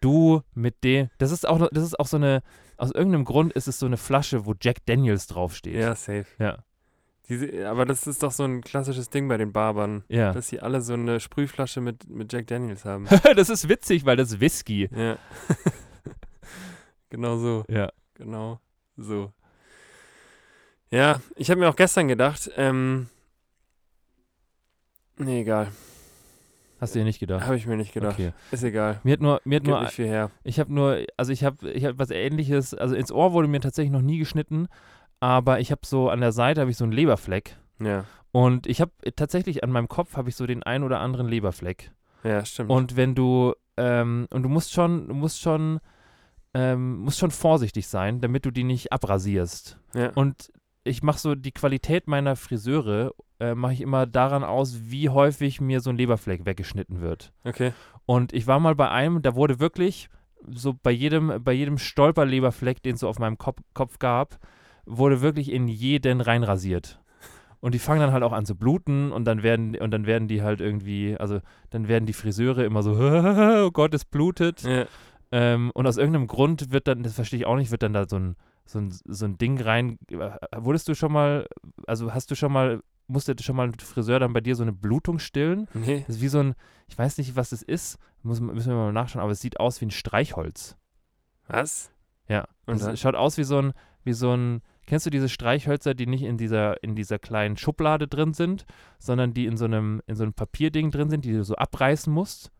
Du 0.00 0.42
mit 0.54 0.84
dem. 0.84 1.08
Das 1.18 1.32
ist 1.32 1.46
auch, 1.48 1.68
das 1.72 1.82
ist 1.84 1.98
auch 1.98 2.06
so 2.06 2.16
eine. 2.18 2.42
Aus 2.76 2.92
irgendeinem 2.92 3.24
Grund 3.24 3.52
ist 3.54 3.66
es 3.66 3.80
so 3.80 3.86
eine 3.86 3.96
Flasche, 3.96 4.46
wo 4.46 4.54
Jack 4.60 4.86
Daniels 4.86 5.26
draufsteht. 5.26 5.74
Ja, 5.74 5.96
safe. 5.96 6.26
Ja. 6.38 6.58
Diese, 7.28 7.68
aber 7.68 7.84
das 7.84 8.06
ist 8.06 8.22
doch 8.22 8.32
so 8.32 8.44
ein 8.44 8.62
klassisches 8.62 9.10
Ding 9.10 9.28
bei 9.28 9.36
den 9.36 9.52
Barbern, 9.52 10.02
Ja. 10.08 10.32
dass 10.32 10.48
sie 10.48 10.60
alle 10.60 10.80
so 10.80 10.94
eine 10.94 11.20
Sprühflasche 11.20 11.80
mit, 11.80 12.08
mit 12.08 12.32
Jack 12.32 12.46
Daniels 12.46 12.84
haben. 12.84 13.06
das 13.36 13.50
ist 13.50 13.68
witzig, 13.68 14.06
weil 14.06 14.16
das 14.16 14.32
ist 14.32 14.40
Whisky. 14.40 14.88
ja. 14.94 15.18
genau 17.10 17.36
so. 17.36 17.64
Ja. 17.68 17.90
Genau 18.14 18.60
so. 18.96 19.32
Ja, 20.90 21.20
ich 21.36 21.50
habe 21.50 21.60
mir 21.60 21.68
auch 21.68 21.76
gestern 21.76 22.08
gedacht, 22.08 22.50
ähm, 22.56 23.08
nee, 25.18 25.42
egal. 25.42 25.68
Hast 26.80 26.94
du 26.94 27.00
dir 27.00 27.04
nicht 27.04 27.18
gedacht? 27.18 27.44
Habe 27.44 27.56
ich 27.56 27.66
mir 27.66 27.76
nicht 27.76 27.92
gedacht. 27.92 28.14
Okay. 28.14 28.32
Ist 28.52 28.62
egal. 28.62 29.00
Mir 29.02 29.14
hat 29.14 29.20
nur, 29.20 29.40
mir 29.44 29.56
hat 29.56 29.64
Gibt 29.64 29.74
nur, 29.74 29.80
nicht 29.80 29.92
viel 29.94 30.06
her. 30.06 30.30
ich 30.44 30.60
habe 30.60 30.72
nur, 30.72 31.04
also 31.16 31.32
ich 31.32 31.42
habe, 31.44 31.70
ich 31.72 31.84
habe 31.84 31.98
was 31.98 32.10
Ähnliches. 32.10 32.72
Also 32.72 32.94
ins 32.94 33.10
Ohr 33.10 33.32
wurde 33.32 33.48
mir 33.48 33.60
tatsächlich 33.60 33.90
noch 33.92 34.00
nie 34.00 34.18
geschnitten, 34.18 34.68
aber 35.20 35.60
ich 35.60 35.70
habe 35.70 35.80
so 35.84 36.08
an 36.10 36.20
der 36.20 36.32
Seite 36.32 36.60
habe 36.60 36.70
ich 36.70 36.76
so 36.76 36.84
einen 36.84 36.92
Leberfleck 36.92 37.56
Ja, 37.80 38.04
und 38.32 38.66
ich 38.66 38.80
habe 38.80 38.92
tatsächlich 39.16 39.64
an 39.64 39.70
meinem 39.70 39.88
Kopf 39.88 40.16
habe 40.16 40.28
ich 40.28 40.36
so 40.36 40.46
den 40.46 40.62
ein 40.62 40.82
oder 40.82 41.00
anderen 41.00 41.28
Leberfleck. 41.28 41.92
ja, 42.24 42.44
stimmt. 42.44 42.70
Und 42.70 42.96
wenn 42.96 43.14
du, 43.14 43.54
ähm, 43.76 44.26
und 44.30 44.42
du 44.42 44.48
musst 44.48 44.72
schon, 44.72 45.08
du 45.08 45.14
musst 45.14 45.40
schon, 45.40 45.80
ähm, 46.54 46.98
musst 46.98 47.18
schon 47.18 47.30
vorsichtig 47.30 47.88
sein, 47.88 48.20
damit 48.20 48.44
du 48.44 48.50
die 48.50 48.64
nicht 48.64 48.92
abrasierst. 48.92 49.78
ja. 49.94 50.10
Und 50.14 50.52
ich 50.84 51.02
mache 51.02 51.18
so 51.18 51.34
die 51.34 51.52
Qualität 51.52 52.06
meiner 52.08 52.34
Friseure, 52.34 53.12
äh, 53.40 53.54
mache 53.54 53.74
ich 53.74 53.82
immer 53.82 54.06
daran 54.06 54.42
aus, 54.42 54.78
wie 54.90 55.10
häufig 55.10 55.60
mir 55.60 55.80
so 55.80 55.90
ein 55.90 55.98
Leberfleck 55.98 56.46
weggeschnitten 56.46 57.00
wird. 57.00 57.32
okay. 57.44 57.72
Und 58.06 58.32
ich 58.32 58.46
war 58.46 58.58
mal 58.58 58.74
bei 58.74 58.88
einem, 58.90 59.20
da 59.20 59.34
wurde 59.34 59.60
wirklich 59.60 60.08
so 60.50 60.72
bei 60.82 60.90
jedem, 60.90 61.42
bei 61.44 61.52
jedem 61.52 61.76
Stolperleberfleck, 61.76 62.82
den 62.82 62.94
es 62.94 63.00
so 63.00 63.08
auf 63.08 63.18
meinem 63.18 63.36
Kopf, 63.36 63.60
Kopf 63.74 63.98
gab, 63.98 64.38
wurde 64.88 65.20
wirklich 65.20 65.50
in 65.52 65.68
jeden 65.68 66.20
reinrasiert. 66.20 67.00
Und 67.60 67.74
die 67.74 67.80
fangen 67.80 68.00
dann 68.00 68.12
halt 68.12 68.22
auch 68.22 68.32
an 68.32 68.46
zu 68.46 68.54
bluten 68.54 69.10
und 69.10 69.24
dann 69.24 69.42
werden 69.42 69.76
und 69.76 69.90
dann 69.90 70.06
werden 70.06 70.28
die 70.28 70.42
halt 70.42 70.60
irgendwie, 70.60 71.16
also 71.16 71.40
dann 71.70 71.88
werden 71.88 72.06
die 72.06 72.12
Friseure 72.12 72.64
immer 72.64 72.82
so, 72.82 72.92
oh 72.96 73.70
Gott, 73.72 73.94
es 73.94 74.04
blutet. 74.04 74.62
Ja, 74.62 74.86
Ähm, 75.32 75.70
und 75.74 75.86
aus 75.86 75.96
irgendeinem 75.96 76.28
Grund 76.28 76.70
wird 76.70 76.86
dann, 76.86 77.02
das 77.02 77.14
verstehe 77.14 77.40
ich 77.40 77.46
auch 77.46 77.56
nicht, 77.56 77.70
wird 77.70 77.82
dann 77.82 77.92
da 77.92 78.08
so 78.08 78.16
ein, 78.16 78.36
so 78.64 78.78
ein, 78.78 78.90
so 79.04 79.24
ein 79.24 79.38
Ding 79.38 79.60
rein. 79.60 79.98
äh, 80.10 80.30
Wurdest 80.56 80.88
du 80.88 80.94
schon 80.94 81.12
mal, 81.12 81.46
also 81.86 82.14
hast 82.14 82.30
du 82.30 82.34
schon 82.36 82.52
mal, 82.52 82.80
musste 83.08 83.34
schon 83.42 83.56
mal 83.56 83.68
ein 83.68 83.74
Friseur 83.74 84.20
dann 84.20 84.32
bei 84.32 84.40
dir 84.40 84.54
so 84.54 84.62
eine 84.62 84.72
Blutung 84.72 85.18
stillen? 85.18 85.66
nee. 85.74 86.04
Das 86.06 86.16
ist 86.16 86.22
wie 86.22 86.28
so 86.28 86.38
ein, 86.38 86.54
ich 86.86 86.96
weiß 86.96 87.18
nicht, 87.18 87.34
was 87.36 87.50
das 87.50 87.62
ist, 87.62 87.98
muss, 88.22 88.40
müssen 88.40 88.70
wir 88.70 88.76
mal 88.76 88.92
nachschauen, 88.92 89.22
aber 89.22 89.32
es 89.32 89.40
sieht 89.40 89.58
aus 89.58 89.80
wie 89.80 89.86
ein 89.86 89.90
Streichholz. 89.90 90.76
Was? 91.48 91.90
Ja. 92.28 92.44
Und 92.66 92.80
dann? 92.80 92.94
es 92.94 93.00
schaut 93.00 93.14
aus 93.16 93.36
wie 93.36 93.44
so 93.44 93.58
ein, 93.58 93.72
wie 94.04 94.12
so 94.12 94.32
ein, 94.32 94.62
kennst 94.88 95.06
du 95.06 95.10
diese 95.10 95.28
Streichhölzer, 95.28 95.94
die 95.94 96.06
nicht 96.06 96.22
in 96.22 96.38
dieser, 96.38 96.82
in 96.82 96.96
dieser 96.96 97.18
kleinen 97.18 97.56
Schublade 97.56 98.08
drin 98.08 98.32
sind, 98.32 98.64
sondern 98.98 99.34
die 99.34 99.46
in 99.46 99.56
so 99.56 99.66
einem, 99.66 100.02
in 100.06 100.16
so 100.16 100.22
einem 100.24 100.32
Papierding 100.32 100.90
drin 100.90 101.10
sind, 101.10 101.24
die 101.24 101.32
du 101.32 101.44
so 101.44 101.54
abreißen 101.54 102.12
musst? 102.12 102.50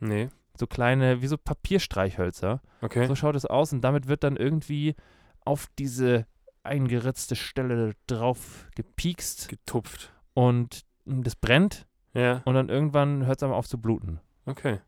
Nee. 0.00 0.28
So 0.56 0.66
kleine, 0.66 1.22
wie 1.22 1.28
so 1.28 1.38
Papierstreichhölzer. 1.38 2.60
Okay. 2.82 3.06
So 3.06 3.14
schaut 3.14 3.36
es 3.36 3.46
aus 3.46 3.72
und 3.72 3.80
damit 3.82 4.08
wird 4.08 4.24
dann 4.24 4.36
irgendwie 4.36 4.96
auf 5.44 5.68
diese 5.78 6.26
eingeritzte 6.64 7.36
Stelle 7.36 7.94
drauf 8.08 8.66
gepiekst 8.74 9.48
Getupft. 9.48 10.12
und 10.34 10.84
das 11.06 11.36
brennt 11.36 11.86
Ja, 12.12 12.42
und 12.44 12.54
dann 12.54 12.68
irgendwann 12.68 13.24
hört 13.24 13.38
es 13.38 13.42
aber 13.42 13.56
auf 13.56 13.68
zu 13.68 13.80
bluten. 13.80 14.20
okay. 14.46 14.80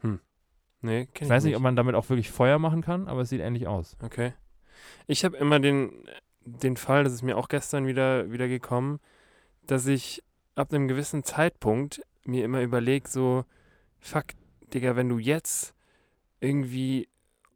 Hm. 0.00 0.18
Nee, 0.80 1.06
kenn 1.06 1.12
Ich 1.14 1.22
ich 1.22 1.28
weiß 1.30 1.44
nicht, 1.44 1.54
ob 1.56 1.62
man 1.62 1.76
damit 1.76 1.94
auch 1.94 2.08
wirklich 2.10 2.30
Feuer 2.32 2.58
machen 2.58 2.82
kann, 2.82 3.06
aber 3.06 3.20
es 3.22 3.28
sieht 3.28 3.40
ähnlich 3.40 3.68
aus. 3.68 3.96
Okay. 4.02 4.34
Ich 5.06 5.24
habe 5.24 5.36
immer 5.36 5.60
den, 5.60 5.92
den 6.44 6.76
Fall, 6.76 7.04
das 7.04 7.12
ist 7.12 7.22
mir 7.22 7.36
auch 7.36 7.48
gestern 7.48 7.86
wieder, 7.86 8.30
wieder 8.30 8.48
gekommen, 8.48 9.00
dass 9.66 9.86
ich 9.86 10.22
ab 10.54 10.72
einem 10.72 10.88
gewissen 10.88 11.24
Zeitpunkt 11.24 12.02
mir 12.24 12.44
immer 12.44 12.60
überlege, 12.62 13.08
so, 13.08 13.44
fuck, 14.00 14.24
Digga, 14.74 14.96
wenn 14.96 15.08
du 15.08 15.18
jetzt 15.18 15.74
irgendwie 16.40 17.08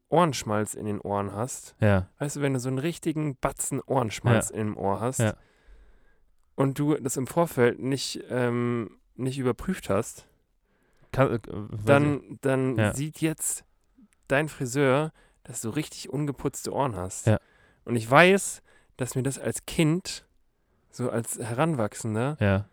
Ohrenschmalz 0.09 0.75
in 0.75 0.87
den 0.87 1.01
Ohren 1.01 1.33
hast, 1.33 1.75
Ja. 1.81 2.09
weißt 2.19 2.37
du, 2.37 2.41
wenn 2.41 2.55
du 2.55 2.61
so 2.61 2.69
einen 2.69 2.79
richtigen 2.79 3.37
Batzen 3.37 3.81
Ohrenschmalz 3.81 4.51
im 4.51 4.77
Ohr 4.77 5.01
hast 5.01 5.19
Ja. 5.21 5.35
und 6.55 6.79
du 6.79 6.95
das 6.95 7.17
im 7.17 7.27
Vorfeld 7.27 7.81
nicht, 7.81 8.23
ähm, 8.31 8.99
nicht 9.17 9.39
überprüft 9.39 9.91
hast, 9.91 10.27
Kann, 11.13 11.33
äh, 11.35 11.39
dann, 11.85 12.39
dann 12.43 12.77
Ja. 12.77 12.95
sieht 12.95 13.21
jetzt 13.21 13.65
dein 14.29 14.49
Friseur, 14.49 15.13
dass 15.45 15.61
du 15.61 15.71
richtig 15.71 16.11
ungeputzte 16.11 16.73
Ohren 16.73 16.95
hast. 16.97 17.27
Ja. 17.27 17.39
Und 17.85 17.97
ich 17.97 18.09
weiß, 18.11 18.63
dass 18.97 19.15
mir 19.15 19.23
das 19.23 19.39
als 19.39 19.67
Kind, 19.67 20.25
so 20.91 21.11
als 21.11 21.39
Heranwachsender, 21.39 22.35
ich. 22.39 22.41
Ja. 22.45 22.69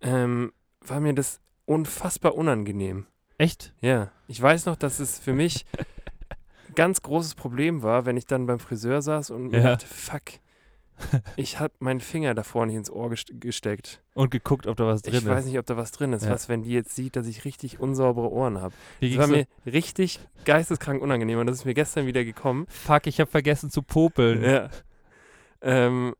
ähm, 0.00 0.52
war 0.80 1.00
mir 1.00 1.14
das 1.14 1.40
unfassbar 1.66 2.34
unangenehm. 2.34 3.06
Echt? 3.38 3.72
Ja. 3.80 4.10
Ich 4.28 4.40
weiß 4.40 4.66
noch, 4.66 4.76
dass 4.76 4.98
es 5.00 5.18
für 5.18 5.32
mich 5.32 5.64
ein 5.78 6.74
ganz 6.74 7.02
großes 7.02 7.34
Problem 7.34 7.82
war, 7.82 8.04
wenn 8.06 8.16
ich 8.16 8.26
dann 8.26 8.46
beim 8.46 8.58
Friseur 8.58 9.02
saß 9.02 9.30
und 9.30 9.48
mir 9.48 9.58
Ja. 9.58 9.62
dachte, 9.72 9.86
fuck, 9.86 10.22
ich 11.36 11.58
habe 11.58 11.72
meinen 11.80 12.00
Finger 12.00 12.34
davor 12.34 12.66
nicht 12.66 12.76
ins 12.76 12.90
Ohr 12.90 13.10
gest 13.10 13.32
gesteckt. 13.40 14.00
Und 14.14 14.30
geguckt, 14.30 14.66
ob 14.68 14.76
da 14.76 14.86
was 14.86 15.02
drin 15.02 15.14
Ich 15.14 15.26
weiß 15.26 15.40
ist. 15.40 15.46
nicht, 15.50 15.58
ob 15.58 15.66
da 15.66 15.76
was 15.76 15.90
drin 15.90 16.12
ist. 16.12 16.24
Ja. 16.24 16.30
Was, 16.30 16.48
wenn 16.48 16.62
die 16.62 16.70
jetzt 16.70 16.94
sieht, 16.94 17.16
dass 17.16 17.26
ich 17.26 17.44
richtig 17.44 17.80
unsaubere 17.80 18.30
Ohren 18.30 18.60
habe. 18.60 18.74
Das 19.00 19.16
war 19.16 19.26
mir 19.26 19.46
richtig 19.66 20.20
geisteskrank 20.44 21.02
unangenehm 21.02 21.38
und 21.40 21.46
das 21.46 21.56
ist 21.56 21.64
mir 21.64 21.74
gestern 21.74 22.06
wieder 22.06 22.24
gekommen. 22.24 22.66
Fuck, 22.68 23.06
ich 23.08 23.18
habe 23.20 23.30
vergessen 23.30 23.70
zu 23.70 23.82
popeln. 23.82 24.42
Ja. 24.44 24.68
Ähm, 25.62 26.14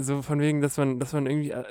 so 0.00 0.22
von 0.22 0.38
wegen, 0.40 0.60
dass 0.60 0.76
man, 0.76 1.00
dass 1.00 1.12
man 1.12 1.26
irgendwie 1.26 1.50
äh, 1.50 1.64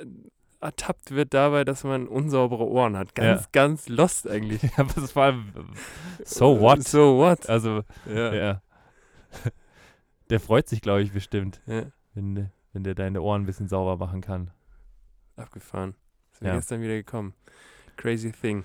ertappt 0.60 1.10
wird 1.12 1.34
dabei, 1.34 1.64
dass 1.64 1.82
man 1.84 2.06
unsaubere 2.06 2.66
Ohren 2.68 2.96
hat. 2.96 3.14
Ganz, 3.14 3.42
Ja. 3.42 3.48
ganz 3.52 3.88
lost 3.88 4.28
eigentlich. 4.28 4.62
aber 4.78 4.96
es 5.02 5.16
war 5.16 5.34
so 6.24 6.60
what? 6.60 6.82
So 6.84 7.18
what? 7.18 7.48
Also, 7.48 7.82
Ja. 8.06 8.34
ja. 8.34 8.62
Der 10.30 10.40
freut 10.40 10.68
sich, 10.68 10.80
glaube 10.80 11.02
ich, 11.02 11.12
bestimmt, 11.12 11.60
ja. 11.66 11.82
wenn, 12.14 12.50
wenn 12.72 12.84
der 12.84 12.94
deine 12.94 13.20
Ohren 13.22 13.42
ein 13.42 13.46
bisschen 13.46 13.68
sauber 13.68 13.96
machen 13.96 14.20
kann. 14.22 14.50
Abgefahren. 15.36 15.94
Ist 16.32 16.42
mir 16.42 16.48
Ja. 16.50 16.54
gestern 16.56 16.80
wieder 16.80 16.94
gekommen. 16.94 17.34
Crazy 17.96 18.32
thing. 18.32 18.64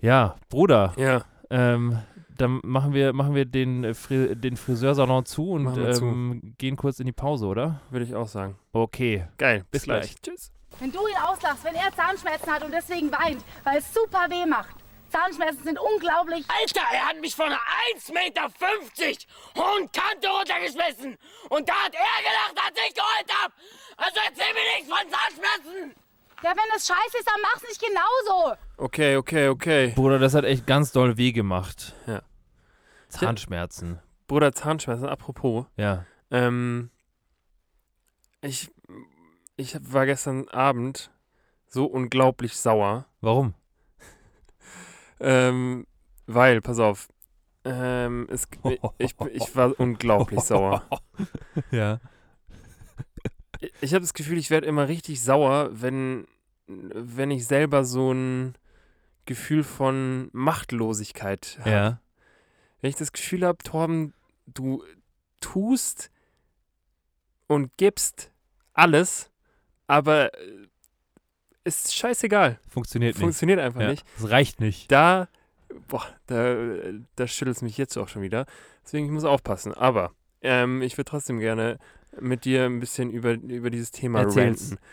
Ja, 0.00 0.36
Bruder, 0.48 0.94
Ja. 0.96 1.24
Ähm, 1.50 1.98
dann 2.36 2.60
machen 2.62 2.94
wir, 2.94 3.12
machen 3.12 3.34
wir 3.34 3.44
den, 3.44 3.84
äh, 3.84 3.94
Fri 3.94 4.34
den 4.36 4.56
Friseursalon 4.56 5.26
zu 5.26 5.50
und 5.50 5.76
wir 5.76 5.92
zu. 5.94 6.04
ähm, 6.04 6.54
gehen 6.58 6.76
kurz 6.76 7.00
in 7.00 7.06
die 7.06 7.12
Pause, 7.12 7.46
oder? 7.46 7.80
Würde 7.90 8.04
ich 8.04 8.14
auch 8.14 8.28
sagen. 8.28 8.56
Okay. 8.72 9.26
Geil. 9.38 9.64
Bis 9.70 9.82
gleich. 9.82 10.14
Tschüss. 10.22 10.52
Wenn 10.78 10.92
du 10.92 11.00
ihn 11.06 11.16
auslachst, 11.16 11.64
wenn 11.64 11.74
er 11.74 11.92
Zahnschmerzen 11.94 12.52
hat 12.52 12.62
und 12.62 12.72
deswegen 12.72 13.10
weint, 13.10 13.42
weil 13.64 13.78
es 13.78 13.92
super 13.92 14.26
weh 14.28 14.46
macht. 14.46 14.76
Zahnschmerzen 15.10 15.64
sind 15.64 15.78
unglaublich. 15.78 16.44
Alter, 16.48 16.82
er 16.92 17.08
hat 17.08 17.20
mich 17.20 17.34
von 17.34 17.48
1,50 17.48 18.12
Meter 18.12 18.42
hohen 19.56 19.90
Kante 19.90 20.28
runtergeschmissen. 20.28 21.16
Und 21.48 21.68
da 21.68 21.72
hat 21.72 21.94
er 21.94 22.22
gelacht, 22.22 22.66
als 22.66 22.76
ich 22.86 22.94
geheult 22.94 23.42
hab. 23.42 23.52
Also 23.96 24.20
erzähl 24.26 24.52
mir 24.52 24.76
nichts 24.76 24.88
von 24.88 25.10
Zahnschmerzen. 25.10 25.94
Ja, 26.42 26.50
wenn 26.50 26.76
es 26.76 26.86
scheiße 26.86 27.18
ist, 27.18 27.26
dann 27.26 27.40
mach's 27.42 27.62
nicht 27.62 27.80
genauso. 27.80 28.56
Okay, 28.76 29.16
okay, 29.16 29.48
okay. 29.48 29.92
Bruder, 29.94 30.18
das 30.18 30.34
hat 30.34 30.44
echt 30.44 30.66
ganz 30.66 30.92
doll 30.92 31.16
weh 31.16 31.32
gemacht. 31.32 31.94
Ja. 32.06 32.22
Zahnschmerzen. 33.08 33.98
Bruder, 34.28 34.52
Zahnschmerzen, 34.52 35.08
apropos. 35.08 35.66
Ja. 35.76 36.04
Ähm, 36.30 36.90
ich, 38.40 38.70
ich 39.56 39.76
war 39.92 40.06
gestern 40.06 40.48
Abend 40.48 41.10
so 41.66 41.86
unglaublich 41.86 42.56
sauer. 42.56 43.06
Warum? 43.20 43.54
Ähm, 45.20 45.84
weil, 46.28 46.60
pass 46.60 46.78
auf. 46.78 47.08
Ähm, 47.64 48.28
es, 48.30 48.46
ich, 48.98 49.16
ich 49.32 49.56
war 49.56 49.74
unglaublich 49.80 50.38
sauer. 50.42 50.84
Ja. 51.72 51.98
Ich, 53.80 53.92
habe 53.92 54.02
das 54.02 54.14
Gefühl, 54.14 54.38
ich 54.38 54.50
werde 54.50 54.66
immer 54.66 54.88
richtig 54.88 55.22
sauer, 55.22 55.70
wenn, 55.72 56.26
wenn 56.66 57.30
ich 57.30 57.46
selber 57.46 57.84
so 57.84 58.12
ein 58.12 58.54
Gefühl 59.24 59.64
von 59.64 60.30
Machtlosigkeit 60.32 61.58
habe. 61.60 61.70
Ja. 61.70 62.00
Wenn 62.80 62.90
ich 62.90 62.96
das 62.96 63.12
Gefühl 63.12 63.44
habe, 63.44 63.58
Torben, 63.58 64.14
du 64.46 64.82
tust 65.40 66.10
und 67.46 67.76
gibst 67.76 68.30
alles, 68.72 69.30
aber 69.86 70.32
äh, 70.34 70.68
ist 71.64 71.94
scheißegal. 71.94 72.60
Funktioniert 72.68 73.14
nicht. 73.14 73.20
Funktioniert 73.20 73.58
einfach 73.58 73.80
ja. 73.80 73.90
nicht. 73.90 74.06
Das 74.16 74.30
reicht 74.30 74.60
nicht. 74.60 74.90
Da, 74.90 75.28
boah, 75.88 76.06
da, 76.26 76.56
da 77.16 77.26
schüttelt 77.26 77.56
es 77.56 77.62
mich 77.62 77.76
jetzt 77.76 77.96
auch 77.96 78.08
schon 78.08 78.22
wieder. 78.22 78.46
Deswegen, 78.84 79.06
ich 79.06 79.12
muss 79.12 79.24
aufpassen. 79.24 79.74
Aber 79.74 80.12
ähm, 80.40 80.82
ich 80.82 80.96
würde 80.96 81.10
trotzdem 81.10 81.40
gerne 81.40 81.78
mit 82.20 82.44
dir 82.44 82.64
ein 82.64 82.80
bisschen 82.80 83.10
über, 83.10 83.32
über 83.32 83.70
dieses 83.70 83.90
Thema 83.90 84.20
Erzähl's. 84.20 84.70
ranten. 84.70 84.84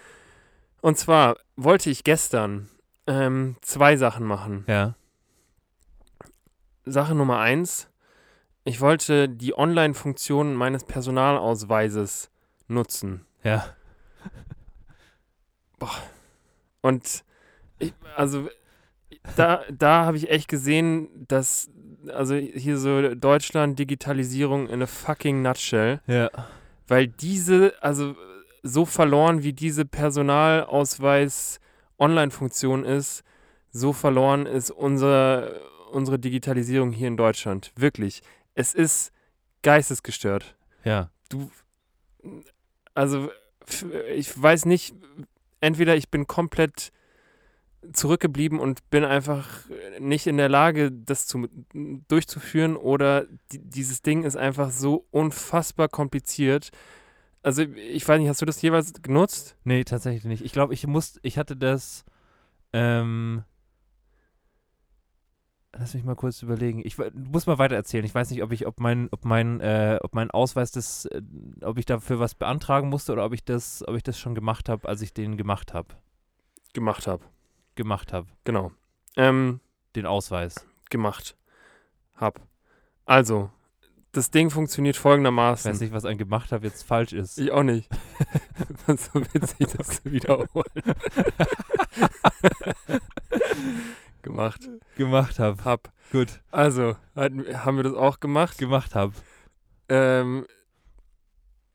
Und 0.82 0.98
zwar 0.98 1.38
wollte 1.56 1.90
ich 1.90 2.04
gestern 2.04 2.70
ähm, 3.08 3.56
zwei 3.62 3.98
Sachen 3.98 4.26
machen. 4.26 4.66
Ja. 4.68 4.96
Sache 6.86 7.16
Nummer 7.16 7.40
eins, 7.40 7.90
ich 8.64 8.82
wollte 8.82 9.28
die 9.30 9.58
Online-Funktion 9.58 10.54
meines 10.56 10.84
Personalausweises 10.84 12.30
nutzen. 12.68 13.26
Ja. 13.44 13.66
Und 16.82 17.24
ich, 17.80 17.94
also 18.16 18.50
da, 19.36 19.64
da 19.72 20.06
habe 20.06 20.18
ich 20.18 20.30
echt 20.30 20.48
gesehen, 20.48 21.10
dass 21.28 21.70
also 22.14 22.36
hier 22.36 22.78
so 22.78 23.16
Deutschland 23.16 23.80
Digitalisierung 23.80 24.68
in 24.70 24.82
a 24.82 24.88
fucking 24.88 25.42
nutshell, 25.42 26.02
Ja. 26.08 26.30
Weil 26.88 27.08
diese 27.08 27.74
also 27.82 28.16
so 28.64 28.86
verloren 28.86 29.44
wie 29.44 29.54
diese 29.54 29.86
Personalausweis 29.86 31.60
Online-Funktion 32.00 32.84
ist, 32.84 33.24
so 33.72 33.94
verloren 33.94 34.46
ist 34.46 34.72
unser, 34.72 35.52
unsere 35.92 36.18
Digitalisierung 36.18 36.92
hier 36.92 37.08
in 37.08 37.18
Deutschland. 37.18 37.72
Wirklich. 37.76 38.22
Es 38.54 38.74
ist 38.74 39.12
geistesgestört. 39.62 40.56
Ja. 40.84 41.10
du, 41.30 41.52
also 42.94 43.30
ich 44.14 44.42
weiß 44.42 44.66
nicht, 44.66 44.96
entweder 45.62 45.96
ich 45.96 46.10
bin 46.10 46.28
komplett 46.28 46.92
zurückgeblieben 47.94 48.60
und 48.60 48.90
bin 48.90 49.04
einfach 49.04 49.48
nicht 50.00 50.28
in 50.28 50.38
der 50.38 50.50
Lage, 50.50 50.92
das 50.92 51.28
zu, 51.28 51.48
durchzuführen 52.08 52.76
oder 52.76 53.26
di 53.52 53.60
dieses 53.60 54.02
Ding 54.02 54.24
ist 54.24 54.36
einfach 54.36 54.72
so 54.72 55.06
unfassbar 55.12 55.90
kompliziert. 55.90 56.72
Also 57.42 57.62
ich 57.62 58.08
weiß 58.08 58.20
nicht, 58.20 58.30
hast 58.30 58.42
du 58.42 58.46
das 58.46 58.62
jeweils 58.62 58.94
genutzt? 59.02 59.56
Nee, 59.64 59.84
tatsächlich 59.84 60.26
nicht. 60.26 60.44
Ich 60.44 60.52
glaube, 60.52 60.74
ich 60.74 60.88
muss, 60.88 61.20
ich 61.22 61.38
hatte 61.38 61.56
das, 61.56 62.04
ähm, 62.74 63.44
lass 65.72 65.94
mich 65.94 66.04
mal 66.04 66.16
kurz 66.16 66.42
überlegen. 66.42 66.82
Ich 66.84 66.98
musst 67.14 67.48
mal 67.48 67.60
weiter 67.60 67.76
erzählen. 67.76 68.06
Ich 68.06 68.16
weiß 68.16 68.32
nicht, 68.32 68.42
ob 68.42 68.52
ich, 68.52 68.66
ob 68.66 68.80
mein, 68.80 69.10
ob 69.12 69.26
mein, 69.26 69.62
äh, 69.62 70.00
ob 70.02 70.16
mein 70.16 70.32
Ausweis 70.32 70.72
das, 70.72 71.06
äh, 71.06 71.22
ob 71.62 71.78
ich 71.78 71.86
dafür 71.86 72.20
was 72.20 72.36
beantragen 72.36 72.90
musste 72.90 73.14
oder 73.14 73.26
ob 73.26 73.34
ich 73.34 73.46
das, 73.46 73.88
ob 73.88 73.96
ich 73.96 74.04
das 74.04 74.18
schon 74.18 74.36
gemacht 74.36 74.70
habe, 74.70 74.88
als 74.88 75.02
ich 75.02 75.14
den 75.14 75.38
gemacht 75.38 75.74
habe. 75.74 75.90
Gemacht 76.74 77.08
habe. 77.08 77.24
Gemacht 77.76 78.14
habe. 78.14 78.28
Genau. 78.44 78.72
Ähm, 79.18 79.60
Den 79.96 80.06
Ausweis. 80.06 80.66
gemacht 80.90 81.36
hab. 82.16 82.40
Also, 83.06 83.50
das 84.14 84.32
Ding 84.32 84.50
funktioniert 84.50 84.96
Ich 84.96 85.02
folgendermaßen. 85.02 85.70
weiß 85.70 85.82
nicht, 85.82 85.92
was 85.94 86.06
ein 86.06 86.18
gemacht 86.18 86.52
habe 86.54 86.66
jetzt 86.66 86.84
falsch 86.84 87.12
ist. 87.14 87.38
Ich 87.38 87.52
auch 87.52 87.64
nicht. 87.64 87.90
Das 88.88 89.02
ist 89.02 89.12
so 89.12 89.20
witzig, 89.34 89.68
das 89.78 90.02
zu 90.02 90.12
wiederholen. 90.12 90.64
gemacht. 94.22 94.62
gemacht 94.96 95.40
habe. 95.40 95.64
Hab. 95.64 95.92
Gut. 96.12 96.42
Also, 96.52 96.96
haben 97.16 97.78
wir 97.78 97.84
das 97.84 97.94
auch 97.94 98.20
gemacht. 98.20 98.58
Gemacht 98.58 98.96
habe. 98.96 99.14
Ähm, 99.90 100.46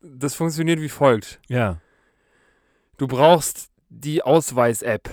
das 0.01 0.35
funktioniert 0.35 0.81
wie 0.81 0.89
folgt. 0.89 1.41
Ja. 1.49 1.81
Du 2.97 3.07
brauchst 3.07 3.71
die 3.89 4.23
Ausweis-App. 4.23 5.11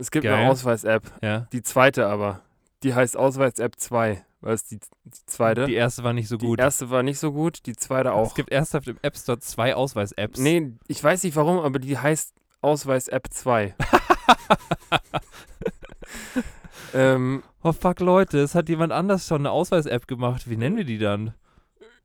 Es 0.00 0.10
gibt 0.10 0.24
Geil. 0.24 0.34
eine 0.34 0.50
Ausweis-App. 0.50 1.02
Ja. 1.22 1.46
Die 1.52 1.62
zweite 1.62 2.06
aber. 2.06 2.40
Die 2.82 2.94
heißt 2.94 3.16
Ausweis-App 3.16 3.78
2. 3.78 4.24
Weil 4.40 4.54
es 4.54 4.64
die, 4.64 4.78
die 5.04 5.26
zweite. 5.26 5.66
Die 5.66 5.74
erste 5.74 6.02
war 6.02 6.14
nicht 6.14 6.28
so 6.28 6.38
Die 6.38 6.46
gut. 6.46 6.58
erste 6.58 6.88
war 6.88 7.02
nicht 7.02 7.18
so 7.18 7.30
gut, 7.32 7.66
die 7.66 7.76
zweite 7.76 8.14
auch. 8.14 8.28
Es 8.28 8.34
gibt 8.34 8.50
ernsthaft 8.50 8.88
im 8.88 8.96
App 9.02 9.14
Store 9.18 9.38
zwei 9.38 9.74
Ausweis-Apps. 9.74 10.40
Nee, 10.40 10.72
ich 10.88 11.04
weiß 11.04 11.22
nicht 11.24 11.36
warum, 11.36 11.58
aber 11.58 11.78
die 11.78 11.98
heißt 11.98 12.32
Ausweis-App 12.62 13.26
2. 13.30 13.74
ähm, 16.94 17.42
Oh 17.62 17.72
fuck, 17.72 18.00
Leute, 18.00 18.38
es 18.38 18.54
hat 18.54 18.70
jemand 18.70 18.92
anders 18.92 19.26
schon 19.26 19.42
eine 19.42 19.50
Ausweis-App 19.50 20.06
gemacht. 20.06 20.48
Wie 20.48 20.56
nennen 20.56 20.78
wir 20.78 20.84
die 20.84 20.98
dann? 20.98 21.34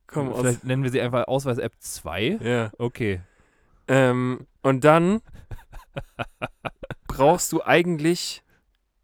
komm 0.06 0.30
aus. 0.30 0.40
Vielleicht 0.40 0.64
nennen 0.64 0.82
wir 0.82 0.90
sie 0.90 1.00
einfach 1.00 1.26
Ausweis-App 1.28 1.72
2? 1.78 2.38
Ja. 2.42 2.70
Okay. 2.78 3.22
Ähm, 3.88 4.46
und 4.62 4.84
dann 4.84 5.22
brauchst 7.06 7.52
du 7.52 7.62
eigentlich 7.62 8.42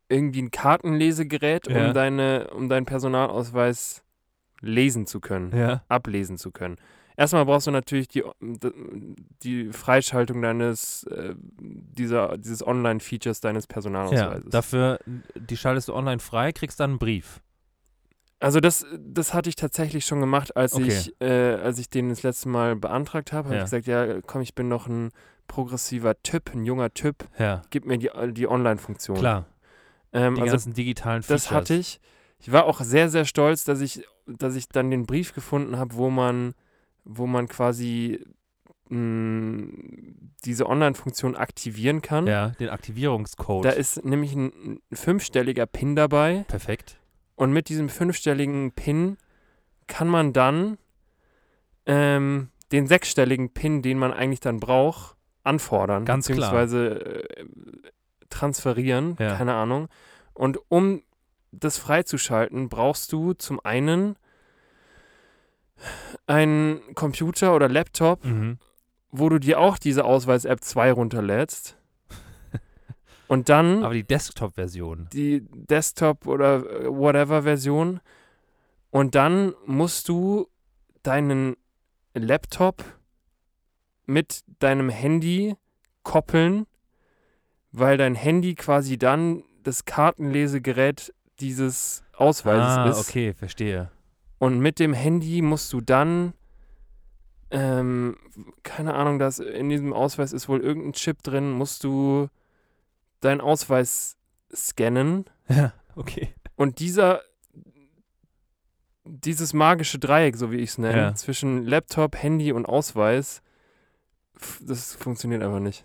irgendwie 0.08 0.42
ein 0.42 0.50
Kartenlesegerät, 0.50 1.68
um, 1.68 1.74
Ja. 1.74 1.92
deine, 1.92 2.50
um 2.54 2.68
deinen 2.68 2.84
Personalausweis 2.86 4.02
lesen 4.60 5.06
zu 5.06 5.20
können, 5.20 5.56
Ja. 5.56 5.82
ablesen 5.88 6.36
zu 6.38 6.50
können. 6.50 6.76
Erstmal 7.16 7.44
brauchst 7.44 7.66
du 7.66 7.70
natürlich 7.70 8.08
die, 8.08 8.22
die 9.42 9.70
Freischaltung 9.72 10.40
deines, 10.40 11.04
äh, 11.04 11.34
dieser, 11.38 12.38
dieses 12.38 12.66
Online-Features 12.66 13.40
deines 13.40 13.64
ja. 13.64 13.68
Personalausweises. 13.72 14.50
Dafür, 14.50 14.98
die 15.34 15.56
schaltest 15.56 15.88
du 15.88 15.94
online 15.94 16.20
frei, 16.20 16.52
kriegst 16.52 16.80
dann 16.80 16.90
einen 16.92 16.98
Brief. 16.98 17.40
Also 18.40 18.60
das, 18.60 18.84
das 18.98 19.34
hatte 19.34 19.48
ich 19.50 19.56
tatsächlich 19.56 20.04
schon 20.04 20.20
gemacht, 20.20 20.56
als 20.56 20.72
Okay. 20.74 20.88
ich, 20.88 21.14
äh, 21.20 21.54
als 21.54 21.78
ich 21.78 21.88
den 21.90 22.08
das 22.08 22.22
letzte 22.22 22.48
Mal 22.48 22.76
beantragt 22.76 23.32
habe. 23.32 23.48
Habe 23.48 23.56
Ja. 23.56 23.60
ich 23.62 23.70
gesagt, 23.70 23.86
ja, 23.86 24.20
komm, 24.22 24.42
ich 24.42 24.54
bin 24.54 24.68
noch 24.68 24.88
ein 24.88 25.10
progressiver 25.46 26.20
Typ, 26.22 26.52
ein 26.54 26.64
junger 26.64 26.92
Typ, 26.94 27.28
Ja. 27.38 27.62
gib 27.70 27.84
mir 27.86 27.98
die, 27.98 28.10
die 28.32 28.48
Online-Funktion. 28.48 29.16
Klar. 29.18 29.46
Ähm, 30.12 30.34
Die 30.36 30.42
also 30.42 30.52
ganzen 30.52 30.74
digitalen 30.74 31.22
Features. 31.22 31.44
das 31.44 31.50
hatte 31.50 31.74
ich. 31.74 32.00
Ich 32.38 32.50
war 32.52 32.64
auch 32.64 32.80
sehr, 32.80 33.08
sehr 33.08 33.24
stolz, 33.24 33.64
dass 33.64 33.80
ich, 33.80 34.04
dass 34.26 34.56
ich 34.56 34.68
dann 34.68 34.90
den 34.90 35.06
Brief 35.06 35.32
gefunden 35.34 35.76
habe, 35.78 35.94
wo 35.94 36.10
man, 36.10 36.54
wo 37.04 37.26
man 37.26 37.48
quasi 37.48 38.24
mh, 38.88 39.68
diese 40.44 40.66
Online-Funktion 40.68 41.36
aktivieren 41.36 42.02
kann. 42.02 42.26
Ja, 42.26 42.48
den 42.50 42.68
Aktivierungscode. 42.68 43.64
Da 43.64 43.70
ist 43.70 44.04
nämlich 44.04 44.34
ein, 44.34 44.80
ein 44.90 44.96
fünfstelliger 44.96 45.66
PIN 45.66 45.96
dabei. 45.96 46.44
Perfekt. 46.48 46.98
Und 47.36 47.52
mit 47.52 47.68
diesem 47.68 47.88
fünfstelligen 47.88 48.72
PIN 48.72 49.16
kann 49.86 50.08
man 50.08 50.32
dann 50.32 50.78
ähm, 51.86 52.48
den 52.70 52.86
sechsstelligen 52.86 53.50
PIN, 53.50 53.82
den 53.82 53.98
man 53.98 54.12
eigentlich 54.12 54.40
dann 54.40 54.60
braucht, 54.60 55.16
anfordern. 55.44 56.04
Ganz 56.04 56.26
beziehungsweise 56.28 57.24
äh, 57.24 57.44
transferieren, 58.30 59.16
Ja. 59.18 59.36
keine 59.36 59.54
Ahnung. 59.54 59.88
Und 60.34 60.58
um 60.68 61.02
das 61.50 61.76
freizuschalten, 61.78 62.68
brauchst 62.68 63.12
du 63.12 63.34
zum 63.34 63.60
einen 63.64 64.16
einen 66.26 66.94
Computer 66.94 67.54
oder 67.54 67.68
Laptop, 67.68 68.24
Mhm. 68.24 68.58
wo 69.10 69.28
du 69.28 69.38
dir 69.38 69.58
auch 69.58 69.78
diese 69.78 70.04
Ausweis-App 70.04 70.62
2 70.62 70.92
runterlädst. 70.92 71.76
Und 73.28 73.48
dann 73.48 73.82
Aber 73.84 73.94
die 73.94 74.04
Desktop-Version. 74.04 75.08
die 75.12 75.42
Desktop- 75.50 76.26
oder 76.26 76.58
äh, 76.58 76.86
Whatever-Version. 76.88 78.00
Und 78.90 79.14
dann 79.14 79.54
musst 79.66 80.08
du 80.08 80.48
deinen 81.02 81.56
Laptop 82.14 82.84
mit 84.06 84.42
deinem 84.58 84.88
Handy 84.88 85.56
koppeln, 86.02 86.66
weil 87.70 87.96
dein 87.96 88.14
Handy 88.14 88.54
quasi 88.54 88.98
dann 88.98 89.44
das 89.62 89.84
Kartenlesegerät 89.84 91.14
dieses 91.40 92.04
Ausweises 92.16 92.76
ah, 92.76 92.88
ist. 92.90 93.08
okay, 93.08 93.32
verstehe. 93.34 93.90
Und 94.38 94.58
mit 94.58 94.78
dem 94.78 94.92
Handy 94.92 95.40
musst 95.40 95.72
du 95.72 95.80
dann, 95.80 96.34
ähm, 97.50 98.16
keine 98.62 98.94
Ahnung, 98.94 99.18
dass 99.18 99.38
in 99.38 99.68
diesem 99.68 99.92
Ausweis 99.92 100.32
ist 100.32 100.48
wohl 100.48 100.60
irgendein 100.60 100.92
Chip 100.94 101.22
drin, 101.22 101.52
musst 101.52 101.84
du 101.84 102.28
deinen 103.20 103.40
Ausweis 103.40 104.16
scannen. 104.54 105.24
Ja, 105.48 105.74
okay. 105.96 106.32
Und 106.56 106.78
dieser, 106.78 107.20
dieses 109.04 109.52
magische 109.52 109.98
Dreieck, 109.98 110.36
so 110.36 110.50
wie 110.50 110.56
ich 110.58 110.70
es 110.70 110.78
nenne, 110.78 110.96
Ja. 110.96 111.14
zwischen 111.14 111.66
Laptop, 111.66 112.16
Handy 112.16 112.52
und 112.52 112.64
Ausweis, 112.64 113.42
das 114.60 114.94
funktioniert 114.94 115.42
einfach 115.42 115.60
nicht. 115.60 115.84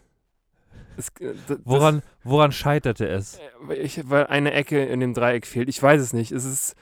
Es, 0.98 1.10
äh, 1.20 1.34
das- 1.48 1.60
Woran, 1.64 2.02
woran 2.24 2.52
scheiterte 2.52 3.08
es? 3.08 3.36
äh, 3.38 3.42
weil 3.62 3.78
ich, 3.80 4.10
weil 4.10 4.28
eine 4.28 4.54
Ecke 4.54 4.84
in 4.86 5.00
dem 5.00 5.14
Dreieck 5.14 5.46
fehlt. 5.46 5.70
Ich 5.70 5.82
weiß 5.82 6.02
es 6.02 6.14
nicht. 6.14 6.32
Es 6.32 6.46
ist 6.46 6.76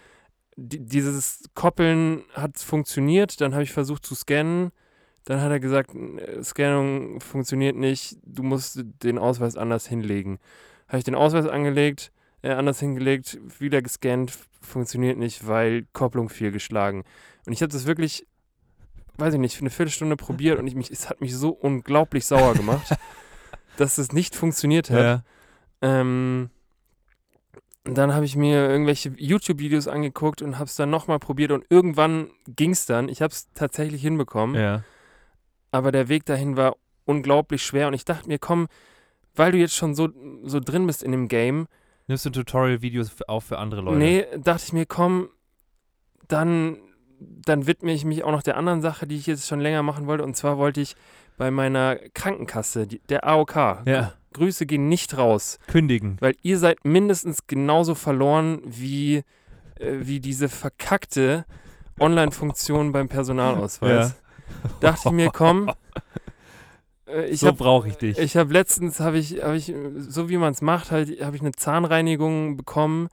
die, 0.57 0.79
dieses 0.79 1.49
Koppeln 1.53 2.23
hat 2.33 2.57
funktioniert. 2.59 3.41
Dann 3.41 3.53
habe 3.53 3.63
ich 3.63 3.71
versucht 3.73 4.05
zu 4.05 4.15
scannen. 4.15 4.71
Dann 5.25 5.41
hat 5.41 5.51
er 5.51 5.59
gesagt, 5.59 5.93
äh, 5.95 6.43
Scannung 6.43 7.19
funktioniert 7.19 7.75
nicht. 7.75 8.17
Du 8.23 8.43
musst 8.43 8.79
den 9.03 9.17
Ausweis 9.17 9.57
anders 9.57 9.87
hinlegen. 9.87 10.39
Habe 10.87 10.99
ich 10.99 11.03
den 11.03 11.15
Ausweis 11.15 11.47
angelegt, 11.47 12.11
äh, 12.43 12.51
anders 12.51 12.79
hingelegt, 12.79 13.39
wieder 13.59 13.81
gescannt, 13.81 14.31
funktioniert 14.61 15.17
nicht, 15.17 15.47
weil 15.47 15.87
Kopplung 15.93 16.29
fehlgeschlagen. 16.29 17.03
Und 17.47 17.53
ich 17.53 17.61
habe 17.63 17.71
das 17.71 17.85
wirklich, 17.87 18.27
weiß 19.17 19.33
ich 19.33 19.39
nicht, 19.39 19.55
für 19.55 19.61
eine 19.61 19.69
Viertelstunde 19.69 20.15
probiert 20.15 20.59
und 20.59 20.67
ich 20.67 20.75
mich, 20.75 20.91
es 20.91 21.09
hat 21.09 21.21
mich 21.21 21.35
so 21.35 21.49
unglaublich 21.49 22.25
sauer 22.25 22.53
gemacht, 22.53 22.95
dass 23.77 23.97
es 23.97 24.11
nicht 24.11 24.35
funktioniert 24.35 24.89
hat. 24.89 24.99
Ja. 25.01 25.23
Ähm, 25.81 26.49
dann 27.83 28.13
habe 28.13 28.25
ich 28.25 28.35
mir 28.35 28.67
irgendwelche 28.67 29.09
YouTube-Videos 29.15 29.87
angeguckt 29.87 30.41
und 30.41 30.55
habe 30.55 30.65
es 30.65 30.75
dann 30.75 30.89
nochmal 30.89 31.19
probiert 31.19 31.51
und 31.51 31.65
irgendwann 31.69 32.31
ging 32.47 32.71
es 32.71 32.85
dann. 32.85 33.09
Ich 33.09 33.21
habe 33.21 33.31
es 33.31 33.51
tatsächlich 33.53 34.01
hinbekommen, 34.01 34.55
ja. 34.55 34.83
aber 35.71 35.91
der 35.91 36.09
Weg 36.09 36.25
dahin 36.25 36.57
war 36.57 36.77
unglaublich 37.05 37.63
schwer 37.63 37.87
und 37.87 37.93
ich 37.93 38.05
dachte 38.05 38.27
mir, 38.27 38.39
komm, 38.39 38.67
weil 39.35 39.51
du 39.51 39.59
jetzt 39.59 39.75
schon 39.75 39.93
so, 39.93 40.09
so 40.43 40.59
drin 40.59 40.87
bist 40.87 41.03
in 41.03 41.11
dem 41.11 41.27
Game, 41.27 41.67
Nimmst 42.07 42.25
du 42.25 42.29
Tutorial-Videos 42.29 43.15
auch 43.27 43.41
für 43.41 43.57
andere 43.57 43.81
Leute? 43.81 43.97
nee, 43.97 44.25
dachte 44.37 44.63
ich 44.67 44.73
mir, 44.73 44.85
komm, 44.85 45.29
dann, 46.27 46.77
dann 47.45 47.67
widme 47.67 47.93
ich 47.93 48.05
mich 48.05 48.23
auch 48.23 48.31
noch 48.31 48.43
der 48.43 48.57
anderen 48.57 48.81
Sache, 48.81 49.07
die 49.07 49.15
ich 49.17 49.27
jetzt 49.27 49.47
schon 49.47 49.59
länger 49.59 49.83
machen 49.83 50.07
wollte. 50.07 50.23
Und 50.23 50.35
zwar 50.35 50.57
wollte 50.57 50.81
ich 50.81 50.95
bei 51.37 51.51
meiner 51.51 51.97
Krankenkasse, 52.13 52.87
die, 52.87 52.99
der 53.09 53.27
AOK, 53.27 53.55
Ja. 53.85 54.13
Grüße 54.33 54.65
gehen 54.65 54.89
nicht 54.89 55.17
raus. 55.17 55.59
Kündigen. 55.67 56.17
Weil 56.19 56.35
ihr 56.41 56.59
seid 56.59 56.83
mindestens 56.83 57.47
genauso 57.47 57.95
verloren 57.95 58.61
wie, 58.65 59.23
äh, 59.79 59.93
wie 60.01 60.19
diese 60.19 60.49
verkackte 60.49 61.45
Online-Funktion 61.99 62.91
beim 62.91 63.07
Personalausweis. 63.07 64.15
Dachte 64.81 65.01
ich 65.05 65.11
mir, 65.11 65.29
komm, 65.31 65.71
äh, 67.07 67.27
ich 67.27 67.39
so 67.39 67.47
habe 67.47 67.57
brauche 67.57 67.87
ich 67.87 67.95
dich. 67.95 68.17
ich 68.17 68.35
hab 68.35 68.51
letztens, 68.51 68.99
habe 68.99 69.17
ich, 69.17 69.41
hab 69.41 69.53
ich, 69.53 69.73
so 69.99 70.27
wie 70.29 70.37
man 70.37 70.51
es 70.51 70.61
macht, 70.61 70.91
halt, 70.91 71.21
habe 71.21 71.35
ich 71.35 71.41
eine 71.41 71.53
Zahnreinigung 71.53 72.57
bekommen 72.57 73.07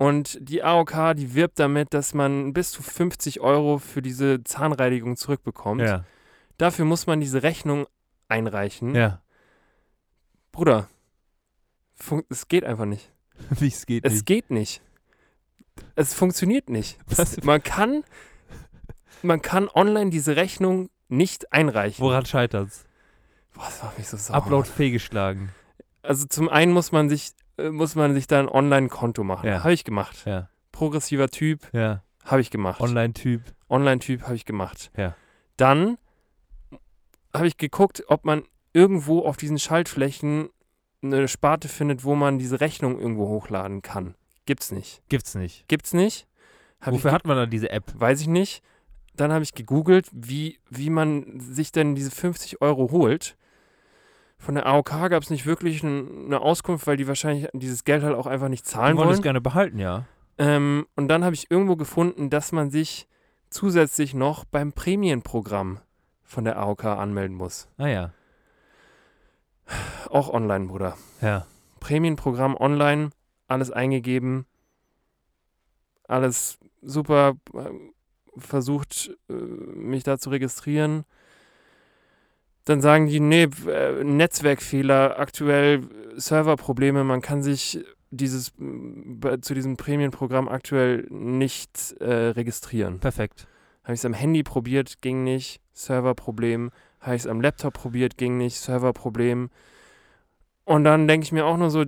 und 0.00 0.38
die 0.40 0.62
AOK, 0.62 1.14
die 1.14 1.34
wirbt 1.34 1.58
damit, 1.58 1.92
dass 1.92 2.14
man 2.14 2.54
bis 2.54 2.70
zu 2.72 2.82
50 2.82 3.40
Euro 3.40 3.76
für 3.76 4.00
diese 4.00 4.42
Zahnreinigung 4.42 5.16
zurückbekommt. 5.16 5.82
ja. 5.82 6.04
Dafür 6.56 6.84
muss 6.86 7.06
man 7.06 7.20
diese 7.20 7.42
Rechnung 7.42 7.86
einreichen. 8.28 8.94
Ja. 8.94 9.20
Bruder, 10.52 10.88
es 12.30 12.48
geht 12.48 12.64
einfach 12.64 12.86
nicht. 12.86 13.12
Wie 13.50 13.68
es 13.68 13.84
geht 13.86 14.04
Es 14.06 14.12
nicht. 14.14 14.26
geht 14.26 14.50
nicht. 14.50 14.82
Es 15.96 16.14
funktioniert 16.14 16.68
nicht. 16.70 16.98
Was? 17.06 17.36
Es, 17.38 17.44
man 17.44 17.62
kann, 17.62 18.04
man 19.22 19.42
kann 19.42 19.68
online 19.68 20.10
diese 20.10 20.36
Rechnung 20.36 20.88
nicht 21.08 21.52
einreichen. 21.52 22.02
Woran 22.02 22.24
scheitert's? 22.24 22.84
Boah, 23.54 23.64
das 23.66 23.82
macht 23.82 23.98
mich 23.98 24.08
so 24.08 24.16
sauer. 24.16 24.36
Upload 24.36 24.68
fehlgeschlagen. 24.68 25.50
Also 26.02 26.26
zum 26.26 26.48
einen 26.48 26.72
muss 26.72 26.92
man 26.92 27.08
sich, 27.10 27.32
muss 27.70 27.94
man 27.94 28.14
sich 28.14 28.26
da 28.26 28.38
ein 28.40 28.48
Online-Konto 28.48 29.24
machen. 29.24 29.46
Ja. 29.46 29.60
Habe 29.62 29.72
ich 29.72 29.84
gemacht. 29.84 30.22
Ja. 30.24 30.48
Progressiver 30.72 31.28
Typ, 31.28 31.68
Ja. 31.72 32.02
habe 32.24 32.40
ich 32.40 32.50
gemacht. 32.50 32.80
Online-Typ. 32.80 33.42
Online-Typ 33.68 34.22
habe 34.22 34.34
ich 34.36 34.44
gemacht. 34.44 34.90
Ja. 34.96 35.14
Dann 35.56 35.98
habe 37.34 37.46
ich 37.46 37.56
geguckt, 37.56 38.02
ob 38.08 38.24
man 38.24 38.42
irgendwo 38.72 39.20
auf 39.24 39.36
diesen 39.36 39.58
Schaltflächen 39.58 40.48
eine 41.02 41.28
Sparte 41.28 41.68
findet, 41.68 42.04
wo 42.04 42.14
man 42.14 42.38
diese 42.38 42.60
Rechnung 42.60 42.98
irgendwo 42.98 43.28
hochladen 43.28 43.82
kann. 43.82 44.14
Gibt's 44.46 44.72
nicht. 44.72 45.02
Gibt's 45.08 45.34
nicht. 45.34 45.66
Gibt's 45.68 45.92
nicht. 45.92 46.26
Hab 46.80 46.94
Wofür 46.94 47.12
hat 47.12 47.26
man 47.26 47.36
dann 47.36 47.50
diese 47.50 47.70
App? 47.70 47.84
Weiß 47.94 48.20
ich 48.20 48.26
nicht. 48.26 48.62
Dann 49.14 49.32
habe 49.32 49.42
ich 49.44 49.54
gegoogelt, 49.54 50.08
wie, 50.12 50.58
wie 50.70 50.90
man 50.90 51.40
sich 51.40 51.72
denn 51.72 51.94
diese 51.94 52.10
50 52.10 52.62
Euro 52.62 52.90
holt. 52.90 53.36
Von 54.40 54.54
der 54.54 54.66
AOK 54.66 55.10
gab 55.10 55.22
es 55.22 55.28
nicht 55.30 55.44
wirklich 55.46 55.84
n- 55.84 56.24
eine 56.26 56.40
Auskunft, 56.40 56.86
weil 56.86 56.96
die 56.96 57.06
wahrscheinlich 57.06 57.48
dieses 57.52 57.84
Geld 57.84 58.02
halt 58.02 58.16
auch 58.16 58.26
einfach 58.26 58.48
nicht 58.48 58.64
Die 58.66 58.70
zahlen 58.70 58.96
wollen 58.96 59.10
es 59.10 59.16
wollen. 59.18 59.22
gerne 59.22 59.40
behalten, 59.40 59.78
ja. 59.78 60.06
Ähm, 60.38 60.86
und 60.96 61.08
dann 61.08 61.22
habe 61.24 61.34
ich 61.34 61.50
irgendwo 61.50 61.76
gefunden, 61.76 62.30
dass 62.30 62.50
man 62.50 62.70
sich 62.70 63.06
zusätzlich 63.50 64.14
noch 64.14 64.44
beim 64.46 64.72
Prämienprogramm 64.72 65.80
von 66.24 66.44
der 66.44 66.58
AOK 66.58 66.84
anmelden 66.86 67.36
muss. 67.36 67.68
Ah 67.76 67.86
ja. 67.88 68.12
Auch 70.08 70.30
online, 70.32 70.66
Bruder. 70.66 70.96
Ja. 71.20 71.46
Prämienprogramm 71.80 72.56
online, 72.56 73.10
alles 73.46 73.70
eingegeben, 73.70 74.46
alles 76.08 76.58
super, 76.82 77.34
äh, 77.54 77.70
versucht, 78.38 79.10
äh, 79.28 79.32
mich 79.32 80.02
da 80.02 80.18
zu 80.18 80.30
registrieren. 80.30 81.04
Dann 82.64 82.80
sagen 82.80 83.06
die, 83.06 83.20
nee, 83.20 83.48
äh, 83.66 84.04
Netzwerkfehler, 84.04 85.18
aktuell 85.18 85.78
äh, 86.16 86.20
Serverprobleme, 86.20 87.04
man 87.04 87.20
kann 87.22 87.42
sich 87.42 87.84
dieses, 88.10 88.52
zu 89.40 89.54
diesem 89.54 89.76
Prämienprogramm 89.76 90.48
aktuell 90.48 91.06
nicht 91.10 91.94
äh, 92.00 92.12
registrieren. 92.30 92.98
Perfekt. 92.98 93.46
Habe 93.84 93.94
ich 93.94 94.00
es 94.00 94.04
am 94.04 94.14
Handy 94.14 94.42
probiert, 94.42 95.00
ging 95.00 95.24
nicht, 95.24 95.60
Serverproblem. 95.72 96.70
Habe 97.00 97.16
ich 97.16 97.22
es 97.22 97.26
am 97.28 97.40
Laptop 97.40 97.74
probiert, 97.74 98.18
ging 98.18 98.36
nicht, 98.36 98.56
Serverproblem. 98.58 99.48
Und 100.64 100.84
dann 100.84 101.08
denke 101.08 101.24
ich 101.24 101.32
mir 101.32 101.46
auch 101.46 101.56
nur 101.56 101.70
so, 101.70 101.84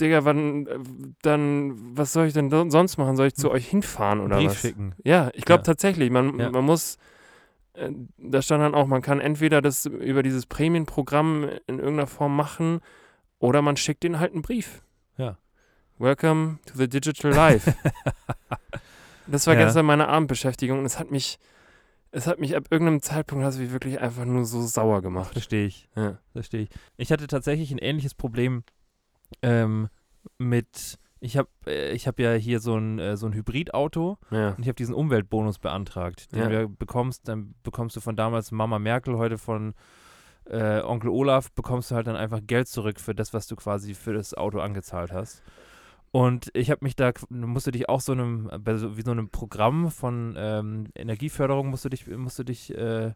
Digga, 0.00 0.24
wann, 0.24 1.14
dann, 1.22 1.96
was 1.96 2.12
soll 2.12 2.26
ich 2.26 2.34
denn 2.34 2.50
sonst 2.70 2.98
machen? 2.98 3.16
Soll 3.16 3.28
ich 3.28 3.34
zu 3.34 3.50
euch 3.50 3.66
hinfahren 3.66 4.20
oder 4.20 4.36
Brief 4.36 4.50
was? 4.50 4.58
schicken. 4.60 4.94
Ja, 5.02 5.30
ich 5.32 5.44
glaube 5.44 5.60
Ja. 5.60 5.64
tatsächlich, 5.64 6.10
man, 6.10 6.38
Ja. 6.38 6.50
man 6.50 6.64
muss, 6.64 6.98
da 8.18 8.42
stand 8.42 8.62
dann 8.62 8.74
auch, 8.74 8.86
man 8.86 9.02
kann 9.02 9.20
entweder 9.20 9.60
das 9.62 9.86
über 9.86 10.22
dieses 10.22 10.46
Prämienprogramm 10.46 11.44
in 11.66 11.78
irgendeiner 11.78 12.06
Form 12.06 12.34
machen 12.34 12.80
oder 13.38 13.62
man 13.62 13.76
schickt 13.76 14.02
denen 14.02 14.18
halt 14.18 14.32
einen 14.32 14.42
Brief. 14.42 14.82
Ja. 15.16 15.38
Welcome 15.98 16.58
to 16.66 16.72
the 16.76 16.88
digital 16.88 17.32
life. 17.32 17.74
das 19.26 19.46
war 19.46 19.54
Ja. 19.54 19.64
gestern 19.64 19.86
meine 19.86 20.08
Abendbeschäftigung 20.08 20.78
und 20.78 20.84
es 20.86 20.98
hat 20.98 21.10
mich, 21.10 21.38
es 22.10 22.26
hat 22.26 22.38
mich 22.38 22.56
ab 22.56 22.64
irgendeinem 22.70 23.02
Zeitpunkt 23.02 23.44
hat 23.44 23.52
es 23.54 23.58
mich 23.58 23.72
wirklich 23.72 24.00
einfach 24.00 24.24
nur 24.24 24.44
so 24.44 24.62
sauer 24.62 25.02
gemacht. 25.02 25.32
Verstehe 25.32 25.66
ich. 25.66 25.88
Ja. 25.96 26.18
Verstehe 26.32 26.62
ich. 26.62 26.68
Ich 26.96 27.12
hatte 27.12 27.26
tatsächlich 27.26 27.70
ein 27.72 27.78
ähnliches 27.78 28.14
Problem 28.14 28.62
ähm, 29.42 29.88
mit. 30.38 30.98
Ich 31.20 31.36
habe 31.36 31.48
äh, 31.66 31.92
ich 31.92 32.06
hab 32.06 32.18
ja 32.20 32.32
hier 32.34 32.60
so 32.60 32.76
ein, 32.76 32.98
äh, 32.98 33.16
so 33.16 33.26
ein 33.26 33.32
Hybridauto 33.32 34.18
Ja. 34.30 34.50
und 34.50 34.60
ich 34.60 34.68
habe 34.68 34.74
diesen 34.76 34.94
Umweltbonus 34.94 35.58
beantragt, 35.58 36.32
den 36.34 36.50
Ja. 36.50 36.62
du 36.62 36.68
bekommst. 36.68 37.26
Dann 37.28 37.54
bekommst 37.62 37.96
du 37.96 38.00
von 38.00 38.16
damals 38.16 38.50
Mama 38.52 38.78
Merkel, 38.78 39.16
heute 39.16 39.38
von 39.38 39.74
äh, 40.48 40.80
Onkel 40.82 41.10
Olaf, 41.10 41.50
bekommst 41.52 41.90
du 41.90 41.94
halt 41.96 42.06
dann 42.06 42.16
einfach 42.16 42.40
Geld 42.46 42.68
zurück 42.68 43.00
für 43.00 43.14
das, 43.14 43.32
was 43.34 43.46
du 43.48 43.56
quasi 43.56 43.94
für 43.94 44.12
das 44.12 44.32
Auto 44.34 44.60
angezahlt 44.60 45.10
hast. 45.12 45.42
Und 46.12 46.50
ich 46.54 46.70
habe 46.70 46.84
mich 46.84 46.94
da, 46.96 47.12
musste 47.30 47.72
dich 47.72 47.88
auch 47.88 48.00
so 48.00 48.12
einem, 48.12 48.48
bei 48.60 48.76
so, 48.76 48.96
wie 48.96 49.02
so 49.02 49.10
einem 49.10 49.28
Programm 49.28 49.90
von 49.90 50.34
ähm, 50.38 50.86
Energieförderung 50.94 51.68
musst 51.68 51.84
du 51.84 51.88
dich, 51.88 52.06
musst 52.06 52.38
du 52.38 52.44
dich, 52.44 52.72
äh, 52.76 53.12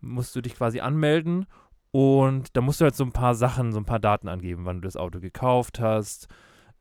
musst 0.00 0.34
du 0.34 0.40
dich 0.40 0.54
quasi 0.56 0.80
anmelden 0.80 1.46
und 1.90 2.56
da 2.56 2.60
musst 2.62 2.80
du 2.80 2.84
halt 2.84 2.96
so 2.96 3.04
ein 3.04 3.12
paar 3.12 3.34
Sachen, 3.34 3.72
so 3.72 3.78
ein 3.78 3.84
paar 3.84 4.00
Daten 4.00 4.28
angeben, 4.28 4.64
wann 4.64 4.80
du 4.80 4.86
das 4.88 4.96
Auto 4.96 5.20
gekauft 5.20 5.78
hast, 5.80 6.28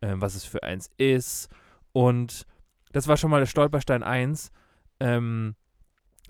ähm, 0.04 0.22
was 0.22 0.36
es 0.36 0.44
für 0.46 0.62
eins 0.64 0.90
ist. 0.98 1.50
Und 1.94 2.46
das 2.92 3.08
war 3.08 3.18
schon 3.18 3.32
mal 3.32 3.40
der 3.40 3.48
Stolperstein 3.48 4.04
1. 4.04 4.52
Ähm, 5.00 5.56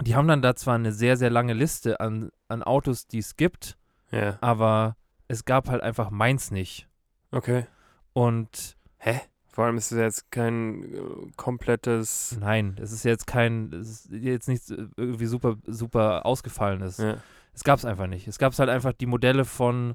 die 0.01 0.15
haben 0.15 0.27
dann 0.27 0.41
da 0.41 0.55
zwar 0.55 0.75
eine 0.75 0.91
sehr, 0.91 1.17
sehr 1.17 1.29
lange 1.29 1.53
Liste 1.53 1.99
an, 1.99 2.29
an 2.47 2.63
Autos, 2.63 3.07
die 3.07 3.19
es 3.19 3.35
gibt, 3.35 3.77
Ja. 4.11 4.37
aber 4.41 4.95
es 5.27 5.45
gab 5.45 5.69
halt 5.69 5.81
einfach 5.83 6.09
meins 6.09 6.51
nicht. 6.51 6.87
Okay. 7.31 7.65
Und 8.13 8.77
Hä? 8.97 9.19
Vor 9.47 9.65
allem 9.65 9.77
ist 9.77 9.91
es 9.91 9.97
jetzt 9.99 10.31
kein 10.31 10.83
äh, 10.95 10.97
komplettes. 11.35 12.35
nein, 12.39 12.75
es 12.81 12.91
ist 12.91 13.03
jetzt 13.05 13.27
kein, 13.27 13.71
es 13.73 14.05
ist 14.05 14.11
jetzt 14.11 14.47
nichts 14.47 14.71
äh, 14.71 14.87
irgendwie 14.97 15.27
super, 15.27 15.57
super 15.67 16.25
ausgefallenes. 16.25 16.97
Ja. 16.97 17.17
Es 17.53 17.63
gab 17.63 17.77
es 17.77 17.85
einfach 17.85 18.07
nicht. 18.07 18.27
Es 18.27 18.39
gab 18.39 18.57
halt 18.57 18.69
einfach 18.69 18.93
die 18.93 19.05
Modelle 19.05 19.45
von, 19.45 19.93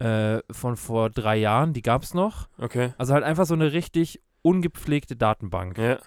äh, 0.00 0.42
von 0.50 0.76
vor 0.76 1.10
drei 1.10 1.36
Jahren, 1.36 1.72
die 1.72 1.82
gab 1.82 2.02
es 2.02 2.14
noch. 2.14 2.48
Okay. 2.58 2.92
Also 2.98 3.14
halt 3.14 3.24
einfach 3.24 3.46
so 3.46 3.54
eine 3.54 3.72
richtig 3.72 4.20
ungepflegte 4.42 5.16
Datenbank. 5.16 5.78
Ja. 5.78 5.98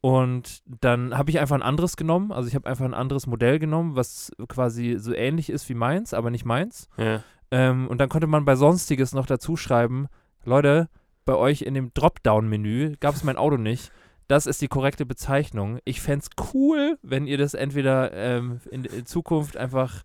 Und 0.00 0.62
dann 0.66 1.16
habe 1.16 1.30
ich 1.30 1.40
einfach 1.40 1.56
ein 1.56 1.62
anderes 1.62 1.96
genommen. 1.96 2.32
Also 2.32 2.48
ich 2.48 2.54
habe 2.54 2.68
einfach 2.68 2.84
ein 2.84 2.94
anderes 2.94 3.26
Modell 3.26 3.58
genommen, 3.58 3.96
was 3.96 4.32
quasi 4.48 4.96
so 4.98 5.12
ähnlich 5.12 5.50
ist 5.50 5.68
wie 5.68 5.74
meins, 5.74 6.14
aber 6.14 6.30
nicht 6.30 6.44
meins. 6.44 6.88
Ja. 6.96 7.22
Ähm, 7.50 7.86
und 7.88 7.98
dann 7.98 8.08
konnte 8.08 8.26
man 8.26 8.44
bei 8.44 8.56
Sonstiges 8.56 9.12
noch 9.12 9.26
dazu 9.26 9.56
schreiben, 9.56 10.08
Leute, 10.44 10.88
bei 11.24 11.34
euch 11.34 11.62
in 11.62 11.74
dem 11.74 11.92
Dropdown-Menü 11.92 12.96
gab 12.98 13.14
es 13.14 13.24
mein 13.24 13.36
Auto 13.36 13.56
nicht. 13.56 13.92
Das 14.26 14.46
ist 14.46 14.62
die 14.62 14.68
korrekte 14.68 15.04
Bezeichnung. 15.04 15.80
Ich 15.84 16.00
fände 16.00 16.24
es 16.24 16.44
cool, 16.54 16.98
wenn 17.02 17.26
ihr 17.26 17.36
das 17.36 17.54
entweder 17.54 18.12
ähm, 18.12 18.60
in, 18.70 18.84
in 18.84 19.04
Zukunft 19.04 19.56
einfach, 19.56 20.02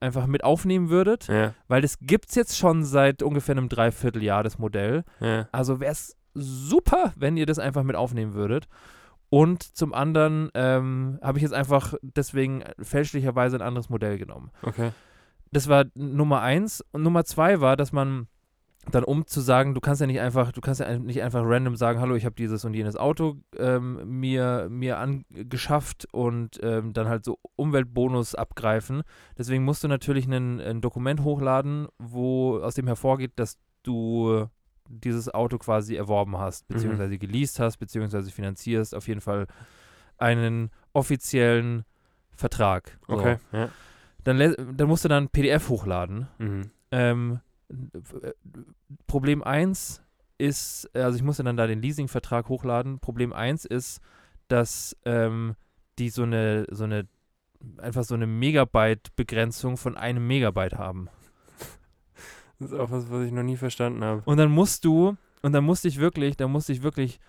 einfach 0.00 0.26
mit 0.26 0.44
aufnehmen 0.44 0.88
würdet, 0.90 1.26
Ja. 1.28 1.54
weil 1.68 1.82
das 1.82 1.98
gibt 2.00 2.28
es 2.30 2.34
jetzt 2.34 2.56
schon 2.58 2.84
seit 2.84 3.22
ungefähr 3.22 3.56
einem 3.56 3.68
Dreivierteljahr, 3.68 4.42
das 4.42 4.58
Modell. 4.58 5.04
Ja. 5.20 5.48
Also 5.52 5.80
wäre 5.80 5.92
es 5.92 6.16
super, 6.34 7.12
wenn 7.16 7.36
ihr 7.36 7.46
das 7.46 7.58
einfach 7.58 7.82
mit 7.82 7.96
aufnehmen 7.96 8.34
würdet. 8.34 8.68
Und 9.28 9.62
zum 9.62 9.92
anderen 9.92 10.50
ähm, 10.54 11.18
habe 11.22 11.38
ich 11.38 11.42
jetzt 11.42 11.54
einfach 11.54 11.94
deswegen 12.02 12.62
fälschlicherweise 12.80 13.56
ein 13.56 13.62
anderes 13.62 13.88
Modell 13.88 14.18
genommen. 14.18 14.50
Okay. 14.62 14.90
Das 15.50 15.68
war 15.68 15.84
Nummer 15.94 16.42
eins. 16.42 16.84
Und 16.92 17.02
Nummer 17.02 17.24
zwei 17.24 17.60
war, 17.60 17.76
dass 17.76 17.90
man 17.92 18.28
dann 18.90 19.04
um 19.04 19.26
zu 19.26 19.40
sagen, 19.40 19.74
du 19.74 19.80
kannst 19.80 20.00
ja 20.00 20.06
nicht 20.06 20.20
einfach, 20.20 20.52
du 20.52 20.60
kannst 20.60 20.80
ja 20.80 20.98
nicht 20.98 21.22
einfach 21.22 21.42
random 21.44 21.76
sagen, 21.76 22.00
hallo, 22.00 22.14
ich 22.14 22.24
habe 22.24 22.34
dieses 22.36 22.64
und 22.64 22.74
jenes 22.74 22.96
Auto 22.96 23.36
ähm, 23.58 24.18
mir, 24.20 24.68
mir 24.70 24.98
angeschafft 24.98 26.06
und 26.12 26.60
ähm, 26.62 26.92
dann 26.92 27.08
halt 27.08 27.24
so 27.24 27.38
Umweltbonus 27.56 28.34
abgreifen. 28.34 29.02
Deswegen 29.36 29.64
musst 29.64 29.82
du 29.84 29.88
natürlich 29.88 30.26
einen, 30.26 30.60
ein 30.60 30.80
Dokument 30.80 31.22
hochladen, 31.24 31.88
wo 31.98 32.58
aus 32.58 32.74
dem 32.74 32.86
hervorgeht, 32.86 33.32
dass 33.36 33.58
du 33.82 34.46
dieses 34.88 35.32
Auto 35.34 35.58
quasi 35.58 35.96
erworben 35.96 36.38
hast, 36.38 36.68
Mhm. 36.70 36.74
beziehungsweise 36.74 37.18
geleast 37.18 37.58
hast, 37.58 37.78
beziehungsweise 37.78 38.30
finanzierst, 38.30 38.94
auf 38.94 39.08
jeden 39.08 39.20
Fall 39.20 39.46
einen 40.18 40.70
offiziellen 40.92 41.84
Vertrag. 42.32 42.98
So. 43.08 43.14
Okay. 43.14 43.36
Ja. 43.52 43.68
Dann, 44.24 44.54
dann 44.76 44.88
musst 44.88 45.04
du 45.04 45.08
dann 45.08 45.24
ein 45.24 45.28
PDF 45.28 45.68
hochladen. 45.68 46.28
Mhm. 46.38 46.70
Ähm, 46.92 47.32
äh, 47.32 47.45
Problem 49.06 49.42
1 49.42 50.02
ist, 50.38 50.90
also 50.94 51.16
ich 51.16 51.22
musste 51.22 51.44
dann 51.44 51.56
da 51.56 51.66
den 51.66 51.80
Leasingvertrag 51.82 52.48
hochladen. 52.48 52.98
Problem 53.00 53.32
1 53.32 53.64
ist, 53.64 54.00
dass 54.48 54.96
ähm, 55.04 55.56
die 55.98 56.10
so 56.10 56.22
eine, 56.22 56.66
so 56.70 56.84
eine, 56.84 57.08
einfach 57.78 58.04
so 58.04 58.14
eine 58.14 58.26
Megabyte-Begrenzung 58.26 59.76
von 59.76 59.96
einem 59.96 60.26
Megabyte 60.26 60.74
haben. 60.76 61.08
Das 62.58 62.72
ist 62.72 62.78
auch 62.78 62.90
was, 62.90 63.10
was 63.10 63.26
ich 63.26 63.32
noch 63.32 63.42
nie 63.42 63.56
verstanden 63.56 64.02
habe. 64.04 64.22
Und 64.24 64.36
dann 64.38 64.50
musst 64.50 64.84
du, 64.84 65.16
und 65.42 65.52
dann 65.52 65.64
musste 65.64 65.88
ich 65.88 65.98
wirklich, 65.98 66.36
dann 66.36 66.50
musste 66.50 66.72
ich 66.72 66.82
wirklich, 66.82 67.20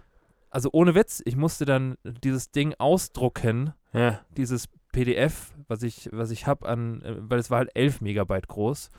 also 0.50 0.70
ohne 0.72 0.96
Witz, 0.96 1.22
ich 1.26 1.36
musste 1.36 1.66
dann 1.66 1.98
dieses 2.24 2.52
Ding 2.52 2.74
ausdrucken, 2.78 3.74
Ja. 3.94 4.22
dieses 4.38 4.70
PDF, 4.92 5.54
was 5.68 5.84
ich, 5.84 6.10
was 6.14 6.32
ich 6.32 6.48
habe 6.48 6.68
an, 6.68 7.02
äh, 7.02 7.16
weil 7.20 7.40
es 7.40 7.50
war 7.50 7.60
halt 7.60 7.76
11 7.76 8.02
Megabyte 8.02 8.48
groß 8.48 8.90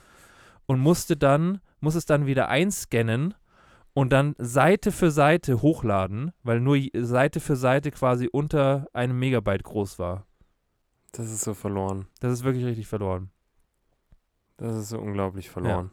und 0.68 0.78
musste 0.78 1.16
dann, 1.16 1.60
muss 1.80 1.96
es 1.96 2.06
dann 2.06 2.26
wieder 2.26 2.48
einscannen 2.48 3.34
und 3.94 4.12
dann 4.12 4.36
Seite 4.38 4.92
für 4.92 5.10
Seite 5.10 5.62
hochladen, 5.62 6.32
weil 6.44 6.60
nur 6.60 6.78
Seite 6.94 7.40
für 7.40 7.56
Seite 7.56 7.90
quasi 7.90 8.28
unter 8.30 8.86
einem 8.92 9.18
Megabyte 9.18 9.64
groß 9.64 9.98
war. 9.98 10.26
Das 11.12 11.32
ist 11.32 11.40
so 11.40 11.54
verloren. 11.54 12.06
Das 12.20 12.32
ist 12.32 12.44
wirklich 12.44 12.66
richtig 12.66 12.86
verloren. 12.86 13.30
Das 14.58 14.76
ist 14.76 14.90
so 14.90 14.98
unglaublich 14.98 15.48
verloren. 15.48 15.90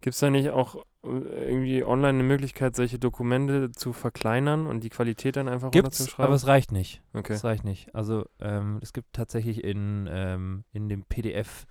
Gibt 0.00 0.14
es 0.14 0.20
da 0.20 0.30
nicht 0.30 0.50
auch 0.50 0.84
äh, 1.04 1.08
irgendwie 1.08 1.84
online 1.84 2.08
eine 2.08 2.24
Möglichkeit, 2.24 2.74
solche 2.74 2.98
Dokumente 2.98 3.70
zu 3.70 3.92
verkleinern 3.92 4.66
und 4.66 4.82
die 4.82 4.90
Qualität 4.90 5.36
dann 5.36 5.48
einfach 5.48 5.70
Gibt's, 5.70 6.00
runterzuschreiben? 6.00 6.24
aber 6.26 6.34
es 6.34 6.46
reicht 6.48 6.72
nicht. 6.72 7.00
okay. 7.14 7.34
Es 7.34 7.44
reicht 7.44 7.62
nicht. 7.62 7.94
Also 7.94 8.26
ähm, 8.40 8.80
es 8.82 8.92
gibt 8.92 9.12
tatsächlich 9.12 9.62
in, 9.62 10.08
ähm, 10.10 10.64
in 10.72 10.88
dem 10.88 11.04
PDF 11.04 11.66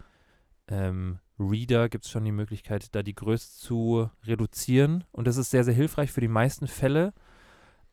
ähm, 0.69 1.19
Reader 1.49 1.89
gibt 1.89 2.05
es 2.05 2.11
schon 2.11 2.23
die 2.25 2.31
Möglichkeit, 2.31 2.93
da 2.95 3.03
die 3.03 3.15
Größe 3.15 3.59
zu 3.59 4.09
reduzieren. 4.25 5.03
Und 5.11 5.27
das 5.27 5.37
ist 5.37 5.51
sehr, 5.51 5.63
sehr 5.63 5.73
hilfreich 5.73 6.11
für 6.11 6.21
die 6.21 6.27
meisten 6.27 6.67
Fälle. 6.67 7.13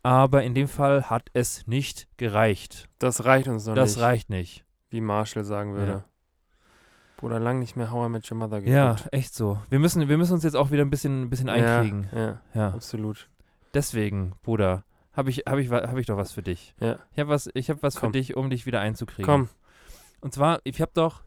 Aber 0.02 0.42
in 0.44 0.54
dem 0.54 0.68
Fall 0.68 1.10
hat 1.10 1.28
es 1.32 1.66
nicht 1.66 2.08
gereicht. 2.16 2.88
Das 2.98 3.24
reicht 3.24 3.48
uns 3.48 3.66
noch 3.66 3.74
das 3.74 3.96
nicht, 3.96 4.02
reicht 4.04 4.30
nicht. 4.30 4.64
wie 4.90 5.00
Marshall 5.00 5.44
sagen 5.44 5.74
würde. 5.74 5.92
Ja. 5.92 6.04
Bruder, 7.16 7.40
lang 7.40 7.58
nicht 7.58 7.74
mehr 7.76 7.90
How 7.90 8.06
I 8.06 8.10
Met 8.10 8.30
Your 8.30 8.38
Mother 8.38 8.60
geguckt. 8.60 8.72
Ja, 8.72 8.96
echt 9.10 9.34
so. 9.34 9.60
Wir 9.70 9.80
müssen, 9.80 10.08
wir 10.08 10.16
müssen 10.16 10.34
uns 10.34 10.44
jetzt 10.44 10.54
auch 10.54 10.70
wieder 10.70 10.82
ein 10.84 10.90
bisschen, 10.90 11.22
ein 11.22 11.30
bisschen 11.30 11.48
einkriegen. 11.48 12.08
Ja, 12.12 12.20
ja, 12.26 12.40
Ja. 12.54 12.68
absolut. 12.70 13.28
Deswegen, 13.74 14.34
Bruder, 14.42 14.84
habe 15.12 15.30
ich, 15.30 15.38
hab 15.46 15.58
ich, 15.58 15.68
hab 15.68 15.96
ich 15.96 16.06
doch 16.06 16.16
was 16.16 16.30
für 16.30 16.42
dich. 16.42 16.74
Ja. 16.80 17.00
Ich 17.12 17.18
habe 17.18 17.28
was, 17.30 17.50
ich 17.54 17.68
hab 17.70 17.82
was 17.82 17.96
Komm. 17.96 18.10
für 18.12 18.18
dich, 18.18 18.36
um 18.36 18.50
dich 18.50 18.66
wieder 18.66 18.80
einzukriegen. 18.80 19.24
Komm, 19.26 19.48
Und 20.20 20.32
zwar, 20.32 20.60
ich 20.62 20.80
habe 20.80 20.92
doch, 20.94 21.22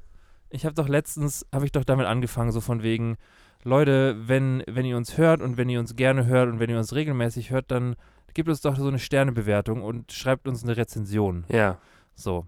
ich 0.52 0.66
habe 0.66 0.76
doch 0.76 0.88
letztens, 0.88 1.46
habe 1.54 1.66
ich 1.66 1.72
doch 1.72 1.84
damit 1.84 2.06
angefangen, 2.06 2.52
so 2.52 2.62
von 2.62 2.84
wegen, 2.84 3.18
Leute, 3.64 4.16
wenn, 4.28 4.64
wenn 4.68 4.86
ihr 4.86 4.98
uns 4.98 5.18
hört 5.18 5.42
und 5.42 5.58
wenn 5.58 5.70
ihr 5.70 5.80
uns 5.80 5.96
gerne 5.96 6.26
hört 6.26 6.50
und 6.50 6.60
wenn 6.60 6.70
ihr 6.70 6.78
uns 6.78 6.94
regelmäßig 6.94 7.52
hört, 7.52 7.72
dann 7.72 7.96
gebt 8.34 8.50
uns 8.50 8.62
doch 8.62 8.76
so 8.76 8.88
eine 8.88 9.00
Sternebewertung 9.00 9.82
und 9.82 10.12
schreibt 10.12 10.48
uns 10.48 10.64
eine 10.64 10.78
Rezension. 10.78 11.46
ja. 11.50 11.78
So. 12.14 12.46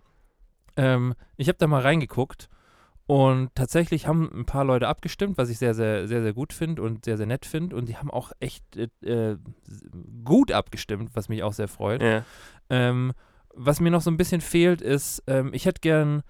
Ähm, 0.76 1.16
ich 1.38 1.47
habe 1.47 1.58
da 1.58 1.68
mal 1.68 1.82
reingeguckt 1.82 2.49
und 3.06 3.54
tatsächlich 3.54 4.08
haben 4.08 4.30
ein 4.34 4.45
paar 4.45 4.64
Leute 4.64 4.88
abgestimmt, 4.88 5.38
was 5.38 5.49
ich 5.49 5.58
sehr, 5.58 5.74
sehr, 5.74 6.08
sehr, 6.08 6.22
sehr 6.22 6.34
gut 6.34 6.54
finde 6.54 6.82
und 6.82 7.06
sehr, 7.06 7.18
sehr 7.18 7.26
nett 7.26 7.45
finde. 7.45 7.76
Und 7.76 7.89
die 7.89 7.97
haben 7.97 8.10
auch 8.10 8.32
echt 8.39 8.64
äh, 8.76 8.88
äh, 9.06 9.38
gut 10.24 10.51
abgestimmt, 10.51 11.12
was 11.14 11.30
mich 11.30 11.43
auch 11.43 11.54
sehr 11.54 11.68
freut. 11.68 12.01
Ja. 12.01 12.24
Ähm, 12.70 13.14
was 13.54 13.80
mir 13.80 13.91
noch 13.91 14.01
so 14.01 14.10
ein 14.10 14.18
bisschen 14.18 14.41
fehlt, 14.41 14.82
ist, 14.82 15.22
ähm, 15.28 15.51
ich 15.54 15.66
hätte 15.66 15.82
gern, 15.82 16.24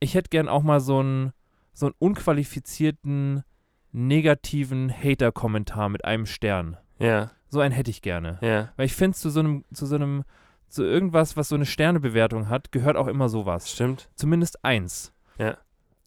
ich 0.00 0.14
hätte 0.14 0.30
gern 0.30 0.48
auch 0.48 0.62
mal 0.62 0.80
so 0.80 1.00
einen, 1.00 1.32
so 1.72 1.86
einen 1.86 1.94
unqualifizierten, 1.98 3.44
negativen 3.92 4.92
Hater-Kommentar 4.92 5.88
mit 5.88 6.04
einem 6.04 6.26
Stern. 6.26 6.76
Ja. 6.98 7.30
So 7.48 7.60
einen 7.60 7.72
hätte 7.72 7.90
ich 7.90 8.02
gerne. 8.02 8.38
Ja. 8.42 8.72
Weil 8.76 8.86
ich 8.86 8.94
finde, 8.94 9.16
zu 9.16 9.30
so 9.30 9.40
einem, 9.40 9.64
zu 9.72 9.86
so 9.86 9.94
einem, 9.94 10.24
zu 10.68 10.84
irgendwas, 10.84 11.36
was 11.36 11.48
so 11.48 11.54
eine 11.54 11.66
Sternebewertung 11.66 12.48
hat, 12.48 12.72
gehört 12.72 12.96
auch 12.96 13.06
immer 13.06 13.28
sowas. 13.28 13.70
Stimmt. 13.70 14.10
Zumindest 14.14 14.64
eins. 14.64 15.14
Ja. 15.38 15.56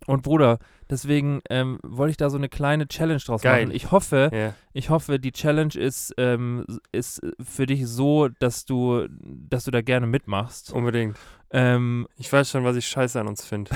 Und 0.07 0.23
Bruder, 0.23 0.57
deswegen 0.89 1.41
ähm, 1.49 1.79
wollte 1.83 2.11
ich 2.11 2.17
da 2.17 2.29
so 2.29 2.37
eine 2.37 2.49
kleine 2.49 2.87
Challenge 2.87 3.19
draus 3.23 3.41
Geil. 3.43 3.65
machen. 3.67 3.75
Ich 3.75 3.91
hoffe, 3.91 4.29
Ja. 4.33 4.53
ich 4.73 4.89
hoffe, 4.89 5.19
die 5.19 5.31
Challenge 5.31 5.73
ist, 5.75 6.13
ähm, 6.17 6.65
ist 6.91 7.21
für 7.39 7.65
dich 7.67 7.87
so, 7.87 8.27
dass 8.39 8.65
du, 8.65 9.07
dass 9.09 9.63
du 9.65 9.71
da 9.71 9.81
gerne 9.81 10.07
mitmachst. 10.07 10.73
Unbedingt. 10.73 11.17
Ähm, 11.51 12.07
Ich 12.17 12.31
weiß 12.31 12.49
schon, 12.49 12.63
was 12.63 12.75
ich 12.77 12.87
scheiße 12.87 13.19
an 13.19 13.27
uns 13.27 13.45
finde. 13.45 13.71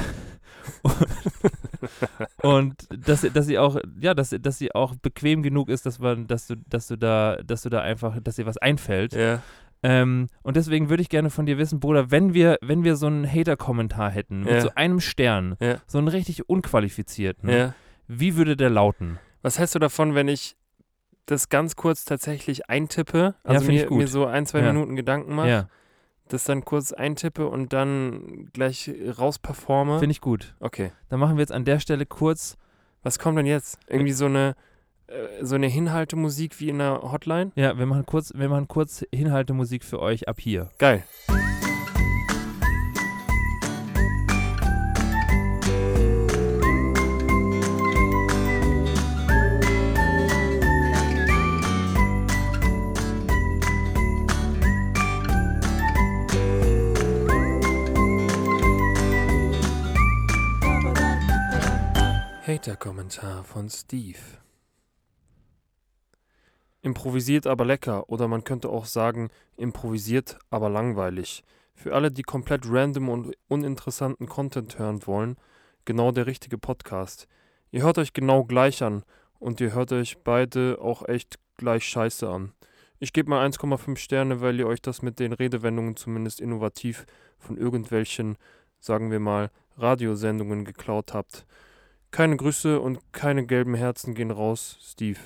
und 2.41 2.75
dass, 2.89 3.21
dass 3.21 3.45
sie 3.45 3.57
auch, 3.59 3.77
ja, 3.99 4.13
dass, 4.13 4.35
dass 4.39 4.57
sie 4.57 4.73
auch 4.73 4.95
bequem 4.95 5.43
genug 5.43 5.69
ist, 5.69 5.85
dass 5.85 5.99
man, 5.99 6.27
dass 6.27 6.47
du, 6.47 6.55
dass 6.69 6.87
du 6.87 6.97
da, 6.97 7.37
dass 7.45 7.61
du 7.63 7.69
da 7.69 7.81
einfach, 7.81 8.19
dass 8.21 8.35
dir 8.37 8.45
was 8.45 8.57
einfällt. 8.57 9.13
Ja. 9.13 9.41
Ähm, 9.87 10.27
und 10.41 10.55
deswegen 10.57 10.89
würde 10.89 11.01
ich 11.01 11.09
gerne 11.09 11.29
von 11.29 11.45
dir 11.45 11.57
wissen, 11.57 11.79
Bruder, 11.79 12.09
wenn 12.11 12.33
wir, 12.33 12.57
wenn 12.61 12.83
wir 12.83 12.95
so 12.95 13.07
einen 13.07 13.29
Hater-Kommentar 13.31 14.09
hätten 14.09 14.39
mit 14.41 14.49
Ja. 14.53 14.61
so 14.61 14.69
einem 14.75 14.99
Stern, 14.99 15.55
Ja. 15.59 15.77
so 15.87 15.97
einen 15.97 16.07
richtig 16.07 16.49
unqualifizierten, 16.49 17.49
Ja. 17.49 17.73
wie 18.07 18.35
würde 18.35 18.55
der 18.57 18.69
lauten? 18.69 19.19
Was 19.41 19.59
hältst 19.59 19.75
du 19.75 19.79
davon, 19.79 20.15
wenn 20.15 20.27
ich 20.27 20.55
das 21.27 21.49
ganz 21.49 21.75
kurz 21.75 22.05
tatsächlich 22.05 22.69
eintippe? 22.69 23.35
Also 23.43 23.65
mir, 23.71 23.89
mir 23.91 24.07
so 24.07 24.25
ein, 24.25 24.45
zwei. 24.45 24.61
Minuten 24.61 24.95
Gedanken 24.95 25.35
mache, 25.35 25.67
das 26.29 26.43
dann 26.45 26.65
kurz 26.65 26.91
eintippe 26.91 27.47
und 27.47 27.71
dann 27.73 28.49
gleich 28.53 28.91
rausperforme? 29.17 29.99
finde 29.99 30.11
ich 30.11 30.21
gut. 30.21 30.55
okay. 30.59 30.91
Dann 31.09 31.19
machen 31.19 31.37
wir 31.37 31.41
jetzt 31.41 31.51
an 31.53 31.65
der 31.65 31.79
Stelle 31.79 32.05
kurz, 32.05 32.57
Was 33.03 33.19
kommt 33.19 33.37
denn 33.37 33.45
jetzt? 33.45 33.77
Irgendwie 33.87 34.13
so 34.13 34.25
eine 34.25 34.55
so 35.41 35.55
eine 35.55 35.67
Hinhaltemusik 35.67 36.59
wie 36.59 36.69
in 36.69 36.81
einer 36.81 37.11
Hotline? 37.11 37.51
ja, 37.55 37.77
wir 37.77 37.85
machen 37.85 38.05
kurz, 38.05 38.33
wir 38.35 38.49
machen 38.49 38.67
kurz 38.67 39.05
Hinhaltemusik 39.13 39.83
für 39.83 39.99
euch 39.99 40.27
ab 40.27 40.39
hier. 40.39 40.69
Geil. 40.77 41.03
Hater-Kommentar 62.47 63.43
von 63.43 63.69
Steve. 63.69 64.44
Improvisiert 66.85 67.47
aber 67.47 67.65
lecker 67.65 68.11
oder 68.11 68.27
man 68.27 68.43
könnte 68.43 68.69
auch 68.69 68.85
sagen, 68.85 69.31
improvisiert 69.57 70.37
aber 70.51 70.69
langweilig. 70.69 71.43
Für 71.73 71.95
alle, 71.95 72.11
die 72.11 72.21
komplett 72.21 72.61
random 72.69 73.09
und 73.09 73.35
uninteressanten 73.47 74.27
Content 74.27 74.77
hören 74.77 75.07
wollen, 75.07 75.35
genau 75.85 76.11
der 76.11 76.27
richtige 76.27 76.59
Podcast. 76.59 77.27
Ihr 77.71 77.81
hört 77.81 77.97
euch 77.97 78.13
genau 78.13 78.43
gleich 78.43 78.83
an 78.83 79.01
und 79.39 79.59
ihr 79.61 79.73
hört 79.73 79.93
euch 79.93 80.19
beide 80.23 80.77
auch 80.79 81.09
echt 81.09 81.39
gleich 81.57 81.85
scheiße 81.85 82.29
an. 82.29 82.53
Ich 82.99 83.13
gebe 83.13 83.31
mal 83.31 83.43
1,5 83.43 83.97
Sterne, 83.97 84.41
weil 84.41 84.59
ihr 84.59 84.67
euch 84.67 84.83
das 84.83 85.01
mit 85.01 85.17
den 85.17 85.33
Redewendungen 85.33 85.95
zumindest 85.95 86.39
innovativ 86.39 87.07
von 87.39 87.57
irgendwelchen, 87.57 88.37
sagen 88.79 89.09
wir 89.09 89.19
mal, 89.19 89.49
Radiosendungen 89.75 90.65
geklaut 90.65 91.15
habt. 91.15 91.47
Keine 92.11 92.37
Grüße 92.37 92.79
und 92.79 92.99
keine 93.11 93.47
gelben 93.47 93.73
Herzen 93.73 94.13
gehen 94.13 94.29
raus, 94.29 94.77
Steve. 94.83 95.17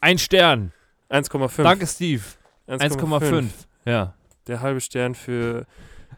Ein 0.00 0.18
Stern. 0.18 0.72
1,5. 1.10 1.62
Danke, 1.62 1.86
Steve. 1.86 2.22
1,5. 2.68 3.46
Ja. 3.84 4.14
Der 4.46 4.60
halbe 4.60 4.80
Stern 4.80 5.14
für, 5.14 5.66